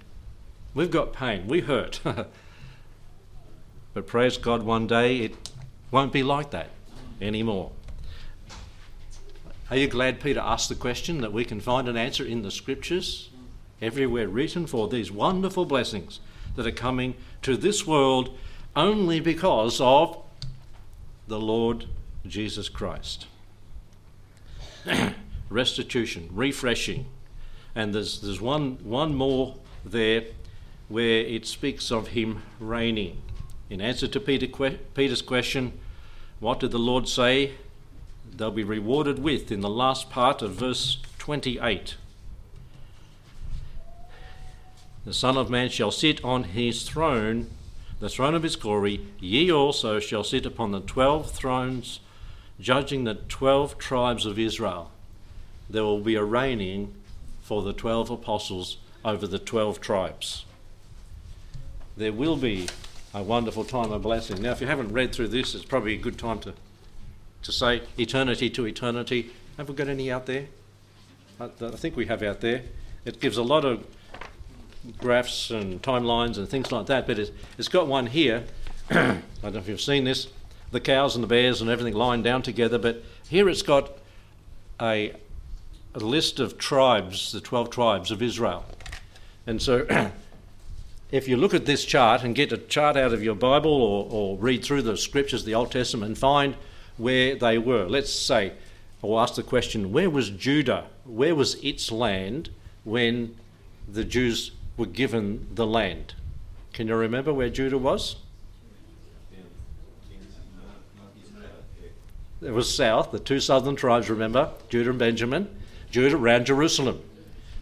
We've 0.75 0.91
got 0.91 1.13
pain. 1.13 1.47
We 1.47 1.61
hurt. 1.61 2.01
But 3.95 4.07
praise 4.07 4.39
God, 4.39 4.63
one 4.63 4.87
day 4.87 5.19
it 5.19 5.51
won't 5.91 6.13
be 6.13 6.23
like 6.23 6.51
that 6.51 6.71
anymore. 7.21 7.73
Are 9.71 9.77
you 9.77 9.87
glad 9.87 10.21
Peter 10.21 10.41
asked 10.41 10.69
the 10.69 10.75
question 10.75 11.21
that 11.21 11.33
we 11.33 11.45
can 11.45 11.61
find 11.61 11.89
an 11.89 11.97
answer 11.97 12.25
in 12.25 12.43
the 12.43 12.51
scriptures? 12.51 13.29
Everywhere 13.81 14.29
written 14.29 14.67
for 14.67 14.89
these 14.89 15.11
wonderful 15.11 15.65
blessings 15.65 16.21
that 16.57 16.67
are 16.67 16.73
coming 16.73 17.15
to 17.43 17.57
this 17.57 17.87
world 17.87 18.37
only 18.75 19.21
because 19.21 19.81
of 19.81 20.22
the 21.27 21.39
Lord 21.39 21.87
Jesus 22.27 22.69
Christ. 22.69 23.27
Restitution, 25.51 26.29
refreshing. 26.33 27.07
And 27.75 27.95
there's, 27.95 28.21
there's 28.21 28.41
one, 28.41 28.79
one 28.83 29.15
more 29.15 29.57
there 29.85 30.25
where 30.89 31.21
it 31.21 31.47
speaks 31.47 31.91
of 31.91 32.09
him 32.09 32.43
reigning. 32.61 33.23
In 33.71 33.81
answer 33.81 34.07
to 34.07 34.21
Peter 34.21 34.47
Peter's 34.95 35.23
question, 35.23 35.73
what 36.41 36.61
did 36.61 36.71
the 36.71 36.79
Lord 36.79 37.09
say? 37.09 37.53
They'll 38.35 38.51
be 38.51 38.65
rewarded 38.65 39.19
with 39.19 39.51
in 39.51 39.61
the 39.61 39.71
last 39.71 40.11
part 40.11 40.43
of 40.43 40.53
verse 40.53 40.99
28. 41.19 41.97
The 45.05 45.15
Son 45.15 45.37
of 45.37 45.51
Man 45.51 45.69
shall 45.69 45.91
sit 45.91 46.23
on 46.25 46.45
his 46.45 46.83
throne, 46.83 47.49
the 48.03 48.09
throne 48.09 48.35
of 48.35 48.43
his 48.43 48.57
glory. 48.57 49.01
Ye 49.21 49.53
also 49.53 50.01
shall 50.01 50.25
sit 50.25 50.45
upon 50.45 50.73
the 50.73 50.81
twelve 50.81 51.31
thrones, 51.31 52.01
judging 52.59 53.05
the 53.05 53.15
twelve 53.15 53.79
tribes 53.79 54.27
of 54.27 54.41
Israel. 54.41 54.91
There 55.71 55.85
will 55.85 56.01
be 56.01 56.17
a 56.17 56.25
reigning 56.25 56.95
for 57.43 57.63
the 57.63 57.73
twelve 57.73 58.11
apostles 58.11 58.79
over 59.05 59.29
the 59.29 59.39
twelve 59.39 59.81
tribes. 59.81 60.45
There 61.97 62.13
will 62.13 62.35
be 62.35 62.67
a 63.15 63.23
wonderful 63.23 63.63
time 63.65 63.93
of 63.93 64.03
blessing. 64.03 64.43
Now, 64.43 64.51
if 64.51 64.61
you 64.61 64.67
haven't 64.67 64.93
read 64.93 65.15
through 65.15 65.29
this, 65.29 65.55
it's 65.55 65.65
probably 65.65 65.95
a 65.95 65.99
good 65.99 66.19
time 66.19 66.41
to, 66.41 66.55
to 67.45 67.53
say 67.53 67.83
eternity 67.97 68.51
to 68.51 68.67
eternity. 68.67 69.31
Have 69.59 69.69
we 69.69 69.77
got 69.77 69.87
any 69.87 70.11
out 70.11 70.27
there? 70.27 70.47
I, 71.39 71.45
I 71.45 71.77
think 71.77 71.97
we 71.97 72.07
have 72.07 72.25
out 72.25 72.41
there. 72.41 72.63
It 73.05 73.21
gives 73.21 73.37
a 73.37 73.45
lot 73.45 73.65
of 73.65 73.87
graphs 74.99 75.51
and 75.51 75.81
timelines 75.83 76.39
and 76.39 76.49
things 76.49 76.73
like 76.73 76.87
that, 76.87 77.07
but 77.07 77.19
it's, 77.19 77.31
it's 77.59 77.69
got 77.69 77.87
one 77.87 78.07
here. 78.07 78.45
I 78.91 79.21
don't 79.43 79.55
know 79.55 79.59
if 79.61 79.69
you've 79.69 79.81
seen 79.81 80.05
this 80.05 80.29
the 80.73 80.81
cows 80.81 81.15
and 81.15 81.23
the 81.23 81.29
bears 81.29 81.61
and 81.61 81.71
everything 81.71 81.95
lying 81.95 82.23
down 82.23 82.43
together, 82.43 82.79
but 82.79 83.03
here 83.29 83.49
it's 83.49 83.63
got 83.63 83.91
a, 84.81 85.13
a 85.95 85.99
list 85.99 86.41
of 86.41 86.59
tribes, 86.59 87.31
the 87.33 87.41
12 87.41 87.71
tribes 87.71 88.11
of 88.11 88.23
Israel. 88.23 88.65
And 89.47 89.61
so 89.61 89.87
if 91.11 91.29
you 91.29 91.37
look 91.37 91.53
at 91.53 91.67
this 91.67 91.85
chart 91.85 92.23
and 92.23 92.35
get 92.35 92.53
a 92.53 92.57
chart 92.57 92.97
out 92.97 93.13
of 93.13 93.23
your 93.23 93.35
Bible 93.35 93.71
or, 93.71 94.09
or 94.11 94.39
read 94.39 94.65
through 94.65 94.83
the 94.83 94.97
scriptures, 94.97 95.45
the 95.45 95.55
Old 95.55 95.71
Testament, 95.71 96.09
and 96.09 96.19
find 96.19 96.57
where 96.97 97.37
they 97.37 97.59
were, 97.59 97.87
let's 97.87 98.13
say, 98.13 98.53
or 99.03 99.21
ask 99.21 99.35
the 99.35 99.43
question, 99.43 99.93
where 99.93 100.09
was 100.09 100.31
Judah? 100.31 100.87
Where 101.05 101.35
was 101.35 101.57
its 101.57 101.93
land 101.93 102.49
when 102.85 103.37
the 103.87 104.05
Jews 104.05 104.53
were 104.77 104.87
given 104.87 105.49
the 105.55 105.67
land? 105.67 106.15
Can 106.73 106.89
you 106.89 106.95
remember 106.95 107.33
where 107.33 107.51
Judah 107.51 107.79
was? 107.79 108.17
It 112.41 112.51
was 112.51 112.75
south, 112.75 113.13
the 113.13 113.21
two 113.21 113.39
southern 113.39 113.77
tribes, 113.77 114.11
remember? 114.11 114.51
Judah 114.69 114.91
and 114.91 114.99
Benjamin. 114.99 115.49
Judah 115.91 116.17
around 116.17 116.47
Jerusalem. 116.47 117.01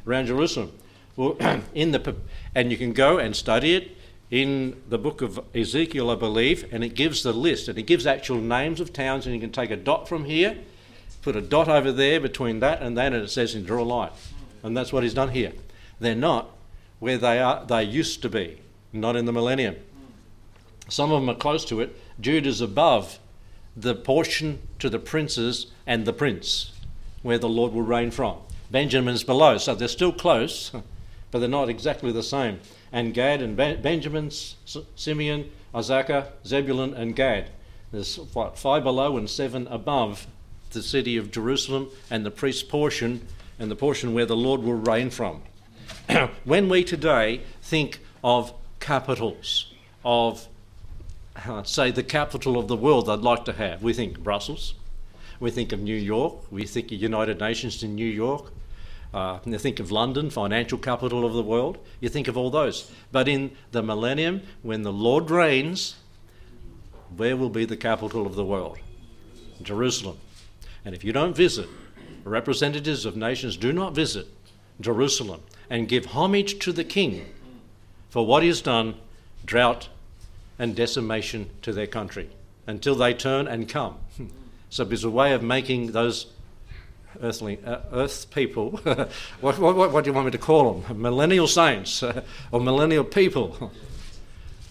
Around 0.06 0.26
Jerusalem. 0.26 0.72
Well, 1.16 1.36
in 1.74 1.92
the 1.92 2.16
and 2.54 2.70
you 2.70 2.78
can 2.78 2.92
go 2.92 3.18
and 3.18 3.36
study 3.36 3.74
it 3.74 3.96
in 4.30 4.80
the 4.88 4.96
book 4.96 5.20
of 5.20 5.40
Ezekiel, 5.54 6.08
I 6.08 6.14
believe, 6.14 6.72
and 6.72 6.82
it 6.82 6.94
gives 6.94 7.22
the 7.22 7.32
list 7.32 7.68
and 7.68 7.76
it 7.76 7.82
gives 7.82 8.06
actual 8.06 8.38
names 8.38 8.80
of 8.80 8.92
towns, 8.92 9.26
and 9.26 9.34
you 9.34 9.40
can 9.40 9.52
take 9.52 9.70
a 9.70 9.76
dot 9.76 10.08
from 10.08 10.24
here, 10.24 10.56
put 11.20 11.36
a 11.36 11.42
dot 11.42 11.68
over 11.68 11.92
there 11.92 12.20
between 12.20 12.60
that 12.60 12.80
and 12.80 12.96
that, 12.96 13.12
and 13.12 13.22
it 13.24 13.28
says, 13.28 13.54
and 13.54 13.66
draw 13.66 13.82
a 13.82 13.84
line, 13.84 14.10
and 14.62 14.76
that's 14.76 14.92
what 14.92 15.02
he's 15.02 15.14
done 15.14 15.30
here. 15.30 15.52
They're 15.98 16.14
not 16.14 16.48
where 17.00 17.18
they 17.18 17.40
are. 17.40 17.64
They 17.66 17.82
used 17.82 18.22
to 18.22 18.28
be, 18.28 18.60
not 18.92 19.16
in 19.16 19.24
the 19.24 19.32
millennium. 19.32 19.76
Some 20.88 21.10
of 21.10 21.20
them 21.20 21.30
are 21.30 21.38
close 21.38 21.64
to 21.66 21.80
it. 21.80 21.96
Judah's 22.20 22.60
above 22.60 23.18
the 23.76 23.94
portion 23.94 24.60
to 24.78 24.88
the 24.88 24.98
princes 24.98 25.66
and 25.86 26.04
the 26.04 26.12
prince, 26.12 26.72
where 27.22 27.38
the 27.38 27.48
Lord 27.48 27.72
will 27.72 27.82
reign 27.82 28.10
from. 28.10 28.38
Benjamin's 28.70 29.24
below, 29.24 29.58
so 29.58 29.74
they're 29.74 29.88
still 29.88 30.12
close, 30.12 30.70
but 31.30 31.38
they're 31.38 31.48
not 31.48 31.68
exactly 31.68 32.12
the 32.12 32.22
same. 32.22 32.60
And 32.92 33.14
Gad 33.14 33.40
and 33.42 33.56
ben- 33.56 33.82
Benjamin, 33.82 34.30
Simeon, 34.96 35.50
Issachar, 35.74 36.28
Zebulun, 36.44 36.94
and 36.94 37.14
Gad. 37.14 37.50
There's 37.92 38.16
what, 38.16 38.58
five 38.58 38.84
below 38.84 39.16
and 39.16 39.28
seven 39.28 39.66
above 39.68 40.26
the 40.70 40.82
city 40.82 41.16
of 41.16 41.30
Jerusalem 41.30 41.88
and 42.10 42.24
the 42.24 42.30
priest's 42.30 42.62
portion 42.62 43.26
and 43.58 43.70
the 43.70 43.76
portion 43.76 44.14
where 44.14 44.26
the 44.26 44.36
Lord 44.36 44.62
will 44.62 44.74
reign 44.74 45.10
from. 45.10 45.42
when 46.44 46.68
we 46.68 46.84
today 46.84 47.40
think 47.62 48.00
of 48.22 48.52
capitals, 48.80 49.72
of 50.04 50.48
uh, 51.46 51.62
say 51.62 51.90
the 51.90 52.02
capital 52.02 52.58
of 52.58 52.68
the 52.68 52.76
world 52.76 53.08
I'd 53.08 53.20
like 53.20 53.44
to 53.46 53.52
have, 53.52 53.82
we 53.82 53.92
think 53.92 54.18
Brussels, 54.18 54.74
we 55.38 55.50
think 55.50 55.72
of 55.72 55.80
New 55.80 55.96
York, 55.96 56.50
we 56.50 56.66
think 56.66 56.86
of 56.86 57.00
United 57.00 57.40
Nations 57.40 57.82
in 57.82 57.94
New 57.94 58.06
York, 58.06 58.52
uh, 59.12 59.38
you 59.44 59.58
think 59.58 59.80
of 59.80 59.90
London, 59.90 60.30
financial 60.30 60.78
capital 60.78 61.24
of 61.24 61.32
the 61.32 61.42
world, 61.42 61.78
you 62.00 62.08
think 62.08 62.28
of 62.28 62.36
all 62.36 62.50
those. 62.50 62.90
But 63.10 63.28
in 63.28 63.50
the 63.72 63.82
millennium, 63.82 64.42
when 64.62 64.82
the 64.82 64.92
Lord 64.92 65.30
reigns, 65.30 65.96
where 67.16 67.36
will 67.36 67.50
be 67.50 67.64
the 67.64 67.76
capital 67.76 68.26
of 68.26 68.36
the 68.36 68.44
world? 68.44 68.78
Jerusalem. 69.62 70.18
And 70.84 70.94
if 70.94 71.04
you 71.04 71.12
don't 71.12 71.34
visit, 71.34 71.68
representatives 72.24 73.04
of 73.04 73.16
nations 73.16 73.56
do 73.56 73.72
not 73.72 73.94
visit 73.94 74.28
Jerusalem 74.80 75.42
and 75.70 75.88
give 75.88 76.06
homage 76.06 76.58
to 76.58 76.72
the 76.72 76.84
king 76.84 77.24
for 78.10 78.26
what 78.26 78.42
done, 78.60 78.96
drought 79.46 79.88
and 80.58 80.74
decimation 80.74 81.48
to 81.62 81.72
their 81.72 81.86
country 81.86 82.28
until 82.66 82.94
they 82.94 83.14
turn 83.14 83.46
and 83.46 83.68
come. 83.68 83.96
so 84.70 84.84
it's 84.90 85.04
a 85.04 85.10
way 85.10 85.32
of 85.32 85.42
making 85.42 85.92
those 85.92 86.26
earthly 87.22 87.58
uh, 87.64 87.78
earth 87.92 88.30
people. 88.30 88.70
what, 89.40 89.58
what, 89.58 89.92
what, 89.92 90.04
do 90.04 90.10
you 90.10 90.14
want 90.14 90.26
me 90.26 90.32
to 90.32 90.38
call 90.38 90.74
them? 90.74 91.00
Millennial 91.00 91.46
saints 91.46 92.02
or 92.52 92.60
millennial 92.60 93.04
people 93.04 93.72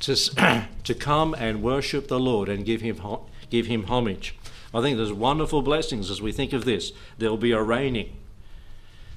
to 0.01 0.15
to 0.83 0.93
come 0.93 1.33
and 1.33 1.61
worship 1.61 2.07
the 2.07 2.19
Lord 2.19 2.49
and 2.49 2.65
give 2.65 2.81
him 2.81 3.01
give 3.49 3.67
him 3.67 3.85
homage. 3.85 4.35
I 4.73 4.81
think 4.81 4.97
there's 4.97 5.13
wonderful 5.13 5.61
blessings 5.61 6.11
as 6.11 6.21
we 6.21 6.31
think 6.31 6.53
of 6.53 6.65
this. 6.65 6.91
There 7.17 7.29
will 7.29 7.37
be 7.37 7.51
a 7.51 7.61
reigning 7.61 8.15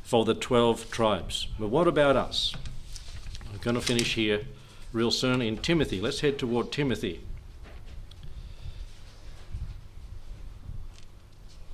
for 0.02 0.24
the 0.24 0.34
12 0.34 0.90
tribes. 0.90 1.48
But 1.58 1.68
what 1.68 1.88
about 1.88 2.16
us? 2.16 2.54
I'm 3.50 3.58
going 3.58 3.76
to 3.76 3.80
finish 3.80 4.14
here 4.14 4.42
real 4.92 5.10
soon 5.10 5.40
in 5.40 5.56
Timothy. 5.56 6.00
Let's 6.00 6.20
head 6.20 6.38
toward 6.38 6.70
Timothy. 6.70 7.20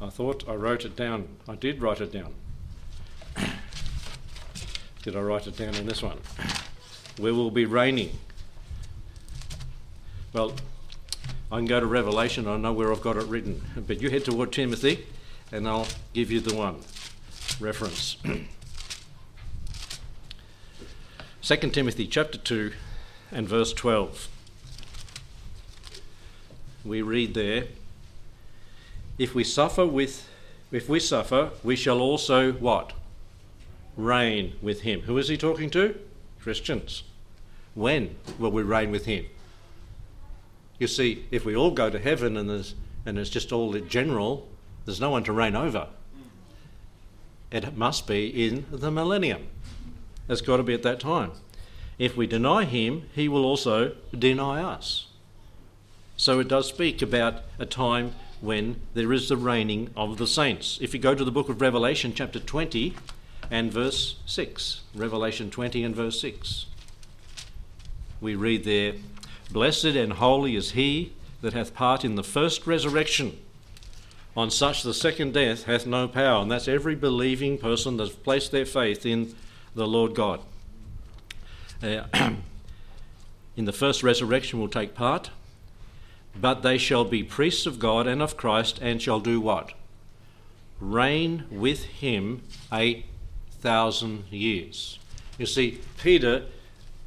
I 0.01 0.11
thought 0.11 0.49
I 0.49 0.55
wrote 0.55 0.85
it 0.85 0.95
down. 0.95 1.29
I 1.49 1.57
did 1.57 1.83
write 1.83 2.01
it 2.01 2.13
down. 2.13 2.35
did 5.03 5.17
I 5.17 5.21
write 5.21 5.47
it 5.47 5.57
down 5.57 5.75
in 5.75 5.87
this 5.87 6.03
one? 6.03 6.19
Where 7.19 7.35
will 7.35 7.51
be 7.51 7.65
reigning. 7.65 8.17
Well, 10.33 10.53
I 11.51 11.57
can 11.57 11.65
go 11.65 11.81
to 11.81 11.87
Revelation, 11.87 12.47
I 12.47 12.57
know 12.59 12.73
where 12.73 12.93
I've 12.93 13.01
got 13.01 13.17
it 13.17 13.27
written. 13.27 13.63
But 13.75 14.01
you 14.01 14.11
head 14.11 14.25
toward 14.25 14.53
Timothy, 14.53 15.07
and 15.51 15.67
I'll 15.67 15.89
give 16.13 16.31
you 16.31 16.41
the 16.41 16.55
one 16.55 16.77
reference. 17.61 18.17
2 21.43 21.57
Timothy 21.71 22.07
chapter 22.07 22.39
2 22.39 22.73
and 23.33 23.49
verse 23.49 23.73
12. 23.73 24.29
We 26.85 27.03
read 27.03 27.35
there, 27.35 27.65
if 29.19 29.35
we 29.35 29.45
suffer 29.45 29.87
with 29.87 30.29
if 30.71 30.89
we 30.89 31.01
suffer, 31.01 31.51
we 31.65 31.77
shall 31.77 31.99
also 32.01 32.53
what? 32.53 32.93
Reign 33.97 34.53
with 34.61 34.83
him. 34.83 35.01
Who 35.03 35.17
is 35.17 35.29
he 35.29 35.39
talking 35.39 35.71
to? 35.71 35.99
Christians. 36.41 37.05
When 37.75 38.17
will 38.39 38.51
we 38.51 38.63
reign 38.63 38.91
with 38.91 39.07
him? 39.07 39.25
You 40.79 40.87
see, 40.87 41.25
if 41.31 41.47
we 41.47 41.57
all 41.57 41.71
go 41.71 41.89
to 41.89 41.99
heaven 41.99 42.37
and 42.37 42.51
there's 42.51 42.75
and 43.07 43.19
it's 43.19 43.31
just 43.31 43.53
all 43.53 43.73
general, 43.73 44.47
there's 44.85 45.01
no 45.01 45.09
one 45.09 45.25
to 45.25 45.33
reign 45.33 45.57
over. 45.57 45.89
It 47.51 47.77
must 47.77 48.07
be 48.07 48.29
in 48.47 48.67
the 48.71 48.91
millennium. 48.91 49.49
It's 50.29 50.41
got 50.41 50.59
to 50.59 50.63
be 50.63 50.75
at 50.75 50.83
that 50.83 51.01
time. 51.01 51.33
If 51.99 52.17
we 52.17 52.27
deny 52.27 52.65
him, 52.65 53.09
he 53.15 53.29
will 53.29 53.45
also 53.45 53.95
deny 54.17 54.63
us. 54.63 55.07
So 56.17 56.41
it 56.41 56.49
does 56.49 56.69
speak 56.69 57.01
about 57.01 57.43
a 57.59 57.67
time 57.67 58.15
when 58.41 58.81
there 58.95 59.13
is 59.13 59.29
the 59.29 59.37
reigning 59.37 59.91
of 59.97 60.19
the 60.19 60.27
saints. 60.27 60.79
If 60.81 60.95
you 60.95 61.01
go 61.01 61.15
to 61.15 61.25
the 61.25 61.33
book 61.33 61.49
of 61.49 61.61
Revelation, 61.61 62.13
chapter 62.15 62.39
20 62.39 62.95
and 63.51 63.73
verse 63.73 64.17
6, 64.27 64.83
Revelation 64.95 65.51
20 65.51 65.83
and 65.83 65.97
verse 65.97 66.21
6, 66.21 66.67
we 68.21 68.35
read 68.35 68.65
there, 68.65 68.95
Blessed 69.51 69.85
and 69.85 70.15
holy 70.15 70.55
is 70.55 70.73
he 70.73 71.13
that 71.41 71.55
hath 71.55 71.75
part 71.75 72.05
in 72.05 72.17
the 72.17 72.25
first 72.25 72.67
resurrection. 72.67 73.39
On 74.37 74.51
such 74.51 74.83
the 74.83 74.95
second 74.95 75.35
death 75.35 75.65
hath 75.65 75.87
no 75.87 76.07
power. 76.07 76.43
And 76.43 76.51
that's 76.51 76.69
every 76.69 76.95
believing 76.95 77.59
person 77.59 77.97
that's 77.97 78.13
placed 78.13 78.53
their 78.53 78.67
faith 78.67 79.05
in 79.05 79.35
the 79.75 79.87
Lord 79.87 80.15
God. 80.15 80.41
Uh, 81.83 82.05
in 83.57 83.65
the 83.65 83.73
first 83.73 84.03
resurrection 84.03 84.61
will 84.61 84.69
take 84.69 84.95
part 84.95 85.31
but 86.41 86.63
they 86.63 86.79
shall 86.79 87.05
be 87.05 87.23
priests 87.23 87.67
of 87.67 87.79
God 87.79 88.07
and 88.07 88.23
of 88.23 88.37
Christ, 88.37 88.79
and 88.81 89.03
shall 89.03 89.21
do 89.21 89.41
what? 89.41 89.73
Reign 90.81 91.45
with 91.51 91.85
him 91.85 92.43
a 92.73 93.05
thousand 93.51 94.25
years. 94.31 94.99
You 95.37 95.47
see, 95.47 95.81
Peter 96.01 96.47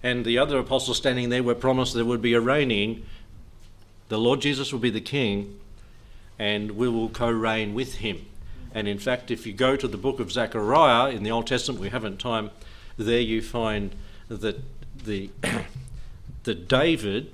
and 0.03 0.25
the 0.25 0.37
other 0.37 0.57
apostles 0.57 0.97
standing 0.97 1.29
there 1.29 1.43
were 1.43 1.55
promised 1.55 1.93
there 1.93 2.05
would 2.05 2.21
be 2.21 2.33
a 2.33 2.41
reigning. 2.41 3.05
The 4.09 4.17
Lord 4.17 4.41
Jesus 4.41 4.73
will 4.73 4.79
be 4.79 4.89
the 4.89 4.99
king, 4.99 5.59
and 6.41 6.71
we 6.71 6.89
will 6.89 7.07
co 7.07 7.29
reign 7.29 7.75
with 7.75 7.97
him. 7.97 8.25
And 8.73 8.87
in 8.87 8.97
fact, 8.97 9.29
if 9.29 9.45
you 9.45 9.53
go 9.53 9.75
to 9.75 9.87
the 9.87 9.95
book 9.95 10.19
of 10.19 10.31
Zechariah 10.31 11.11
in 11.11 11.21
the 11.21 11.29
Old 11.29 11.45
Testament, 11.45 11.79
we 11.79 11.89
haven't 11.89 12.17
time, 12.17 12.49
there 12.97 13.19
you 13.19 13.43
find 13.43 13.93
that 14.27 14.59
the 15.05 15.29
that 16.43 16.67
David 16.67 17.31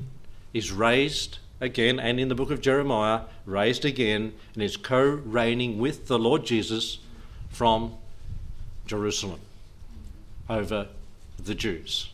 is 0.53 0.73
raised 0.73 1.39
again 1.61 2.01
and 2.01 2.19
in 2.19 2.27
the 2.27 2.35
book 2.35 2.51
of 2.51 2.59
Jeremiah, 2.59 3.21
raised 3.45 3.85
again 3.85 4.33
and 4.53 4.61
is 4.61 4.75
co 4.75 5.01
reigning 5.01 5.79
with 5.79 6.07
the 6.07 6.19
Lord 6.19 6.45
Jesus 6.45 6.99
from 7.49 7.93
Jerusalem 8.87 9.39
over 10.49 10.89
the 11.41 11.55
Jews. 11.55 12.11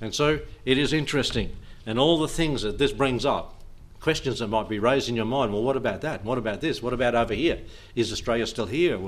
And 0.00 0.14
so 0.14 0.38
it 0.64 0.78
is 0.78 0.92
interesting. 0.92 1.56
And 1.84 1.98
all 1.98 2.16
the 2.16 2.28
things 2.28 2.62
that 2.62 2.78
this 2.78 2.92
brings 2.92 3.24
up, 3.24 3.57
questions 4.00 4.38
that 4.38 4.48
might 4.48 4.68
be 4.68 4.78
raised 4.78 5.08
in 5.08 5.16
your 5.16 5.24
mind 5.24 5.52
well, 5.52 5.62
what 5.62 5.76
about 5.76 6.00
that? 6.02 6.24
What 6.24 6.38
about 6.38 6.60
this? 6.60 6.82
What 6.82 6.92
about 6.92 7.14
over 7.14 7.34
here? 7.34 7.60
Is 7.94 8.12
Australia 8.12 8.46
still 8.46 8.66
here? 8.66 8.98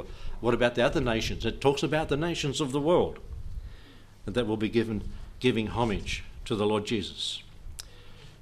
What 0.40 0.54
about 0.54 0.74
the 0.74 0.82
other 0.82 1.00
nations? 1.00 1.44
It 1.44 1.60
talks 1.60 1.82
about 1.82 2.08
the 2.08 2.16
nations 2.16 2.60
of 2.60 2.72
the 2.72 2.80
world 2.80 3.18
and 4.26 4.34
that 4.34 4.46
will 4.46 4.56
be 4.56 4.68
given 4.68 5.02
giving 5.38 5.68
homage 5.68 6.22
to 6.44 6.54
the 6.54 6.66
Lord 6.66 6.84
Jesus. 6.84 7.42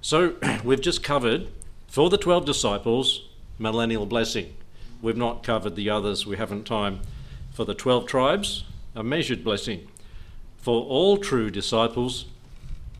So 0.00 0.36
we've 0.64 0.80
just 0.80 1.02
covered 1.02 1.48
for 1.86 2.10
the 2.10 2.18
12 2.18 2.44
disciples 2.44 3.28
millennial 3.58 4.06
blessing. 4.06 4.54
We've 5.00 5.16
not 5.16 5.42
covered 5.42 5.76
the 5.76 5.90
others, 5.90 6.26
we 6.26 6.36
haven't 6.36 6.64
time. 6.64 7.00
For 7.52 7.64
the 7.64 7.74
12 7.74 8.06
tribes, 8.06 8.64
a 8.94 9.02
measured 9.02 9.44
blessing. 9.44 9.88
For 10.56 10.82
all 10.82 11.18
true 11.18 11.50
disciples, 11.50 12.26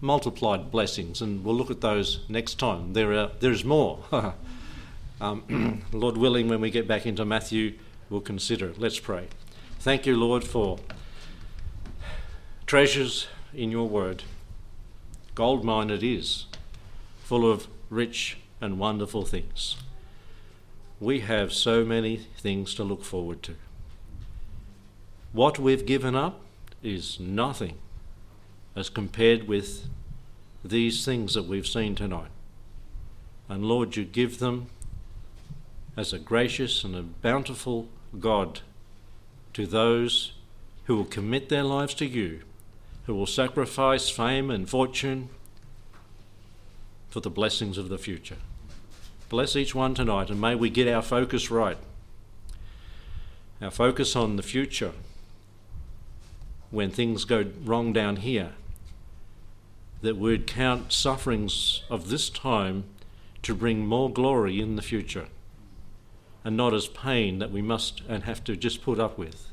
multiplied 0.00 0.70
blessings, 0.70 1.20
and 1.20 1.44
we'll 1.44 1.54
look 1.54 1.70
at 1.70 1.80
those 1.80 2.20
next 2.28 2.58
time. 2.58 2.92
There 2.92 3.12
are 3.12 3.30
there's 3.40 3.64
more. 3.64 4.00
um, 5.20 5.82
Lord 5.92 6.16
willing, 6.16 6.48
when 6.48 6.60
we 6.60 6.70
get 6.70 6.86
back 6.86 7.06
into 7.06 7.24
Matthew, 7.24 7.74
we'll 8.10 8.20
consider 8.20 8.68
it. 8.70 8.78
Let's 8.78 8.98
pray. 8.98 9.28
Thank 9.80 10.06
you, 10.06 10.16
Lord, 10.16 10.44
for 10.44 10.78
treasures 12.66 13.28
in 13.54 13.70
your 13.70 13.88
word. 13.88 14.24
Gold 15.34 15.64
mine 15.64 15.90
it 15.90 16.02
is 16.02 16.46
full 17.20 17.50
of 17.50 17.68
rich 17.90 18.38
and 18.60 18.78
wonderful 18.78 19.24
things. 19.24 19.76
We 21.00 21.20
have 21.20 21.52
so 21.52 21.84
many 21.84 22.16
things 22.16 22.74
to 22.74 22.82
look 22.82 23.04
forward 23.04 23.42
to. 23.44 23.54
What 25.32 25.58
we've 25.58 25.86
given 25.86 26.16
up, 26.16 26.40
is 26.82 27.18
nothing 27.18 27.76
as 28.78 28.88
compared 28.88 29.48
with 29.48 29.88
these 30.64 31.04
things 31.04 31.34
that 31.34 31.46
we've 31.46 31.66
seen 31.66 31.96
tonight. 31.96 32.30
And 33.48 33.64
Lord, 33.64 33.96
you 33.96 34.04
give 34.04 34.38
them 34.38 34.68
as 35.96 36.12
a 36.12 36.18
gracious 36.18 36.84
and 36.84 36.94
a 36.94 37.02
bountiful 37.02 37.88
God 38.20 38.60
to 39.54 39.66
those 39.66 40.34
who 40.84 40.94
will 40.94 41.04
commit 41.04 41.48
their 41.48 41.64
lives 41.64 41.92
to 41.94 42.06
you, 42.06 42.42
who 43.06 43.16
will 43.16 43.26
sacrifice 43.26 44.10
fame 44.10 44.48
and 44.48 44.70
fortune 44.70 45.28
for 47.10 47.18
the 47.18 47.30
blessings 47.30 47.78
of 47.78 47.88
the 47.88 47.98
future. 47.98 48.36
Bless 49.28 49.56
each 49.56 49.74
one 49.74 49.94
tonight, 49.94 50.30
and 50.30 50.40
may 50.40 50.54
we 50.54 50.70
get 50.70 50.86
our 50.86 51.02
focus 51.02 51.50
right. 51.50 51.78
Our 53.60 53.72
focus 53.72 54.14
on 54.14 54.36
the 54.36 54.42
future 54.44 54.92
when 56.70 56.90
things 56.90 57.24
go 57.24 57.46
wrong 57.64 57.92
down 57.92 58.16
here. 58.16 58.52
That 60.02 60.16
we'd 60.16 60.46
count 60.46 60.92
sufferings 60.92 61.82
of 61.90 62.08
this 62.08 62.30
time 62.30 62.84
to 63.42 63.54
bring 63.54 63.86
more 63.86 64.10
glory 64.10 64.60
in 64.60 64.76
the 64.76 64.82
future 64.82 65.26
and 66.44 66.56
not 66.56 66.72
as 66.72 66.86
pain 66.86 67.38
that 67.40 67.50
we 67.50 67.60
must 67.60 68.02
and 68.08 68.24
have 68.24 68.42
to 68.44 68.56
just 68.56 68.82
put 68.82 68.98
up 68.98 69.18
with. 69.18 69.48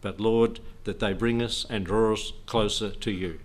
But 0.00 0.20
Lord, 0.20 0.60
that 0.84 1.00
they 1.00 1.12
bring 1.12 1.42
us 1.42 1.66
and 1.68 1.84
draw 1.84 2.12
us 2.12 2.32
closer 2.46 2.90
to 2.90 3.10
you. 3.10 3.40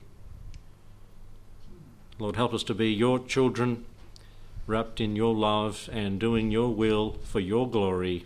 Lord, 2.19 2.35
help 2.35 2.53
us 2.53 2.63
to 2.63 2.73
be 2.73 2.91
your 2.91 3.17
children, 3.17 3.85
wrapped 4.67 4.99
in 4.99 5.15
your 5.15 5.33
love 5.33 5.89
and 5.91 6.19
doing 6.19 6.51
your 6.51 6.69
will 6.69 7.15
for 7.23 7.39
your 7.39 7.69
glory 7.69 8.25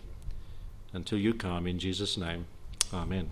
until 0.92 1.18
you 1.18 1.32
come. 1.32 1.66
In 1.66 1.78
Jesus' 1.78 2.16
name, 2.16 2.46
Amen. 2.92 3.30